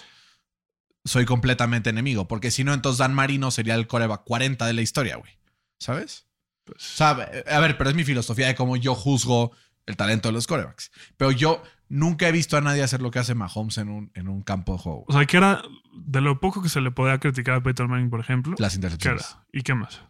soy 1.06 1.24
completamente 1.24 1.88
enemigo. 1.88 2.28
Porque 2.28 2.50
si 2.50 2.62
no, 2.62 2.74
entonces 2.74 2.98
Dan 2.98 3.14
Marino 3.14 3.50
sería 3.50 3.74
el 3.74 3.86
coreback 3.86 4.24
40 4.24 4.66
de 4.66 4.72
la 4.74 4.82
historia, 4.82 5.16
güey. 5.16 5.32
¿Sabes? 5.78 6.26
Pues, 6.64 6.76
O 6.76 6.96
sea, 6.96 7.10
a 7.10 7.60
ver, 7.60 7.78
pero 7.78 7.88
es 7.88 7.96
mi 7.96 8.04
filosofía 8.04 8.48
de 8.48 8.54
cómo 8.54 8.76
yo 8.76 8.94
juzgo 8.94 9.52
el 9.86 9.96
talento 9.96 10.28
de 10.28 10.32
los 10.32 10.46
corebacks. 10.46 10.90
Pero 11.16 11.30
yo 11.32 11.62
nunca 11.88 12.28
he 12.28 12.32
visto 12.32 12.56
a 12.56 12.60
nadie 12.60 12.82
hacer 12.82 13.02
lo 13.02 13.10
que 13.10 13.18
hace 13.18 13.34
Mahomes 13.34 13.78
en 13.78 13.88
un, 13.88 14.10
en 14.14 14.28
un 14.28 14.42
campo 14.42 14.72
de 14.72 14.78
juego. 14.78 15.04
o 15.08 15.12
sea, 15.12 15.24
que 15.26 15.36
era 15.36 15.62
de 15.94 16.20
lo 16.20 16.40
poco 16.40 16.62
que 16.62 16.68
se 16.68 16.80
le 16.80 16.90
podía 16.90 17.18
criticar 17.18 17.54
a 17.56 17.62
Peyton 17.62 17.90
Manning, 17.90 18.10
por 18.10 18.20
ejemplo. 18.20 18.54
Las 18.58 18.72
¿Qué 18.72 18.76
intercepciones. 18.76 19.30
era? 19.32 19.46
¿Y 19.52 19.62
qué 19.62 19.74
más? 19.74 20.02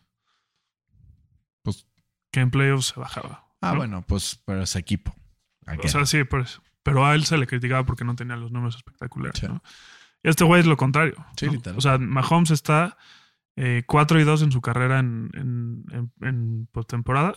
Pues- 1.62 1.86
que 2.30 2.40
en 2.40 2.50
playoffs 2.50 2.86
se 2.94 3.00
bajaba. 3.00 3.46
Ah, 3.60 3.72
¿no? 3.72 3.76
bueno, 3.78 4.04
pues, 4.06 4.40
pero 4.44 4.62
es 4.62 4.74
equipo. 4.76 5.14
O 5.82 5.88
sea, 5.88 6.04
sí, 6.06 6.24
por 6.24 6.40
eso. 6.40 6.62
Pero 6.82 7.06
a 7.06 7.14
él 7.14 7.24
se 7.24 7.36
le 7.38 7.46
criticaba 7.46 7.84
porque 7.86 8.04
no 8.04 8.16
tenía 8.16 8.36
los 8.36 8.50
números 8.50 8.76
espectaculares. 8.76 9.38
Sí. 9.38 9.46
¿no? 9.46 9.62
Y 10.24 10.28
este 10.28 10.44
güey 10.44 10.60
es 10.60 10.66
lo 10.66 10.76
contrario. 10.76 11.14
Sí, 11.36 11.46
¿no? 11.46 11.52
literal. 11.52 11.78
O 11.78 11.80
sea, 11.80 11.98
Mahomes 11.98 12.50
está 12.50 12.96
eh, 13.56 13.84
4 13.86 14.20
y 14.20 14.24
2 14.24 14.42
en 14.42 14.52
su 14.52 14.60
carrera 14.60 14.98
en, 14.98 15.30
en, 15.34 15.84
en, 15.92 16.12
en 16.26 16.68
postemporada 16.72 17.34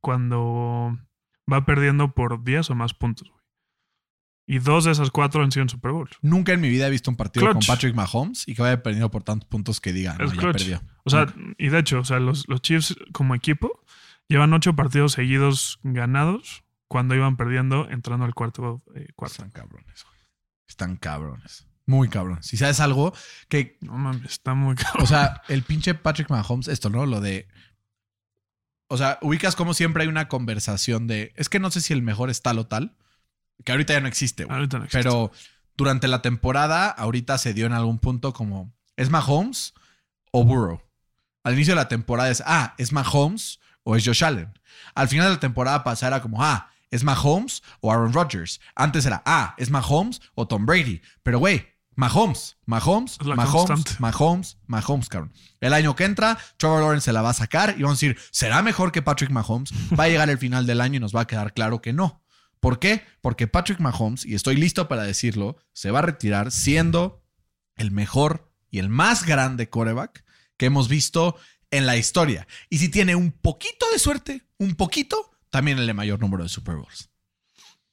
cuando 0.00 0.98
va 1.50 1.64
perdiendo 1.64 2.12
por 2.14 2.42
10 2.44 2.70
o 2.70 2.74
más 2.74 2.94
puntos. 2.94 3.28
güey. 3.30 3.42
Y 4.46 4.58
dos 4.58 4.84
de 4.84 4.90
esas 4.90 5.10
cuatro 5.10 5.42
han 5.42 5.52
sido 5.52 5.62
en 5.62 5.68
Super 5.68 5.92
Bowl. 5.92 6.10
Nunca 6.20 6.52
en 6.52 6.60
mi 6.60 6.68
vida 6.68 6.88
he 6.88 6.90
visto 6.90 7.10
un 7.10 7.16
partido 7.16 7.46
Clutch. 7.46 7.66
con 7.66 7.74
Patrick 7.74 7.94
Mahomes 7.94 8.46
y 8.48 8.54
que 8.54 8.62
vaya 8.62 8.82
perdiendo 8.82 9.10
por 9.10 9.22
tantos 9.22 9.48
puntos 9.48 9.80
que 9.80 9.92
diga, 9.92 10.16
no, 10.18 10.24
Es 10.24 10.32
ya 10.32 10.38
clutch. 10.38 10.58
perdió. 10.58 10.82
O 11.04 11.10
sea, 11.10 11.32
y 11.58 11.68
de 11.68 11.78
hecho, 11.78 12.00
o 12.00 12.04
sea, 12.04 12.18
los, 12.18 12.48
los 12.48 12.60
Chiefs 12.60 12.96
como 13.12 13.34
equipo 13.36 13.84
llevan 14.28 14.52
ocho 14.52 14.74
partidos 14.74 15.12
seguidos 15.12 15.78
ganados 15.84 16.64
cuando 16.88 17.14
iban 17.14 17.36
perdiendo 17.36 17.88
entrando 17.88 18.24
al 18.26 18.34
cuarto 18.34 18.82
eh, 18.94 19.06
cuarto. 19.14 19.34
Están 19.36 19.50
cabrones. 19.50 20.04
güey. 20.04 20.20
Están 20.68 20.96
cabrones. 20.96 21.66
Muy 21.86 22.08
cabrones. 22.08 22.44
Si 22.46 22.56
sabes 22.56 22.80
algo 22.80 23.14
que, 23.48 23.78
No 23.80 23.96
mames, 23.96 24.24
está 24.32 24.54
muy 24.54 24.74
cabrón. 24.74 25.04
o 25.04 25.06
sea, 25.06 25.42
el 25.48 25.62
pinche 25.62 25.94
Patrick 25.94 26.28
Mahomes, 26.30 26.66
esto, 26.68 26.90
¿no? 26.90 27.06
Lo 27.06 27.20
de. 27.20 27.46
O 28.92 28.98
sea, 28.98 29.18
ubicas 29.22 29.56
como 29.56 29.72
siempre 29.72 30.02
hay 30.02 30.08
una 30.10 30.28
conversación 30.28 31.06
de. 31.06 31.32
Es 31.36 31.48
que 31.48 31.58
no 31.58 31.70
sé 31.70 31.80
si 31.80 31.94
el 31.94 32.02
mejor 32.02 32.28
es 32.28 32.42
tal 32.42 32.58
o 32.58 32.66
tal. 32.66 32.94
Que 33.64 33.72
ahorita 33.72 33.94
ya 33.94 34.02
no 34.02 34.06
existe, 34.06 34.44
güey. 34.44 34.54
Ahorita 34.54 34.76
no 34.76 34.84
existe. 34.84 35.02
Pero 35.02 35.32
durante 35.78 36.08
la 36.08 36.20
temporada, 36.20 36.90
ahorita 36.90 37.38
se 37.38 37.54
dio 37.54 37.64
en 37.64 37.72
algún 37.72 37.98
punto 37.98 38.34
como. 38.34 38.70
¿Es 38.96 39.08
Mahomes 39.08 39.72
o 40.30 40.44
Burrow? 40.44 40.82
Al 41.42 41.54
inicio 41.54 41.72
de 41.72 41.80
la 41.80 41.88
temporada 41.88 42.28
es. 42.28 42.42
Ah, 42.44 42.74
¿es 42.76 42.92
Mahomes 42.92 43.60
o 43.82 43.96
es 43.96 44.04
Josh 44.04 44.24
Allen? 44.24 44.52
Al 44.94 45.08
final 45.08 45.28
de 45.28 45.34
la 45.36 45.40
temporada 45.40 45.84
pasada 45.84 46.16
era 46.16 46.22
como. 46.22 46.44
Ah, 46.44 46.68
¿es 46.90 47.02
Mahomes 47.02 47.62
o 47.80 47.90
Aaron 47.90 48.12
Rodgers? 48.12 48.60
Antes 48.74 49.06
era. 49.06 49.22
Ah, 49.24 49.54
¿es 49.56 49.70
Mahomes 49.70 50.20
o 50.34 50.46
Tom 50.46 50.66
Brady? 50.66 51.00
Pero, 51.22 51.38
güey. 51.38 51.66
Mahomes, 51.94 52.56
Mahomes, 52.64 53.18
la 53.22 53.36
Mahomes, 53.36 53.52
constante. 53.52 53.92
Mahomes, 53.98 54.58
Mahomes, 54.66 55.08
cabrón. 55.08 55.32
El 55.60 55.74
año 55.74 55.94
que 55.94 56.04
entra, 56.04 56.38
Trevor 56.56 56.80
Lawrence 56.80 57.04
se 57.04 57.12
la 57.12 57.22
va 57.22 57.30
a 57.30 57.34
sacar 57.34 57.74
y 57.76 57.82
vamos 57.82 57.98
a 57.98 58.00
decir, 58.00 58.18
¿será 58.30 58.62
mejor 58.62 58.92
que 58.92 59.02
Patrick 59.02 59.30
Mahomes? 59.30 59.72
Va 59.98 60.04
a 60.04 60.08
llegar 60.08 60.30
el 60.30 60.38
final 60.38 60.66
del 60.66 60.80
año 60.80 60.96
y 60.96 61.00
nos 61.00 61.14
va 61.14 61.22
a 61.22 61.26
quedar 61.26 61.52
claro 61.52 61.82
que 61.82 61.92
no. 61.92 62.22
¿Por 62.60 62.78
qué? 62.78 63.04
Porque 63.20 63.46
Patrick 63.46 63.80
Mahomes, 63.80 64.24
y 64.24 64.34
estoy 64.34 64.56
listo 64.56 64.88
para 64.88 65.02
decirlo, 65.02 65.56
se 65.72 65.90
va 65.90 65.98
a 65.98 66.02
retirar 66.02 66.50
siendo 66.50 67.24
el 67.76 67.90
mejor 67.90 68.50
y 68.70 68.78
el 68.78 68.88
más 68.88 69.26
grande 69.26 69.68
quarterback 69.68 70.24
que 70.56 70.66
hemos 70.66 70.88
visto 70.88 71.36
en 71.70 71.86
la 71.86 71.96
historia. 71.96 72.46
Y 72.70 72.78
si 72.78 72.88
tiene 72.88 73.16
un 73.16 73.32
poquito 73.32 73.86
de 73.92 73.98
suerte, 73.98 74.46
un 74.58 74.76
poquito, 74.76 75.30
también 75.50 75.78
el 75.78 75.86
de 75.86 75.94
mayor 75.94 76.20
número 76.20 76.44
de 76.44 76.48
Super 76.48 76.76
Bowls 76.76 77.11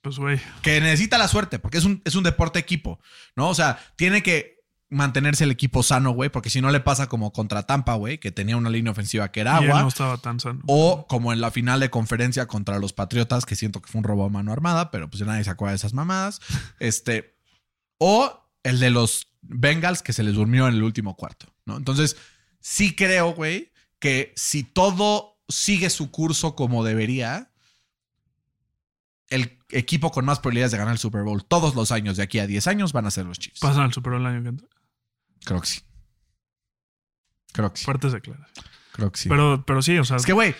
Pues, 0.01 0.17
güey. 0.17 0.39
que 0.61 0.79
necesita 0.79 1.17
la 1.17 1.27
suerte, 1.27 1.59
porque 1.59 1.77
es 1.77 1.85
un, 1.85 2.01
es 2.05 2.15
un 2.15 2.23
deporte 2.23 2.59
equipo, 2.59 2.99
¿no? 3.35 3.49
O 3.49 3.55
sea, 3.55 3.79
tiene 3.95 4.23
que 4.23 4.59
mantenerse 4.89 5.43
el 5.43 5.51
equipo 5.51 5.83
sano, 5.83 6.11
güey, 6.11 6.29
porque 6.29 6.49
si 6.49 6.61
no 6.61 6.71
le 6.71 6.79
pasa 6.79 7.07
como 7.07 7.31
contra 7.31 7.63
Tampa, 7.63 7.93
güey, 7.93 8.17
que 8.17 8.31
tenía 8.31 8.57
una 8.57 8.69
línea 8.69 8.91
ofensiva 8.91 9.31
que 9.31 9.41
era 9.41 9.57
agua, 9.57 9.81
no 9.81 9.87
estaba 9.87 10.17
tan 10.17 10.39
sano. 10.39 10.61
o 10.65 11.05
como 11.07 11.31
en 11.31 11.41
la 11.41 11.51
final 11.51 11.79
de 11.79 11.89
conferencia 11.89 12.47
contra 12.47 12.79
los 12.79 12.93
Patriotas, 12.93 13.45
que 13.45 13.55
siento 13.55 13.81
que 13.81 13.91
fue 13.91 13.99
un 13.99 14.05
robo 14.05 14.25
a 14.25 14.29
mano 14.29 14.51
armada, 14.51 14.89
pero 14.89 15.09
pues 15.09 15.23
nadie 15.25 15.43
se 15.43 15.51
acuerda 15.51 15.73
de 15.73 15.77
esas 15.77 15.93
mamadas, 15.93 16.41
este, 16.79 17.35
o 17.99 18.49
el 18.63 18.79
de 18.79 18.89
los 18.89 19.27
Bengals 19.41 20.01
que 20.01 20.13
se 20.13 20.23
les 20.23 20.33
durmió 20.33 20.67
en 20.67 20.75
el 20.75 20.83
último 20.83 21.15
cuarto, 21.15 21.53
¿no? 21.65 21.77
Entonces, 21.77 22.17
sí 22.59 22.95
creo, 22.95 23.33
güey, 23.33 23.71
que 23.99 24.33
si 24.35 24.63
todo 24.63 25.37
sigue 25.47 25.89
su 25.89 26.09
curso 26.09 26.55
como 26.55 26.83
debería, 26.83 27.48
el 29.29 29.59
equipo 29.69 30.11
con 30.11 30.25
más 30.25 30.39
probabilidades 30.39 30.71
de 30.71 30.77
ganar 30.79 30.93
el 30.93 30.97
Super 30.99 31.23
Bowl 31.23 31.43
todos 31.45 31.75
los 31.75 31.91
años 31.91 32.17
de 32.17 32.23
aquí 32.23 32.39
a 32.39 32.47
10 32.47 32.67
años 32.67 32.93
van 32.93 33.05
a 33.05 33.11
ser 33.11 33.25
los 33.25 33.37
Chiefs. 33.39 33.59
Pasan 33.59 33.83
al 33.83 33.93
Super 33.93 34.13
Bowl 34.13 34.21
el 34.21 34.27
año 34.27 34.41
que 34.43 34.49
entra. 34.49 34.67
Creo 35.45 35.61
que 35.61 35.67
sí. 35.67 35.81
Creo 37.51 37.71
que 37.71 37.79
sí. 37.79 37.85
Fuertes 37.85 38.11
declaraciones. 38.13 38.63
Creo 38.91 39.11
que 39.11 39.19
sí. 39.19 39.29
Pero, 39.29 39.63
pero 39.65 39.81
sí, 39.81 39.97
o 39.97 40.03
sea. 40.03 40.17
Es 40.17 40.25
que, 40.25 40.33
güey, 40.33 40.55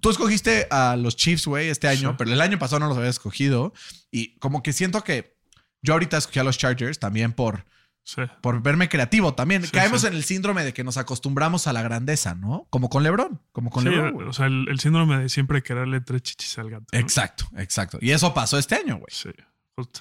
tú 0.00 0.10
escogiste 0.10 0.66
a 0.70 0.96
los 0.96 1.16
Chiefs, 1.16 1.46
güey, 1.46 1.68
este 1.68 1.88
año, 1.88 2.10
Sí. 2.10 2.14
pero 2.18 2.32
el 2.32 2.40
año 2.40 2.58
pasado 2.58 2.80
no 2.80 2.88
los 2.88 2.96
había 2.98 3.10
escogido. 3.10 3.72
Y 4.10 4.36
como 4.38 4.62
que 4.62 4.72
siento 4.72 5.02
que 5.04 5.36
yo 5.82 5.92
ahorita 5.92 6.16
escogí 6.16 6.38
a 6.40 6.44
los 6.44 6.58
Chargers 6.58 6.98
también 6.98 7.32
por, 7.32 7.64
sí. 8.06 8.22
por 8.40 8.62
verme 8.62 8.88
creativo. 8.88 9.34
También 9.34 9.62
Sí, 9.64 9.70
caemos 9.70 10.00
sí. 10.00 10.06
en 10.06 10.14
el 10.14 10.24
síndrome 10.24 10.64
de 10.64 10.72
que 10.72 10.82
nos 10.84 10.96
acostumbramos 10.96 11.66
a 11.66 11.74
la 11.74 11.82
grandeza, 11.82 12.34
¿no? 12.34 12.66
Como 12.70 12.88
con 12.88 13.02
LeBron. 13.02 13.42
Como 13.52 13.68
con 13.70 13.82
Sí, 13.84 13.90
LeBron, 13.90 14.28
o 14.28 14.32
sea, 14.32 14.46
el, 14.46 14.66
el 14.70 14.80
síndrome 14.80 15.18
de 15.18 15.28
siempre 15.28 15.62
quererle 15.62 16.00
tres 16.00 16.22
chichis 16.22 16.56
al 16.58 16.70
gato. 16.70 16.86
¿no? 16.90 16.98
Exacto, 16.98 17.46
exacto. 17.58 17.98
Y 18.00 18.12
eso 18.12 18.32
pasó 18.32 18.56
este 18.58 18.76
año, 18.76 18.94
güey. 18.96 19.08
Sí, 19.10 19.28
justo. 19.76 20.00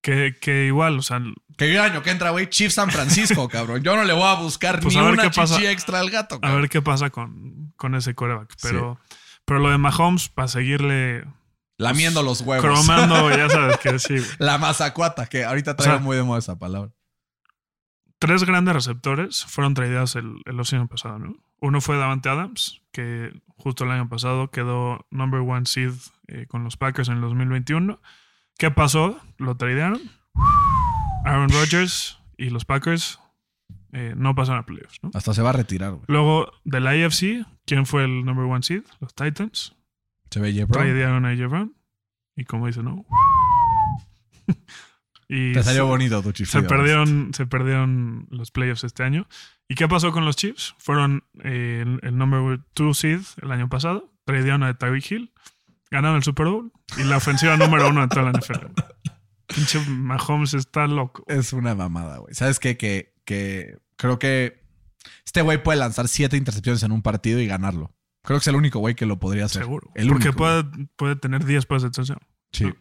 Que, 0.00 0.36
que 0.40 0.66
igual, 0.66 0.96
o 1.00 1.02
sea, 1.02 1.20
Que 1.56 1.72
el 1.74 1.80
año 1.80 2.04
que 2.04 2.10
entra, 2.10 2.30
güey, 2.30 2.48
Chiefs 2.48 2.74
San 2.74 2.90
Francisco, 2.90 3.48
cabrón. 3.50 3.82
Yo 3.82 3.96
no 3.96 4.04
le 4.04 4.12
voy 4.12 4.22
a 4.22 4.34
buscar 4.34 4.78
Pues 4.80 4.94
ni 4.94 5.00
a 5.00 5.04
ver 5.04 5.14
una 5.14 5.22
qué 5.24 5.30
pasa. 5.30 5.56
chichi 5.56 5.66
extra 5.66 5.98
al 5.98 6.10
gato, 6.10 6.36
a 6.36 6.40
cabrón. 6.40 6.60
ver 6.60 6.70
qué 6.70 6.80
pasa 6.82 7.10
con, 7.10 7.72
con 7.76 7.96
ese 7.96 8.14
coreback. 8.14 8.54
Pero, 8.62 9.00
pero 9.44 9.58
lo 9.58 9.70
de 9.70 9.78
Mahomes, 9.78 10.28
para 10.28 10.46
seguirle 10.46 11.24
Lamiendo 11.78 12.22
los 12.22 12.42
huevos. 12.42 12.64
cromando, 12.64 13.28
ya 13.36 13.48
sabes 13.50 13.78
que 13.78 13.98
sí. 13.98 14.18
güey. 14.18 14.30
La 14.38 14.58
mazacuata, 14.58 15.26
que 15.26 15.44
ahorita 15.44 15.74
traigo 15.74 15.96
sea, 15.96 16.02
muy 16.04 16.16
de 16.16 16.22
moda 16.22 16.38
esa 16.38 16.58
palabra. 16.58 16.92
Tres 18.18 18.44
grandes 18.44 18.74
receptores 18.74 19.44
fueron 19.44 19.74
tradeados 19.74 20.16
el, 20.16 20.42
el 20.44 20.60
año 20.60 20.88
pasado, 20.88 21.18
¿no? 21.18 21.36
Uno 21.60 21.80
fue 21.80 21.96
Davante 21.96 22.28
Adams, 22.28 22.82
que 22.92 23.32
justo 23.56 23.84
el 23.84 23.90
año 23.90 24.08
pasado 24.08 24.50
quedó 24.50 25.06
number 25.10 25.40
one 25.40 25.66
seed 25.66 25.92
eh, 26.28 26.46
con 26.46 26.64
los 26.64 26.76
Packers 26.76 27.08
en 27.08 27.16
el 27.16 27.20
2021. 27.20 28.00
¿Qué 28.56 28.70
pasó? 28.70 29.20
Lo 29.38 29.56
tradearon. 29.56 30.00
Aaron 31.24 31.48
Rodgers 31.48 32.18
y 32.36 32.50
los 32.50 32.64
Packers 32.64 33.20
eh, 33.92 34.14
no 34.16 34.34
pasaron 34.34 34.60
a 34.60 34.66
playoffs, 34.66 34.98
¿no? 35.02 35.10
Hasta 35.14 35.34
se 35.34 35.42
va 35.42 35.50
a 35.50 35.54
retirar, 35.54 35.92
güey. 35.92 36.04
Luego 36.06 36.52
de 36.64 36.80
la 36.80 36.90
AFC, 36.90 37.46
¿quién 37.66 37.86
fue 37.86 38.04
el 38.04 38.24
number 38.24 38.44
one 38.44 38.62
seed? 38.62 38.82
Los 39.00 39.14
Titans. 39.14 39.74
Se 40.30 40.40
ve 40.40 40.52
Jay 40.52 40.64
Brown. 40.64 40.86
Tradearon 40.86 41.26
a 41.26 41.34
Brown. 41.48 41.74
Y 42.36 42.44
como 42.44 42.66
dice, 42.66 42.82
no. 42.82 43.04
Y 45.28 45.52
Te 45.52 45.62
salió 45.62 45.82
se- 45.84 45.88
bonito 45.88 46.22
tu 46.22 46.28
se 46.30 46.34
chiflido. 46.34 46.66
perdieron, 46.68 47.32
se 47.34 47.46
perdieron 47.46 48.26
los 48.30 48.50
playoffs 48.50 48.84
este 48.84 49.02
año. 49.02 49.28
¿Y 49.68 49.74
qué 49.74 49.86
pasó 49.88 50.10
con 50.12 50.24
los 50.24 50.36
Chiefs? 50.36 50.74
Fueron 50.78 51.24
eh, 51.44 51.82
el, 51.84 52.00
el 52.02 52.16
number 52.16 52.60
two 52.74 52.94
seed 52.94 53.20
el 53.42 53.52
año 53.52 53.68
pasado. 53.68 54.10
Tradearon 54.24 54.62
a 54.62 54.74
Tyreek 54.78 55.10
Hill. 55.10 55.32
Ganaron 55.90 56.16
el 56.16 56.22
Super 56.22 56.46
Bowl. 56.46 56.72
Y 56.98 57.04
la 57.04 57.18
ofensiva 57.18 57.56
número 57.56 57.88
uno 57.88 58.00
de 58.02 58.08
toda 58.08 58.30
la 58.30 58.38
NFL. 58.38 58.66
Pinche 59.46 59.80
Mahomes 59.88 60.54
está 60.54 60.86
loco. 60.86 61.24
Es 61.28 61.52
una 61.52 61.74
mamada, 61.74 62.18
güey. 62.18 62.34
¿Sabes 62.34 62.58
qué? 62.60 62.76
Que, 62.76 63.14
que 63.24 63.78
creo 63.96 64.18
que 64.18 64.62
este 65.24 65.42
güey 65.42 65.62
puede 65.62 65.78
lanzar 65.78 66.08
siete 66.08 66.36
intercepciones 66.36 66.82
en 66.82 66.92
un 66.92 67.02
partido 67.02 67.40
y 67.40 67.46
ganarlo. 67.46 67.94
Creo 68.22 68.38
que 68.38 68.42
es 68.42 68.48
el 68.48 68.56
único 68.56 68.78
güey 68.78 68.94
que 68.94 69.06
lo 69.06 69.18
podría 69.18 69.46
hacer. 69.46 69.62
Seguro. 69.62 69.90
El 69.94 70.08
Porque 70.08 70.28
único, 70.28 70.38
puede, 70.38 70.64
puede 70.96 71.16
tener 71.16 71.44
10 71.46 71.64
pases 71.66 71.84
de 71.84 71.90
touchdown. 71.90 72.20
Sí. 72.52 72.72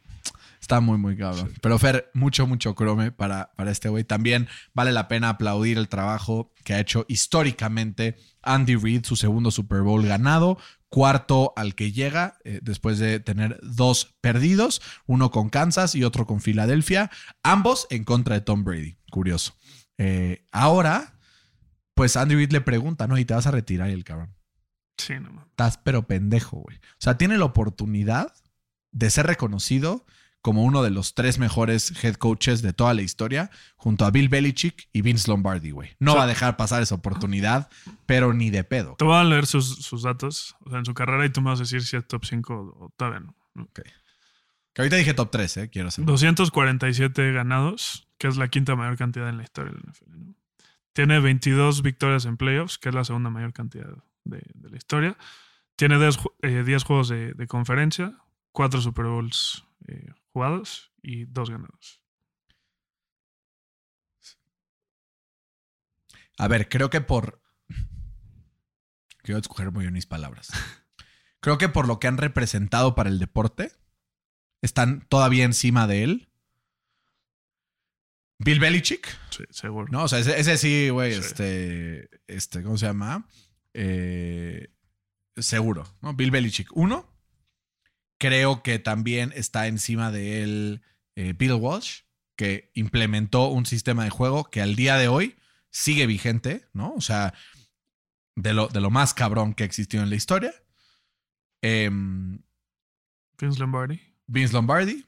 Está 0.68 0.82
muy, 0.82 0.98
muy 0.98 1.16
cabrón. 1.16 1.54
Pero 1.62 1.80
Fer, 1.80 2.12
mucho, 2.14 2.46
mucho 2.46 2.76
crome 2.76 3.14
para, 3.14 3.54
para 3.56 3.72
este 3.72 3.88
güey. 3.88 4.04
También 4.04 4.50
vale 4.74 4.92
la 4.92 5.08
pena 5.08 5.30
aplaudir 5.30 5.78
el 5.78 5.88
trabajo 5.88 6.54
que 6.66 6.74
ha 6.74 6.82
hecho 6.82 7.06
históricamente 7.08 8.18
Andy 8.42 8.76
Reid, 8.76 9.06
su 9.06 9.16
segundo 9.16 9.50
Super 9.50 9.84
Bowl 9.84 10.06
ganado, 10.06 10.58
cuarto 10.90 11.54
al 11.56 11.74
que 11.74 11.94
llega 11.94 12.38
eh, 12.44 12.60
después 12.62 13.00
de 13.00 13.22
tener 13.22 13.62
dos 13.64 14.18
perdidos, 14.20 14.82
uno 15.06 15.32
con 15.32 15.50
Kansas 15.50 15.96
y 15.96 16.04
otro 16.04 16.28
con 16.28 16.42
Filadelfia, 16.42 17.12
ambos 17.44 17.88
en 17.90 18.04
contra 18.04 18.36
de 18.36 18.42
Tom 18.42 18.66
Brady. 18.66 18.98
Curioso. 19.10 19.56
Eh, 19.98 20.46
ahora, 20.52 21.18
pues 21.94 22.18
Andy 22.18 22.36
Reid 22.36 22.52
le 22.52 22.60
pregunta, 22.60 23.08
¿no? 23.08 23.18
Y 23.18 23.24
te 23.24 23.36
vas 23.36 23.48
a 23.48 23.52
retirar 23.52 23.90
y 23.90 23.94
el 23.94 24.04
cabrón. 24.04 24.36
Sí, 24.98 25.14
no. 25.18 25.46
Estás 25.50 25.78
pero 25.78 26.08
pendejo, 26.08 26.58
güey. 26.58 26.76
O 26.76 27.00
sea, 27.00 27.18
tiene 27.18 27.38
la 27.38 27.46
oportunidad 27.46 28.34
de 28.92 29.10
ser 29.10 29.28
reconocido 29.28 30.06
como 30.48 30.64
uno 30.64 30.82
de 30.82 30.92
los 30.92 31.14
tres 31.14 31.40
mejores 31.40 31.92
head 32.06 32.16
coaches 32.16 32.62
de 32.62 32.72
toda 32.72 32.94
la 32.94 33.02
historia, 33.02 33.52
junto 33.76 34.06
a 34.06 34.12
Bill 34.12 34.30
Belichick 34.30 34.88
y 34.94 35.02
Vince 35.02 35.30
Lombardi, 35.30 35.72
güey. 35.72 35.90
No 36.00 36.12
O 36.12 36.14
sea- 36.14 36.20
va 36.20 36.24
a 36.24 36.28
dejar 36.28 36.56
pasar 36.56 36.82
esa 36.82 36.96
oportunidad, 36.96 37.68
pero 38.06 38.34
ni 38.34 38.50
de 38.50 38.64
pedo. 38.64 38.96
Te 38.98 39.04
voy 39.04 39.18
a 39.18 39.26
leer 39.26 39.46
sus, 39.46 39.76
sus 39.84 40.04
datos 40.04 40.56
o 40.62 40.70
sea, 40.70 40.80
en 40.80 40.86
su 40.86 40.94
carrera 40.94 41.26
y 41.26 41.30
tú 41.32 41.42
me 41.42 41.50
vas 41.50 41.60
a 41.60 41.64
decir 41.64 41.84
si 41.84 41.98
es 41.98 42.08
top 42.08 42.24
5 42.24 42.54
o 42.80 42.94
todavía 42.96 43.20
no. 43.20 43.36
¿no? 43.56 43.68
Que 43.74 43.84
ahorita 44.78 44.96
dije 44.96 45.14
top 45.14 45.32
3, 45.32 45.58
eh, 45.58 45.70
quiero 45.70 45.90
hacer. 45.90 46.06
247 46.06 47.34
ganados, 47.34 48.08
que 48.18 48.28
es 48.30 48.38
la 48.38 48.48
quinta 48.48 48.78
mayor 48.78 48.96
cantidad 48.98 49.28
en 49.28 49.36
la 49.38 49.44
historia 49.44 49.74
de 49.74 49.80
la 49.80 49.92
NFL. 49.92 50.18
¿no? 50.18 50.34
Tiene 50.94 51.20
22 51.20 51.82
victorias 51.82 52.24
en 52.26 52.38
playoffs, 52.38 52.78
que 52.78 52.88
es 52.90 52.96
la 52.96 53.04
segunda 53.04 53.30
mayor 53.30 53.52
cantidad 53.52 53.90
de, 54.24 54.42
de 54.54 54.70
la 54.70 54.78
historia. 54.78 55.18
Tiene 55.76 56.00
10, 56.00 56.20
ju- 56.20 56.32
eh, 56.42 56.64
10 56.66 56.84
juegos 56.86 57.10
de, 57.10 57.34
de 57.34 57.48
conferencia, 57.48 58.14
4 58.54 58.82
Super 58.82 59.06
Bowls 59.06 59.66
eh, 59.88 60.10
jugados 60.38 60.94
y 61.02 61.26
2 61.26 61.50
ganados. 61.50 62.04
A 66.38 66.48
ver, 66.48 66.70
creo 66.70 66.92
que 66.92 67.02
por. 67.02 67.42
Quiero 69.24 69.40
escoger 69.40 69.72
muy 69.72 69.84
bien 69.86 69.94
mis 69.94 70.06
palabras. 70.06 70.50
Creo 71.40 71.58
que 71.58 71.70
por 71.70 71.88
lo 71.88 72.00
que 72.00 72.08
han 72.08 72.18
representado 72.18 72.94
para 72.96 73.10
el 73.10 73.20
deporte, 73.20 73.72
están 74.62 75.02
todavía 75.08 75.44
encima 75.46 75.86
de 75.88 76.04
él. 76.04 76.30
Bill 78.40 78.60
Belichick, 78.60 79.08
Sí, 79.32 79.44
seguro. 79.52 79.88
¿no? 79.92 80.04
O 80.04 80.08
sea, 80.08 80.20
ese, 80.20 80.40
ese 80.40 80.58
sí, 80.58 80.90
güey, 80.90 81.14
Sí. 81.14 81.20
este, 81.20 82.10
este, 82.28 82.64
¿cómo 82.64 82.78
se 82.78 82.86
llama? 82.88 83.28
Eh, 83.74 84.74
seguro, 85.36 85.86
¿no? 86.02 86.14
Bill 86.16 86.32
Belichick. 86.32 86.70
Uno, 86.76 87.08
creo 88.18 88.64
que 88.64 88.80
también 88.80 89.34
está 89.36 89.68
encima 89.68 90.12
de 90.12 90.44
él 90.44 90.82
eh, 91.16 91.34
Bill 91.38 91.54
Walsh, 91.54 92.02
que 92.36 92.72
implementó 92.74 93.48
un 93.48 93.66
sistema 93.66 94.04
de 94.04 94.10
juego 94.10 94.46
que 94.46 94.62
al 94.62 94.76
día 94.76 94.98
de 94.98 95.08
hoy 95.08 95.36
sigue 95.70 96.06
vigente, 96.06 96.68
¿no? 96.74 96.94
O 96.94 97.02
sea, 97.02 97.34
de 98.36 98.54
lo, 98.54 98.68
de 98.68 98.82
lo 98.82 98.92
más 98.92 99.14
cabrón 99.14 99.54
que 99.54 99.64
existió 99.64 100.02
en 100.02 100.10
la 100.10 100.16
historia. 100.16 100.54
Em, 101.62 102.40
Vince 103.40 103.60
Lombardi, 103.60 104.00
Vince 104.28 104.54
Lombardi, 104.54 105.06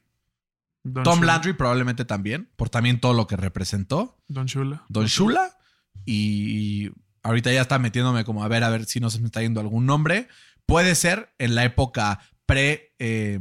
Don 0.84 1.04
Tom 1.04 1.20
Shula. 1.20 1.34
Landry 1.34 1.54
probablemente 1.54 2.06
también, 2.06 2.50
por 2.56 2.70
también 2.70 3.00
todo 3.00 3.14
lo 3.14 3.28
que 3.28 3.36
representó. 3.36 4.18
Don 4.28 4.46
Shula. 4.46 4.86
Don 4.90 5.06
Shula. 5.06 5.58
Y 6.06 6.92
ahorita 7.22 7.52
ya 7.52 7.62
está 7.62 7.80
metiéndome 7.80 8.24
como 8.24 8.44
a 8.44 8.48
ver, 8.48 8.64
a 8.64 8.70
ver 8.70 8.86
si 8.86 9.00
no 9.00 9.10
se 9.10 9.20
me 9.20 9.26
está 9.26 9.42
yendo 9.42 9.60
algún 9.60 9.86
nombre. 9.86 10.28
Puede 10.66 10.96
ser 10.96 11.34
en 11.38 11.56
la 11.56 11.66
época 11.66 12.20
pre, 12.50 12.96
eh, 12.98 13.40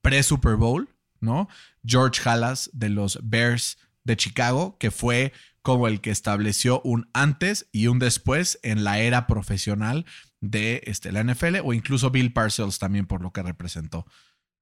pre 0.00 0.22
Super 0.22 0.56
Bowl, 0.56 0.88
¿no? 1.20 1.46
George 1.84 2.26
Halas 2.26 2.70
de 2.72 2.88
los 2.88 3.18
Bears 3.22 3.76
de 4.04 4.16
Chicago, 4.16 4.78
que 4.78 4.90
fue 4.90 5.34
como 5.60 5.88
el 5.88 6.00
que 6.00 6.10
estableció 6.10 6.80
un 6.80 7.06
antes 7.12 7.68
y 7.70 7.88
un 7.88 7.98
después 7.98 8.58
en 8.62 8.82
la 8.82 8.98
era 8.98 9.26
profesional 9.26 10.06
de 10.40 10.80
este, 10.86 11.12
la 11.12 11.22
NFL, 11.22 11.56
o 11.64 11.74
incluso 11.74 12.10
Bill 12.10 12.32
Parcells 12.32 12.78
también 12.78 13.04
por 13.06 13.20
lo 13.20 13.30
que 13.30 13.42
representó. 13.42 14.06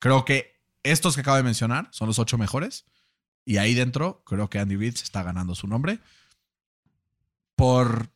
Creo 0.00 0.24
que 0.24 0.60
estos 0.82 1.14
que 1.14 1.20
acabo 1.20 1.36
de 1.36 1.44
mencionar 1.44 1.86
son 1.92 2.08
los 2.08 2.18
ocho 2.18 2.36
mejores. 2.36 2.86
Y 3.44 3.58
ahí 3.58 3.74
dentro, 3.74 4.24
creo 4.24 4.50
que 4.50 4.58
Andy 4.58 4.74
Reid 4.74 4.94
está 4.94 5.22
ganando 5.22 5.54
su 5.54 5.68
nombre. 5.68 6.00
Por, 7.54 8.10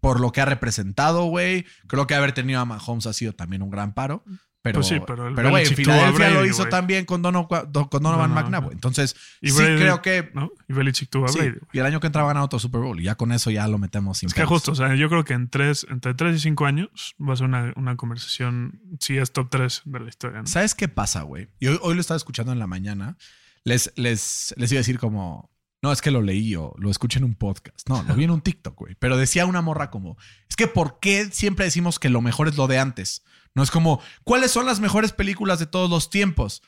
por 0.00 0.18
lo 0.18 0.32
que 0.32 0.40
ha 0.40 0.46
representado, 0.46 1.24
güey. 1.24 1.66
Creo 1.88 2.06
que 2.06 2.14
haber 2.14 2.32
tenido 2.32 2.60
a 2.60 2.64
Mahomes 2.64 3.06
ha 3.06 3.12
sido 3.12 3.34
también 3.34 3.60
un 3.60 3.70
gran 3.70 3.92
paro. 3.92 4.24
Pero, 4.60 4.80
Pues 4.80 4.88
sí, 4.88 4.96
pero 5.06 5.28
el 5.28 5.34
pero 5.36 5.54
a 5.54 5.60
Filadelfia 5.60 6.30
lo 6.30 6.34
Brady, 6.40 6.48
hizo 6.50 6.58
güey. 6.62 6.70
también 6.70 7.04
con, 7.04 7.22
Dono- 7.22 7.46
con 7.46 7.70
Donovan 7.72 8.02
No, 8.02 8.26
no, 8.28 8.34
McNabb, 8.42 8.64
no. 8.64 8.72
Entonces, 8.72 9.14
Y 9.40 9.50
sí 9.50 9.62
Brady- 9.62 9.78
creo 9.78 10.02
que. 10.02 10.30
¿no? 10.34 10.50
Y 10.68 10.72
Belichick 10.72 11.08
tuvo 11.08 11.26
a 11.26 11.28
sí, 11.28 11.38
Brady. 11.38 11.50
güey. 11.52 11.62
y 11.74 11.78
el 11.78 11.86
año 11.86 12.00
que 12.00 12.08
entraba 12.08 12.26
ganado 12.28 12.46
otro 12.46 12.58
Super 12.58 12.80
Bowl. 12.80 12.98
Y 13.00 13.04
ya 13.04 13.14
con 13.14 13.30
eso 13.30 13.50
ya 13.52 13.68
lo 13.68 13.78
metemos 13.78 14.18
sin 14.18 14.26
Es 14.26 14.34
que 14.34 14.44
justo, 14.44 14.72
o 14.72 14.74
sea, 14.74 14.94
yo 14.96 15.08
creo 15.08 15.24
que 15.24 15.34
en 15.34 15.48
tres, 15.48 15.86
entre 15.88 16.12
3 16.14 16.36
y 16.36 16.40
5 16.40 16.66
años 16.66 17.14
va 17.20 17.34
a 17.34 17.36
ser 17.36 17.46
una, 17.46 17.72
una 17.76 17.96
conversación, 17.96 18.80
si 18.98 19.16
es 19.16 19.32
top 19.32 19.48
3 19.48 19.82
de 19.84 20.00
la 20.00 20.08
historia. 20.08 20.42
¿Sabes 20.46 20.74
qué 20.74 20.88
pasa, 20.88 21.22
güey? 21.22 21.48
Y 21.60 21.68
hoy, 21.68 21.78
hoy 21.80 21.94
lo 21.94 22.00
estaba 22.00 22.16
escuchando 22.16 22.52
en 22.52 22.58
la 22.58 22.66
mañana. 22.66 23.16
Les, 23.64 23.92
les, 23.96 24.54
les 24.56 24.72
iba 24.72 24.78
a 24.78 24.80
decir 24.80 24.98
como, 24.98 25.50
no, 25.82 25.92
es 25.92 26.02
que 26.02 26.10
lo 26.10 26.20
leí 26.20 26.56
o 26.56 26.74
lo 26.78 26.90
escuché 26.90 27.18
en 27.20 27.24
un 27.24 27.36
podcast. 27.36 27.88
No, 27.88 28.02
lo 28.02 28.14
vi 28.16 28.24
en 28.24 28.30
un 28.32 28.40
TikTok, 28.40 28.76
güey. 28.76 28.96
Pero 28.98 29.16
decía 29.16 29.46
una 29.46 29.62
morra 29.62 29.90
como, 29.90 30.16
es 30.48 30.56
que 30.56 30.66
¿por 30.66 30.98
qué 30.98 31.26
siempre 31.30 31.64
decimos 31.64 32.00
que 32.00 32.08
lo 32.08 32.20
mejor 32.22 32.48
es 32.48 32.56
lo 32.56 32.66
de 32.66 32.80
antes? 32.80 33.22
No 33.58 33.64
es 33.64 33.72
como, 33.72 34.00
¿cuáles 34.22 34.52
son 34.52 34.66
las 34.66 34.78
mejores 34.78 35.10
películas 35.10 35.58
de 35.58 35.66
todos 35.66 35.90
los 35.90 36.10
tiempos? 36.10 36.62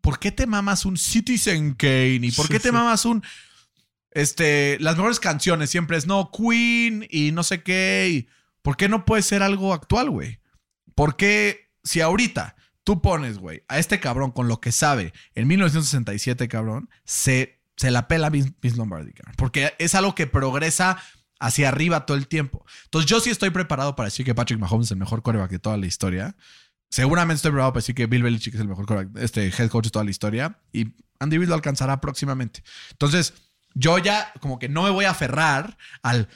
¿Por 0.00 0.18
qué 0.18 0.32
te 0.32 0.44
mamas 0.44 0.84
un 0.84 0.96
Citizen 0.96 1.74
Kane? 1.74 2.18
¿Y 2.20 2.32
por 2.32 2.48
qué 2.48 2.58
te 2.58 2.72
mamas 2.72 3.04
un... 3.04 3.22
Este, 4.10 4.76
las 4.80 4.96
mejores 4.96 5.20
canciones 5.20 5.70
siempre 5.70 5.96
es, 5.96 6.08
no, 6.08 6.32
Queen 6.32 7.06
y 7.08 7.30
no 7.30 7.44
sé 7.44 7.62
qué. 7.62 8.08
y 8.10 8.28
¿Por 8.60 8.76
qué 8.76 8.88
no 8.88 9.04
puede 9.04 9.22
ser 9.22 9.44
algo 9.44 9.72
actual, 9.72 10.10
güey? 10.10 10.40
¿Por 10.96 11.14
qué 11.14 11.70
si 11.84 12.00
ahorita 12.00 12.56
tú 12.82 13.00
pones, 13.00 13.38
güey, 13.38 13.62
a 13.68 13.78
este 13.78 14.00
cabrón 14.00 14.32
con 14.32 14.48
lo 14.48 14.60
que 14.60 14.72
sabe 14.72 15.12
en 15.36 15.46
1967, 15.46 16.48
cabrón, 16.48 16.90
se, 17.04 17.60
se 17.76 17.92
la 17.92 18.08
pela 18.08 18.30
Vince 18.30 18.76
Lombardi, 18.76 19.12
cabrón? 19.12 19.36
Porque 19.36 19.74
es 19.78 19.94
algo 19.94 20.16
que 20.16 20.26
progresa 20.26 20.98
hacia 21.42 21.68
arriba 21.68 22.06
todo 22.06 22.16
el 22.16 22.26
tiempo. 22.28 22.64
Entonces 22.84 23.10
yo 23.10 23.20
sí 23.20 23.30
estoy 23.30 23.50
preparado 23.50 23.94
para 23.96 24.06
decir 24.06 24.24
que 24.24 24.34
Patrick 24.34 24.58
Mahomes 24.58 24.86
es 24.86 24.90
el 24.92 24.98
mejor 24.98 25.22
quarterback 25.22 25.50
de 25.50 25.58
toda 25.58 25.76
la 25.76 25.86
historia. 25.86 26.34
Seguramente 26.90 27.36
estoy 27.36 27.50
preparado 27.50 27.72
para 27.72 27.80
decir 27.80 27.94
que 27.94 28.06
Bill 28.06 28.22
Belichick 28.22 28.54
es 28.54 28.60
el 28.60 28.68
mejor 28.68 28.86
quarterback, 28.86 29.22
este 29.22 29.46
head 29.48 29.68
coach 29.70 29.84
de 29.84 29.90
toda 29.90 30.04
la 30.04 30.10
historia. 30.10 30.58
Y 30.72 30.88
Andy 31.20 31.38
Reid 31.38 31.48
lo 31.48 31.54
alcanzará 31.54 32.00
próximamente. 32.00 32.62
Entonces 32.90 33.34
yo 33.74 33.98
ya 33.98 34.32
como 34.40 34.58
que 34.58 34.68
no 34.68 34.82
me 34.82 34.90
voy 34.90 35.04
a 35.06 35.10
aferrar 35.10 35.76
al 36.02 36.28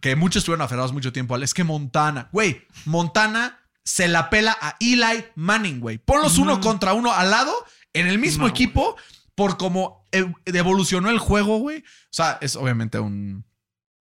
que 0.00 0.16
muchos 0.16 0.40
estuvieron 0.40 0.62
aferrados 0.64 0.92
mucho 0.92 1.12
tiempo 1.12 1.34
al 1.34 1.42
es 1.42 1.54
que 1.54 1.64
Montana, 1.64 2.28
güey, 2.32 2.66
Montana 2.84 3.58
se 3.84 4.06
la 4.08 4.30
pela 4.30 4.56
a 4.60 4.76
Eli 4.80 5.24
Manning, 5.34 5.80
güey. 5.80 5.98
Ponlos 5.98 6.38
uno 6.38 6.54
No. 6.54 6.60
contra 6.60 6.92
uno 6.94 7.12
al 7.12 7.30
lado 7.30 7.52
en 7.92 8.06
el 8.06 8.18
mismo 8.18 8.44
No, 8.44 8.50
equipo 8.50 8.96
por 9.34 9.56
cómo 9.56 10.06
ev- 10.12 10.34
evolucionó 10.44 11.10
el 11.10 11.18
juego, 11.18 11.58
güey. 11.58 11.78
O 11.78 11.82
sea, 12.10 12.38
es 12.40 12.54
obviamente 12.56 12.98
un, 13.00 13.44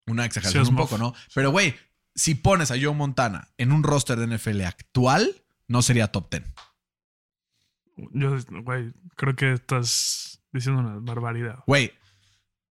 una 0.07 0.25
exageración 0.25 0.65
Sí, 0.65 0.67
es 0.67 0.69
un 0.69 0.75
poco, 0.77 0.97
¿no? 0.97 1.13
Pero, 1.33 1.51
güey, 1.51 1.75
si 2.15 2.35
pones 2.35 2.71
a 2.71 2.75
Joe 2.79 2.93
Montana 2.93 3.49
en 3.57 3.71
un 3.71 3.83
roster 3.83 4.17
de 4.19 4.27
NFL 4.37 4.61
actual, 4.61 5.43
no 5.67 5.81
sería 5.81 6.07
top 6.07 6.29
10. 6.31 6.43
Yo, 8.13 8.37
güey, 8.63 8.93
creo 9.15 9.35
que 9.35 9.53
estás 9.53 10.41
diciendo 10.51 10.81
una 10.81 10.97
barbaridad. 10.99 11.59
Güey, 11.67 11.91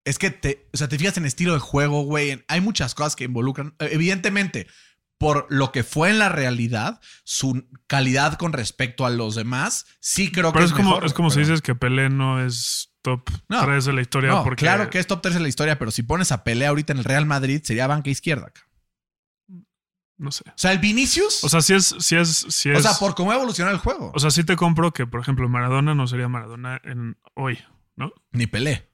es 0.04 0.18
que 0.18 0.30
te, 0.30 0.68
o 0.72 0.76
sea, 0.76 0.88
te 0.88 0.98
fijas 0.98 1.16
en 1.18 1.26
estilo 1.26 1.54
de 1.54 1.60
juego, 1.60 2.02
güey. 2.02 2.44
Hay 2.48 2.60
muchas 2.60 2.94
cosas 2.94 3.16
que 3.16 3.24
involucran. 3.24 3.74
eh, 3.78 3.90
Evidentemente, 3.92 4.66
por 5.18 5.46
lo 5.50 5.70
que 5.72 5.84
fue 5.84 6.10
en 6.10 6.18
la 6.18 6.30
realidad, 6.30 7.00
su 7.24 7.66
calidad 7.86 8.38
con 8.38 8.52
respecto 8.52 9.04
a 9.04 9.10
los 9.10 9.34
demás, 9.34 9.86
sí 10.00 10.32
creo 10.32 10.52
Pero 10.52 10.64
que 10.64 10.68
es 10.68 10.72
como, 10.72 10.90
mejor, 10.90 11.04
es 11.04 11.12
como 11.12 11.30
si 11.30 11.40
dices 11.40 11.60
que 11.60 11.74
Pelé 11.74 12.08
no 12.08 12.44
es 12.44 12.89
top 13.02 13.28
No. 13.48 13.62
3 13.64 13.84
de 13.84 13.92
la 13.92 14.00
historia. 14.00 14.30
No, 14.30 14.44
porque 14.44 14.64
claro 14.64 14.90
que 14.90 14.98
es 14.98 15.06
top 15.06 15.22
3 15.22 15.34
de 15.34 15.40
la 15.40 15.48
historia, 15.48 15.78
pero 15.78 15.90
si 15.90 16.02
pones 16.02 16.32
a 16.32 16.44
Pelé 16.44 16.66
ahorita 16.66 16.92
en 16.92 16.98
el 16.98 17.04
Real 17.04 17.26
Madrid, 17.26 17.60
sería 17.64 17.86
banca 17.86 18.10
izquierda. 18.10 18.52
No 20.18 20.30
sé. 20.32 20.44
O 20.48 20.52
sea, 20.54 20.72
el 20.72 20.78
Vinicius. 20.80 21.42
O 21.44 21.48
sea, 21.48 21.62
si 21.62 21.72
es. 21.74 21.94
Si 21.98 22.14
es, 22.14 22.28
si 22.50 22.70
es 22.70 22.78
o 22.78 22.82
sea, 22.82 22.92
por 22.98 23.14
cómo 23.14 23.32
evolucionó 23.32 23.70
el 23.70 23.78
juego. 23.78 24.12
O 24.14 24.18
sea, 24.18 24.30
sí 24.30 24.44
te 24.44 24.54
compro 24.54 24.92
que, 24.92 25.06
por 25.06 25.20
ejemplo, 25.20 25.48
Maradona 25.48 25.94
no 25.94 26.06
sería 26.06 26.28
Maradona 26.28 26.78
en 26.84 27.16
hoy, 27.34 27.58
¿no? 27.96 28.12
Ni 28.32 28.46
Pelé. 28.46 28.86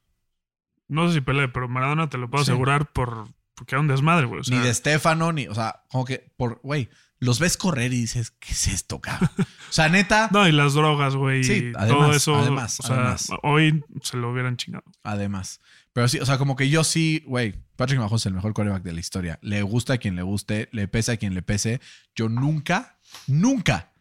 No 0.87 1.09
sé 1.09 1.15
si 1.15 1.21
Pelé, 1.21 1.49
pero 1.49 1.69
Maradona 1.69 2.09
te 2.09 2.17
lo 2.19 2.31
puedo 2.31 2.45
Sí. 2.45 2.53
asegurar 2.53 2.93
por 2.93 3.27
porque 3.57 3.75
era 3.75 3.81
un 3.81 3.89
desmadre, 3.89 4.27
güey. 4.27 4.41
O 4.41 4.45
sea, 4.45 4.57
ni 4.57 4.63
de 4.65 4.73
Stefano, 4.73 5.33
ni. 5.33 5.49
O 5.49 5.55
sea, 5.55 5.83
como 5.91 6.05
que 6.05 6.33
por. 6.37 6.61
Güey, 6.63 6.89
los 7.19 7.39
ves 7.39 7.57
correr 7.57 7.93
y 7.93 8.01
dices, 8.01 8.31
¿qué 8.33 8.53
es 8.53 8.69
esto, 8.69 9.01
cabrón? 9.01 9.31
O 9.39 9.73
sea, 9.73 9.89
neta. 9.89 10.29
No, 10.33 10.47
y 10.47 10.53
las 10.53 10.75
drogas, 10.75 11.17
güey. 11.17 11.45
Sí, 11.45 11.73
además, 11.77 11.89
todo 11.89 12.13
eso. 12.13 12.37
además, 12.37 12.81
o 12.81 12.83
sea, 12.83 12.97
además. 12.97 13.29
hoy 13.43 13.85
se 14.03 14.17
lo 14.17 14.31
hubieran 14.31 14.57
chingado. 14.57 14.85
Además. 15.03 15.61
Pero 15.93 16.09
sí, 16.09 16.19
o 16.19 16.27
sea, 16.27 16.37
como 16.37 16.57
que 16.57 16.69
yo 16.69 16.85
sí, 16.85 17.23
güey, 17.27 17.55
Patrick 17.77 17.99
Mahomes 17.99 18.23
es 18.23 18.27
el 18.27 18.35
mejor 18.35 18.53
quarterback 18.53 18.83
de 18.83 18.93
la 18.93 19.01
historia. 19.01 19.39
Le 19.41 19.63
gusta 19.63 19.95
a 19.95 19.99
quien 19.99 20.15
le 20.15 20.23
guste, 20.23 20.69
le 20.73 20.89
pese 20.89 21.13
a 21.13 21.17
quien 21.17 21.33
le 21.35 21.41
pese. 21.43 21.81
Yo 22.15 22.29
nunca, 22.29 22.99
nunca. 23.27 23.93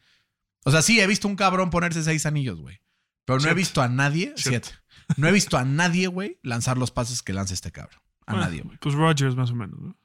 O 0.65 0.71
sea, 0.71 0.81
sí, 0.81 0.99
he 0.99 1.07
visto 1.07 1.27
un 1.27 1.35
cabrón 1.37 1.69
ponerse 1.69 2.03
seis 2.03 2.25
anillos, 2.25 2.59
güey. 2.59 2.81
Pero 3.23 3.39
no 3.39 3.47
he 3.49 3.53
visto 3.53 3.81
a 3.81 3.87
nadie, 3.87 4.33
Siete. 4.35 4.67
siete. 4.67 4.79
No 5.17 5.27
he 5.27 5.31
visto 5.31 5.57
a 5.57 5.63
nadie, 5.63 6.07
güey, 6.07 6.37
lanzar 6.43 6.77
los 6.77 6.91
pases 6.91 7.23
que 7.23 7.31
lanza 7.33 7.53
este 7.53 7.71
cabrón. 7.71 8.01
A 8.27 8.33
Bueno, 8.33 8.45
nadie, 8.47 8.61
güey. 8.61 8.77
Pues 8.79 8.93
Rodgers, 8.95 9.35
más 9.35 9.51
o 9.51 9.55
menos, 9.55 9.79
¿no? 9.79 9.95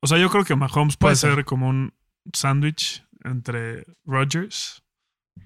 O 0.00 0.06
sea, 0.06 0.18
yo 0.18 0.30
creo 0.30 0.44
que 0.44 0.54
Mahomes 0.54 0.96
Puede 0.96 1.14
puede, 1.14 1.16
ser. 1.16 1.34
ser 1.34 1.44
como 1.44 1.68
un 1.68 1.92
sándwich 2.32 3.04
entre 3.24 3.84
Rodgers 4.04 4.82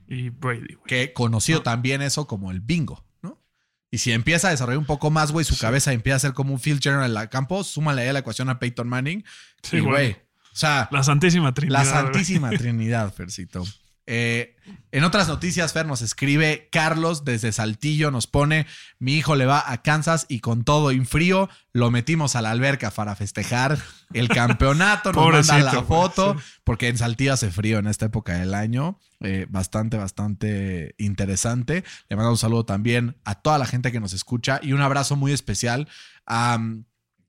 y 0.06 0.28
Brady. 0.30 0.76
Que 0.86 1.12
conocido 1.12 1.58
No. 1.58 1.62
también 1.64 2.02
eso 2.02 2.26
como 2.26 2.50
el 2.50 2.60
bingo, 2.60 3.04
¿no? 3.22 3.42
Y 3.90 3.98
si 3.98 4.12
empieza 4.12 4.48
a 4.48 4.50
desarrollar 4.50 4.78
un 4.78 4.84
poco 4.86 5.10
más, 5.10 5.32
güey, 5.32 5.44
su 5.44 5.54
Sí. 5.54 5.60
cabeza 5.60 5.92
empieza 5.92 6.16
a 6.16 6.20
ser 6.20 6.32
como 6.32 6.52
un 6.52 6.60
field 6.60 6.82
general 6.82 7.06
en 7.06 7.14
la 7.14 7.28
campo, 7.28 7.64
súmale 7.64 8.02
ahí 8.02 8.08
a 8.08 8.12
la 8.12 8.18
ecuación 8.20 8.48
a 8.50 8.58
Peyton 8.58 8.88
Manning. 8.88 9.24
Sí, 9.62 9.78
y, 9.78 9.80
güey. 9.80 10.12
o 10.12 10.56
sea, 10.56 10.88
La 10.90 11.02
Santísima 11.02 11.54
Trinidad. 11.54 11.78
La. 11.80 11.84
Santísima 11.84 12.50
Trinidad, 12.58 13.12
Fercito. 13.12 13.64
Eh, 14.12 14.56
en 14.90 15.04
otras 15.04 15.28
noticias, 15.28 15.72
Fer 15.72 15.86
nos 15.86 16.02
escribe 16.02 16.68
Carlos 16.72 17.24
desde 17.24 17.52
Saltillo, 17.52 18.10
nos 18.10 18.26
pone, 18.26 18.66
mi 18.98 19.14
hijo 19.14 19.36
le 19.36 19.46
va 19.46 19.62
a 19.64 19.82
Kansas 19.82 20.26
y 20.28 20.40
con 20.40 20.64
todo 20.64 20.90
en 20.90 21.06
frío 21.06 21.48
lo 21.72 21.92
metimos 21.92 22.34
a 22.34 22.42
la 22.42 22.50
alberca 22.50 22.90
para 22.90 23.14
festejar 23.14 23.78
el 24.12 24.28
campeonato, 24.28 25.12
nos 25.30 25.46
manda 25.46 25.72
la 25.74 25.82
foto, 25.84 26.34
porque 26.64 26.88
en 26.88 26.98
Saltillo 26.98 27.34
hace 27.34 27.52
frío 27.52 27.78
en 27.78 27.86
esta 27.86 28.06
época 28.06 28.34
del 28.34 28.54
año, 28.54 28.98
Eh, 29.22 29.46
bastante, 29.50 29.98
bastante 29.98 30.94
interesante. 30.96 31.84
Le 32.08 32.16
mando 32.16 32.30
un 32.30 32.38
saludo 32.38 32.64
también 32.64 33.16
a 33.24 33.34
toda 33.34 33.58
la 33.58 33.66
gente 33.66 33.92
que 33.92 34.00
nos 34.00 34.14
escucha 34.14 34.60
y 34.62 34.72
un 34.72 34.80
abrazo 34.80 35.14
muy 35.14 35.32
especial 35.32 35.88
a... 36.26 36.58
mm, 36.58 36.84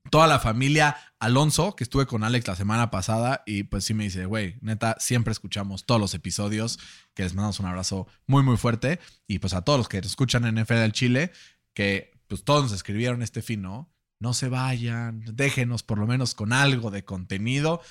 toda 0.09 0.27
la 0.27 0.39
familia 0.39 0.97
Alonso, 1.19 1.75
que 1.75 1.83
estuve 1.83 2.05
con 2.05 2.23
Alex 2.23 2.47
la 2.47 2.55
semana 2.55 2.89
pasada 2.89 3.43
y 3.45 3.63
pues 3.63 3.85
sí 3.85 3.93
me 3.93 4.05
dice, 4.05 4.25
güey, 4.25 4.57
neta, 4.61 4.95
siempre 4.99 5.31
escuchamos 5.31 5.85
todos 5.85 6.01
los 6.01 6.13
episodios, 6.13 6.79
que 7.13 7.23
les 7.23 7.33
mandamos 7.33 7.59
un 7.59 7.67
abrazo 7.67 8.07
muy, 8.25 8.43
muy 8.43 8.57
fuerte. 8.57 8.99
Y 9.27 9.39
pues 9.39 9.53
a 9.53 9.61
todos 9.61 9.77
los 9.77 9.87
que 9.87 9.99
escuchan 9.99 10.45
en 10.45 10.61
NFL 10.61 10.75
del 10.75 10.93
Chile, 10.93 11.31
que 11.73 12.19
pues 12.27 12.43
todos 12.43 12.63
nos 12.63 12.71
escribieron 12.71 13.21
este 13.21 13.41
fin, 13.41 13.61
¿no? 13.61 13.93
No 14.19 14.33
se 14.33 14.49
vayan, 14.49 15.23
déjenos 15.33 15.83
por 15.83 15.97
lo 15.97 16.07
menos 16.07 16.35
con 16.35 16.53
algo 16.53 16.91
de 16.91 17.03
contenido 17.05 17.81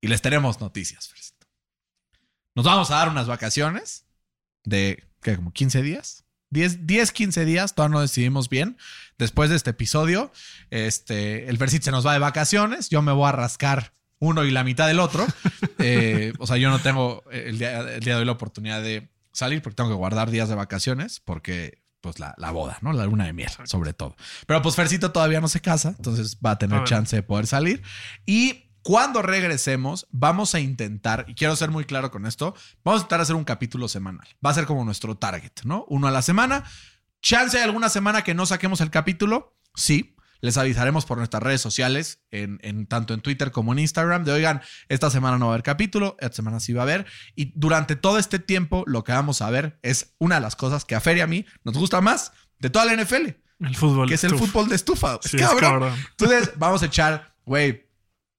y 0.00 0.08
les 0.08 0.22
tenemos 0.22 0.60
noticias. 0.60 1.12
Nos 2.54 2.66
vamos 2.66 2.90
a 2.90 2.96
dar 2.96 3.08
unas 3.08 3.26
vacaciones 3.26 4.06
de, 4.64 5.08
¿qué? 5.22 5.36
Como 5.36 5.52
15 5.52 5.82
días. 5.82 6.21
10, 6.52 6.86
10, 6.86 7.12
15 7.12 7.44
días, 7.44 7.74
todavía 7.74 7.94
no 7.94 8.00
decidimos 8.02 8.48
bien. 8.48 8.76
Después 9.18 9.50
de 9.50 9.56
este 9.56 9.70
episodio, 9.70 10.30
este, 10.70 11.48
el 11.48 11.56
Fercit 11.56 11.82
se 11.82 11.90
nos 11.90 12.06
va 12.06 12.12
de 12.12 12.18
vacaciones. 12.18 12.90
Yo 12.90 13.00
me 13.02 13.10
voy 13.10 13.28
a 13.28 13.32
rascar 13.32 13.94
uno 14.18 14.44
y 14.44 14.50
la 14.50 14.62
mitad 14.62 14.86
del 14.86 15.00
otro. 15.00 15.26
Eh, 15.84 16.32
o 16.38 16.46
sea, 16.46 16.58
yo 16.58 16.70
no 16.70 16.78
tengo 16.78 17.24
el 17.32 17.58
día, 17.58 17.80
el 17.80 18.00
día 18.04 18.14
de 18.14 18.20
hoy 18.20 18.24
la 18.24 18.32
oportunidad 18.32 18.80
de 18.80 19.08
salir 19.32 19.62
porque 19.62 19.74
tengo 19.74 19.90
que 19.90 19.96
guardar 19.96 20.30
días 20.30 20.48
de 20.48 20.54
vacaciones 20.54 21.18
porque, 21.18 21.82
pues, 22.00 22.20
la, 22.20 22.36
la 22.38 22.52
boda, 22.52 22.78
¿no? 22.82 22.92
La 22.92 23.04
luna 23.04 23.24
de 23.24 23.32
miel, 23.32 23.50
sobre 23.64 23.92
todo. 23.92 24.14
Pero 24.46 24.62
pues 24.62 24.76
Fercito 24.76 25.10
todavía 25.10 25.40
no 25.40 25.48
se 25.48 25.60
casa, 25.60 25.94
entonces 25.96 26.38
va 26.44 26.52
a 26.52 26.58
tener 26.58 26.78
no. 26.78 26.84
chance 26.84 27.16
de 27.16 27.24
poder 27.24 27.48
salir. 27.48 27.82
Y 28.24 28.70
cuando 28.82 29.22
regresemos, 29.22 30.06
vamos 30.10 30.54
a 30.54 30.60
intentar, 30.60 31.24
y 31.28 31.34
quiero 31.34 31.54
ser 31.56 31.70
muy 31.70 31.84
claro 31.84 32.10
con 32.10 32.26
esto, 32.26 32.54
vamos 32.84 33.00
a 33.00 33.02
intentar 33.02 33.20
hacer 33.20 33.36
un 33.36 33.44
capítulo 33.44 33.88
semanal. 33.88 34.26
Va 34.44 34.50
a 34.50 34.54
ser 34.54 34.66
como 34.66 34.84
nuestro 34.84 35.16
target, 35.16 35.52
¿no? 35.64 35.84
Uno 35.88 36.08
a 36.08 36.10
la 36.10 36.22
semana. 36.22 36.64
¿Chance 37.20 37.56
de 37.56 37.62
alguna 37.62 37.88
semana 37.88 38.22
que 38.22 38.34
no 38.34 38.44
saquemos 38.46 38.80
el 38.80 38.90
capítulo? 38.90 39.56
Sí. 39.74 40.16
Les 40.40 40.56
avisaremos 40.56 41.06
por 41.06 41.18
nuestras 41.18 41.40
redes 41.40 41.60
sociales, 41.60 42.20
en, 42.32 42.58
en, 42.62 42.86
tanto 42.86 43.14
en 43.14 43.20
Twitter 43.20 43.52
como 43.52 43.72
en 43.72 43.78
Instagram, 43.78 44.24
de 44.24 44.32
oigan, 44.32 44.60
esta 44.88 45.08
semana 45.08 45.38
no 45.38 45.46
va 45.46 45.52
a 45.52 45.54
haber 45.54 45.62
capítulo, 45.62 46.16
esta 46.18 46.34
semana 46.34 46.58
sí 46.58 46.72
va 46.72 46.80
a 46.80 46.82
haber. 46.82 47.06
Y 47.36 47.52
durante 47.54 47.94
todo 47.94 48.18
este 48.18 48.40
tiempo, 48.40 48.82
lo 48.88 49.04
que 49.04 49.12
vamos 49.12 49.40
a 49.40 49.50
ver 49.50 49.78
es 49.82 50.16
una 50.18 50.34
de 50.34 50.40
las 50.40 50.56
cosas 50.56 50.84
que 50.84 50.96
a 50.96 51.00
Fer 51.00 51.18
y 51.18 51.20
a 51.20 51.28
mí 51.28 51.46
nos 51.62 51.78
gusta 51.78 52.00
más 52.00 52.32
de 52.58 52.70
toda 52.70 52.86
la 52.86 53.00
NFL. 53.00 53.28
El 53.60 53.76
fútbol. 53.76 54.08
Que 54.08 54.14
es 54.14 54.24
el 54.24 54.36
fútbol 54.36 54.68
de 54.68 54.74
estufa. 54.74 55.20
Sí, 55.22 55.36
es 55.36 55.48
cabrón. 55.48 55.94
Entonces, 56.10 56.50
vamos 56.56 56.82
a 56.82 56.86
echar, 56.86 57.36
güey, 57.44 57.91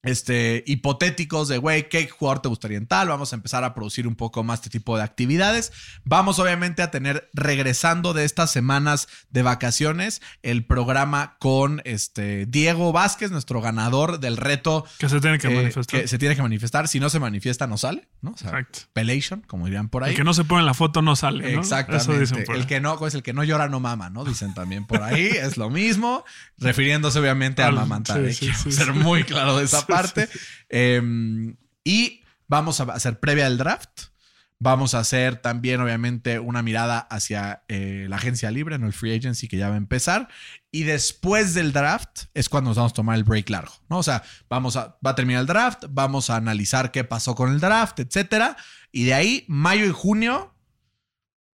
este, 0.04 0.64
hipotéticos 0.68 1.47
de, 1.47 1.58
güey, 1.58 1.88
¿qué 1.88 2.08
jugador 2.10 2.41
te 2.41 2.49
gustaría 2.49 2.78
en 2.78 2.88
tal? 2.88 3.08
Vamos 3.08 3.32
a 3.32 3.38
empezar 3.38 3.64
a 3.64 3.74
producir 3.74 4.06
un 4.06 4.16
poco 4.16 4.43
más 4.43 4.60
este 4.60 4.70
tipo 4.70 4.97
de 4.97 5.04
actividades. 5.04 5.72
Vamos 6.04 6.39
obviamente 6.39 6.82
a 6.82 6.91
tener, 6.91 7.30
regresando 7.34 8.14
de 8.14 8.26
estas 8.26 8.51
semanas 8.51 9.08
de 9.30 9.43
vacaciones, 9.43 10.22
el 10.41 10.66
programa 10.66 11.38
con 11.39 11.82
este 11.86 12.45
Diego 12.45 12.91
Vázquez, 12.91 13.32
nuestro 13.32 13.62
ganador 13.62 14.20
del 14.20 14.36
reto. 14.36 14.86
Que 14.97 15.08
se 15.08 15.22
tiene 15.22 15.39
que 15.39 15.47
eh, 15.47 15.56
manifestar. 15.56 16.01
que 16.01 16.08
se 16.10 16.18
tiene 16.18 16.36
que 16.36 16.41
manifestar. 16.41 16.89
Si 16.89 16.99
no 16.99 17.10
se 17.10 17.20
manifiesta, 17.20 17.66
no 17.66 17.78
sale, 17.78 18.10
¿no? 18.22 18.32
O 18.32 18.38
sea, 18.38 18.49
Exacto. 18.49 18.80
pelation, 18.91 19.41
como 19.47 19.66
dirían 19.66 19.88
por 19.88 20.04
ahí. 20.04 20.12
El 20.12 20.18
que 20.18 20.26
no 20.26 20.34
se 20.34 20.43
pone 20.43 20.62
en 20.62 20.66
la 20.66 20.74
foto 20.74 21.01
no 21.01 21.16
sale. 21.16 21.54
¿no? 21.54 21.62
Exactamente. 21.62 22.12
Eso 22.12 22.20
dicen 22.20 22.43
por 22.43 22.56
el 22.56 22.62
ahí. 22.64 22.68
que 22.68 22.82
no, 22.82 22.99
pues 22.99 23.16
el 23.16 23.24
que 23.24 23.32
no 23.32 23.45
llora 23.45 23.70
no 23.70 23.80
mama, 23.80 24.10
¿no? 24.10 24.26
Dicen 24.26 24.54
también 24.54 24.86
por 24.86 25.01
ahí. 25.01 25.28
es 25.28 25.56
lo 25.56 25.70
mismo. 25.70 26.26
Refiriéndose 26.58 27.20
obviamente 27.20 27.64
a 27.64 27.68
amamantar. 27.68 28.18
sí, 28.28 28.34
sí, 28.34 28.39
Quiero 28.39 28.58
sí, 28.58 28.72
ser 28.74 28.93
muy 28.93 29.24
claro 29.24 29.58
de 29.58 29.64
esa 29.64 29.86
parte. 29.96 30.30
Eh, 30.76 31.54
y 31.84 32.24
vamos 32.48 32.80
a 32.80 32.84
hacer 32.86 33.20
previa 33.20 33.46
del 33.46 33.58
draft. 33.58 34.14
Vamos 34.60 34.94
a 34.94 35.00
hacer 35.00 35.36
también, 35.36 35.82
obviamente, 35.82 36.39
una 36.39 36.64
mirada 36.64 37.00
hacia 37.00 37.64
eh, 37.68 38.06
la 38.08 38.16
agencia 38.16 38.50
libre, 38.50 38.80
no 38.80 38.88
el 38.88 38.94
free 38.94 39.14
agency 39.14 39.50
que 39.50 39.58
ya 39.58 39.68
va 39.68 39.74
a 39.74 39.78
empezar. 39.78 40.30
Y 40.72 40.84
después 40.84 41.54
del 41.54 41.74
draft 41.74 42.28
es 42.34 42.48
cuando 42.48 42.70
nos 42.70 42.78
vamos 42.78 42.94
a 42.94 42.96
tomar 42.96 43.18
el 43.18 43.26
break 43.26 43.50
largo, 43.50 43.74
¿no? 43.89 43.98
O 43.98 44.04
sea, 44.04 44.24
vamos 44.50 44.78
a, 44.78 44.98
va 45.06 45.12
a 45.12 45.16
terminar 45.16 45.41
el 45.41 45.48
draft, 45.48 45.84
vamos 45.89 46.30
a 46.30 46.38
analizar 46.38 46.91
qué 46.91 47.04
pasó 47.04 47.36
con 47.36 47.52
el 47.52 47.60
draft, 47.60 48.00
etcétera. 48.00 48.56
Y 48.91 49.04
de 49.04 49.14
ahí, 49.14 49.46
mayo 49.50 49.86
y 49.86 49.91
junio, 49.91 50.56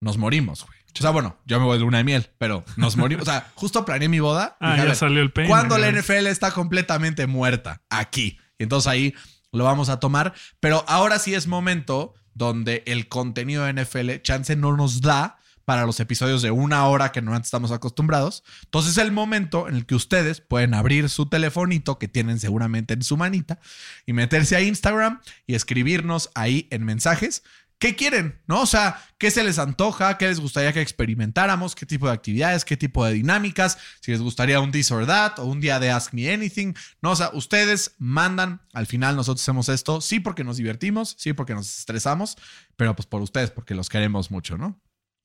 nos 0.00 0.16
morimos, 0.16 0.64
güey. 0.64 0.78
O 0.96 1.02
sea, 1.02 1.10
bueno, 1.10 1.36
yo 1.44 1.58
me 1.58 1.66
voy 1.66 1.78
de 1.78 1.84
luna 1.84 1.98
de 1.98 2.04
miel, 2.04 2.30
pero 2.38 2.64
nos 2.76 2.96
morimos. 2.96 3.26
O 3.26 3.30
sea, 3.30 3.50
justo 3.54 3.84
planeé 3.84 4.08
mi 4.08 4.20
boda. 4.20 4.56
Ah, 4.60 4.74
Dije, 4.74 4.88
ya 4.88 4.94
salió 4.94 5.20
el 5.20 5.32
peine. 5.32 5.48
cuando 5.48 5.76
la. 5.78 5.90
NFL 5.90 6.26
está 6.26 6.52
completamente 6.52 7.26
muerta 7.26 7.82
aquí. 7.90 8.38
Y 8.58 8.62
entonces 8.62 8.86
ahí 8.86 9.14
lo 9.52 9.64
vamos 9.64 9.88
a 9.88 9.98
tomar. 9.98 10.34
Pero 10.60 10.84
ahora 10.86 11.18
sí 11.18 11.34
es 11.34 11.46
momento 11.46 12.14
donde 12.34 12.82
el 12.86 13.08
contenido 13.08 13.64
de 13.64 13.72
NFL, 13.72 14.22
chance 14.22 14.54
no 14.56 14.76
nos 14.76 15.00
da 15.00 15.38
para 15.64 15.86
los 15.86 15.98
episodios 16.00 16.42
de 16.42 16.50
una 16.50 16.86
hora 16.86 17.10
que 17.12 17.22
no 17.22 17.36
estamos 17.36 17.72
acostumbrados. 17.72 18.44
Entonces 18.64 18.92
es 18.92 18.98
el 18.98 19.12
momento 19.12 19.68
en 19.68 19.76
el 19.76 19.86
que 19.86 19.94
ustedes 19.94 20.40
pueden 20.40 20.74
abrir 20.74 21.08
su 21.08 21.26
telefonito 21.26 21.98
que 21.98 22.08
tienen 22.08 22.38
seguramente 22.38 22.94
en 22.94 23.02
su 23.02 23.16
manita 23.16 23.60
y 24.06 24.12
meterse 24.12 24.56
a 24.56 24.60
Instagram 24.60 25.20
y 25.46 25.54
escribirnos 25.54 26.30
ahí 26.34 26.68
en 26.70 26.84
mensajes. 26.84 27.42
¿Qué 27.78 27.96
quieren? 27.96 28.40
¿No? 28.46 28.62
O 28.62 28.66
sea, 28.66 29.02
¿qué 29.18 29.30
se 29.30 29.44
les 29.44 29.58
antoja? 29.58 30.16
¿Qué 30.16 30.28
les 30.28 30.40
gustaría 30.40 30.72
que 30.72 30.80
experimentáramos? 30.80 31.74
¿Qué 31.74 31.86
tipo 31.86 32.06
de 32.06 32.12
actividades? 32.12 32.64
¿Qué 32.64 32.76
tipo 32.76 33.04
de 33.04 33.12
dinámicas? 33.12 33.78
Si 34.00 34.10
les 34.12 34.20
gustaría 34.20 34.60
un 34.60 34.72
this 34.72 34.90
or 34.90 35.06
that 35.06 35.38
o 35.38 35.44
un 35.44 35.60
día 35.60 35.78
de 35.80 35.90
Ask 35.90 36.12
Me 36.12 36.32
Anything. 36.32 36.74
No, 37.02 37.10
o 37.10 37.16
sea, 37.16 37.30
ustedes 37.34 37.94
mandan. 37.98 38.62
Al 38.72 38.86
final 38.86 39.16
nosotros 39.16 39.42
hacemos 39.42 39.68
esto, 39.68 40.00
sí 40.00 40.20
porque 40.20 40.44
nos 40.44 40.56
divertimos, 40.56 41.14
sí 41.18 41.32
porque 41.32 41.54
nos 41.54 41.78
estresamos, 41.78 42.36
pero 42.76 42.94
pues 42.96 43.06
por 43.06 43.22
ustedes 43.22 43.50
porque 43.50 43.74
los 43.74 43.88
queremos 43.88 44.30
mucho, 44.30 44.56
¿no? 44.56 44.80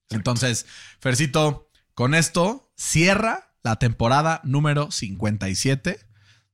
Entonces, 0.10 0.66
Fercito, 1.00 1.70
con 1.94 2.16
esto 2.16 2.72
cierra 2.76 3.54
la 3.64 3.78
temporada 3.78 4.42
número 4.44 4.92
57 4.92 6.00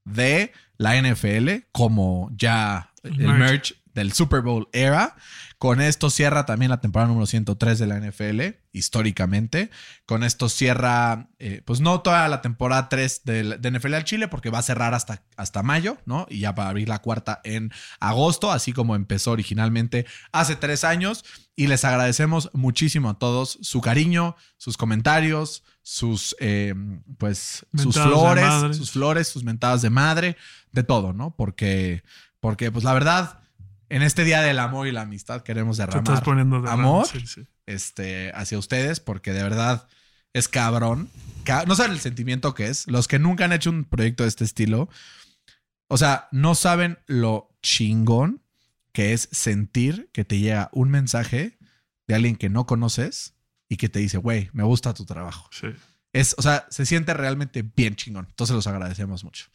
de 0.03 0.51
la 0.77 1.01
NFL 1.01 1.67
como 1.71 2.29
ya 2.35 2.91
el 3.03 3.17
Merge. 3.17 3.75
Del 3.95 4.13
Super 4.13 4.41
Bowl 4.41 4.69
era. 4.73 5.15
Con 5.57 5.79
esto 5.79 6.09
cierra 6.09 6.45
también 6.45 6.69
la 6.69 6.81
temporada 6.81 7.07
número 7.07 7.25
103 7.25 7.79
de 7.79 7.87
la 7.87 7.97
NFL, 7.97 8.41
históricamente. 8.73 9.71
Con 10.05 10.23
esto 10.23 10.49
cierra, 10.49 11.29
eh, 11.39 11.61
pues 11.65 11.79
no 11.79 12.01
toda 12.01 12.27
la 12.27 12.41
temporada 12.41 12.89
3 12.89 13.21
de, 13.23 13.57
de 13.57 13.71
NFL 13.71 13.93
al 13.93 14.03
Chile, 14.03 14.27
porque 14.27 14.49
va 14.49 14.59
a 14.59 14.63
cerrar 14.63 14.93
hasta, 14.93 15.23
hasta 15.37 15.63
mayo, 15.63 15.97
¿no? 16.05 16.27
Y 16.29 16.39
ya 16.39 16.51
va 16.51 16.65
a 16.65 16.69
abrir 16.69 16.89
la 16.89 16.99
cuarta 16.99 17.39
en 17.45 17.71
agosto, 18.01 18.51
así 18.51 18.73
como 18.73 18.95
empezó 18.95 19.31
originalmente 19.31 20.05
hace 20.33 20.57
tres 20.57 20.83
años. 20.83 21.23
Y 21.55 21.67
les 21.67 21.85
agradecemos 21.85 22.49
muchísimo 22.53 23.09
a 23.09 23.17
todos 23.17 23.57
su 23.61 23.79
cariño, 23.79 24.35
sus 24.57 24.75
comentarios, 24.75 25.63
sus, 25.81 26.35
eh, 26.41 26.75
pues, 27.17 27.65
sus 27.73 27.95
Mentadas 27.95 28.09
flores, 28.09 28.77
sus 28.77 28.91
flores, 28.91 29.27
sus 29.29 29.43
mentadas 29.45 29.81
de 29.81 29.89
madre, 29.89 30.35
de 30.73 30.83
todo, 30.83 31.13
¿no? 31.13 31.33
Porque, 31.33 32.03
porque 32.41 32.71
pues 32.73 32.83
la 32.83 32.93
verdad, 32.93 33.39
en 33.89 34.01
este 34.01 34.23
día 34.23 34.41
del 34.41 34.59
amor 34.59 34.87
y 34.87 34.91
la 34.91 35.01
amistad 35.01 35.41
queremos 35.41 35.77
Te 35.77 35.83
estás 35.83 36.03
derramar 36.03 36.23
poniendo 36.23 36.61
de 36.61 36.69
amor 36.69 37.07
Sí, 37.07 37.25
sí. 37.25 37.45
este, 37.65 38.31
hacia 38.35 38.57
ustedes, 38.57 38.99
porque 38.99 39.31
de 39.33 39.43
verdad 39.43 39.87
es 40.33 40.47
cabrón. 40.47 41.09
Ca- 41.43 41.65
No 41.65 41.75
saben 41.75 41.91
el 41.93 41.99
sentimiento 41.99 42.53
que 42.53 42.67
es. 42.67 42.87
Los 42.87 43.07
que 43.07 43.19
nunca 43.19 43.45
han 43.45 43.53
hecho 43.53 43.69
un 43.69 43.83
proyecto 43.85 44.23
de 44.23 44.29
este 44.29 44.43
estilo, 44.43 44.89
o 45.87 45.97
sea, 45.97 46.27
no 46.31 46.55
saben 46.55 46.97
lo 47.05 47.49
chingón 47.61 48.41
que 48.91 49.13
es 49.13 49.27
sentir 49.31 50.09
que 50.13 50.25
te 50.25 50.39
llega 50.39 50.69
un 50.71 50.89
mensaje 50.89 51.57
de 52.07 52.15
alguien 52.15 52.35
que 52.37 52.49
no 52.49 52.65
conoces 52.65 53.33
y 53.69 53.77
que 53.77 53.89
te 53.89 53.99
dice, 53.99 54.17
güey, 54.17 54.49
me 54.53 54.63
gusta 54.63 54.93
tu 54.93 55.05
trabajo. 55.05 55.49
sí. 55.51 55.67
Es, 56.13 56.33
o 56.37 56.41
sea, 56.41 56.65
se 56.69 56.85
siente 56.85 57.13
realmente 57.13 57.61
bien 57.61 57.97
chingón. 57.97 58.27
Entonces 58.29 58.55
los 58.55 58.67
agradecemos 58.67 59.25
mucho. 59.25 59.47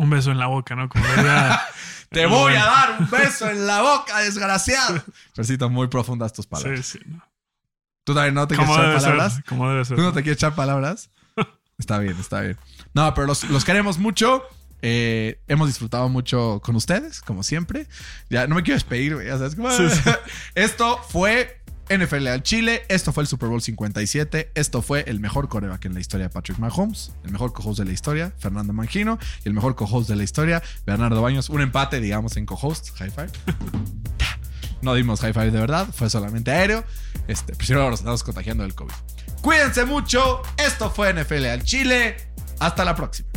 Un 0.00 0.08
beso 0.08 0.30
en 0.30 0.38
la 0.38 0.46
boca, 0.46 0.74
¿no? 0.74 0.88
Como 0.88 1.04
diría- 1.06 1.60
Te 2.10 2.26
voy 2.26 2.54
a 2.54 2.64
dar 2.64 2.96
un 3.00 3.10
beso 3.10 3.48
en 3.50 3.66
la 3.66 3.82
boca, 3.82 4.18
desgraciado. 4.20 5.00
Percito, 5.34 5.68
muy 5.70 5.86
profundas 5.88 6.32
tus 6.32 6.46
palabras. 6.46 6.86
Sí, 6.86 6.98
sí. 6.98 7.04
¿no? 7.06 7.22
¿Tú 8.04 8.14
también 8.14 8.34
no 8.34 8.48
te 8.48 8.56
quieres 8.56 8.74
echar 8.74 8.94
palabras? 8.94 9.34
ser. 9.34 9.44
Como 9.44 9.68
debe 9.68 9.84
ser. 9.84 9.96
¿Tú 9.96 10.02
no 10.02 10.12
te 10.12 10.22
quieres 10.22 10.38
echar 10.38 10.54
palabras? 10.54 11.10
Está 11.78 11.98
bien, 11.98 12.16
está 12.18 12.40
bien. 12.40 12.56
No, 12.94 13.12
pero 13.14 13.26
los, 13.26 13.44
los 13.50 13.64
queremos 13.64 13.98
mucho. 13.98 14.42
Eh, 14.82 15.38
hemos 15.46 15.68
disfrutado 15.68 16.08
mucho 16.08 16.60
con 16.64 16.74
ustedes, 16.74 17.20
como 17.20 17.42
siempre. 17.42 17.86
Ya 18.30 18.46
no 18.46 18.54
me 18.54 18.62
quiero 18.62 18.76
despedir, 18.76 19.14
güey. 19.14 19.26
Ya 19.26 19.36
sabes 19.36 19.54
cómo. 19.54 19.70
Sí, 19.70 19.88
sí. 19.90 20.10
Esto 20.54 20.98
fue 21.10 21.59
NFL 21.90 22.28
al 22.28 22.42
Chile. 22.42 22.82
Esto 22.88 23.12
fue 23.12 23.24
el 23.24 23.26
Super 23.26 23.48
Bowl 23.48 23.60
57. 23.60 24.52
Esto 24.54 24.80
fue 24.80 25.04
el 25.08 25.18
mejor 25.20 25.48
coreback 25.48 25.84
en 25.86 25.94
la 25.94 26.00
historia 26.00 26.28
de 26.28 26.30
Patrick 26.30 26.58
Mahomes. 26.58 27.12
El 27.24 27.32
mejor 27.32 27.52
co-host 27.52 27.80
de 27.80 27.84
la 27.84 27.92
historia, 27.92 28.32
Fernando 28.38 28.72
Mangino. 28.72 29.18
Y 29.44 29.48
el 29.48 29.54
mejor 29.54 29.74
co-host 29.74 30.08
de 30.08 30.16
la 30.16 30.22
historia, 30.22 30.62
Bernardo 30.86 31.20
Baños. 31.20 31.50
Un 31.50 31.60
empate, 31.60 32.00
digamos, 32.00 32.36
en 32.36 32.46
co-host. 32.46 32.90
High 32.96 33.10
five. 33.10 33.30
No 34.82 34.94
dimos 34.94 35.20
high 35.20 35.34
five 35.34 35.50
de 35.50 35.60
verdad, 35.60 35.88
fue 35.92 36.08
solamente 36.08 36.50
aéreo. 36.50 36.84
Este, 37.28 37.54
primero 37.54 37.90
nos 37.90 38.00
estamos 38.00 38.22
contagiando 38.22 38.62
del 38.62 38.74
COVID. 38.74 38.94
Cuídense 39.42 39.84
mucho. 39.84 40.40
Esto 40.56 40.90
fue 40.90 41.12
NFL 41.12 41.44
al 41.44 41.62
Chile. 41.64 42.16
Hasta 42.60 42.84
la 42.84 42.94
próxima. 42.94 43.28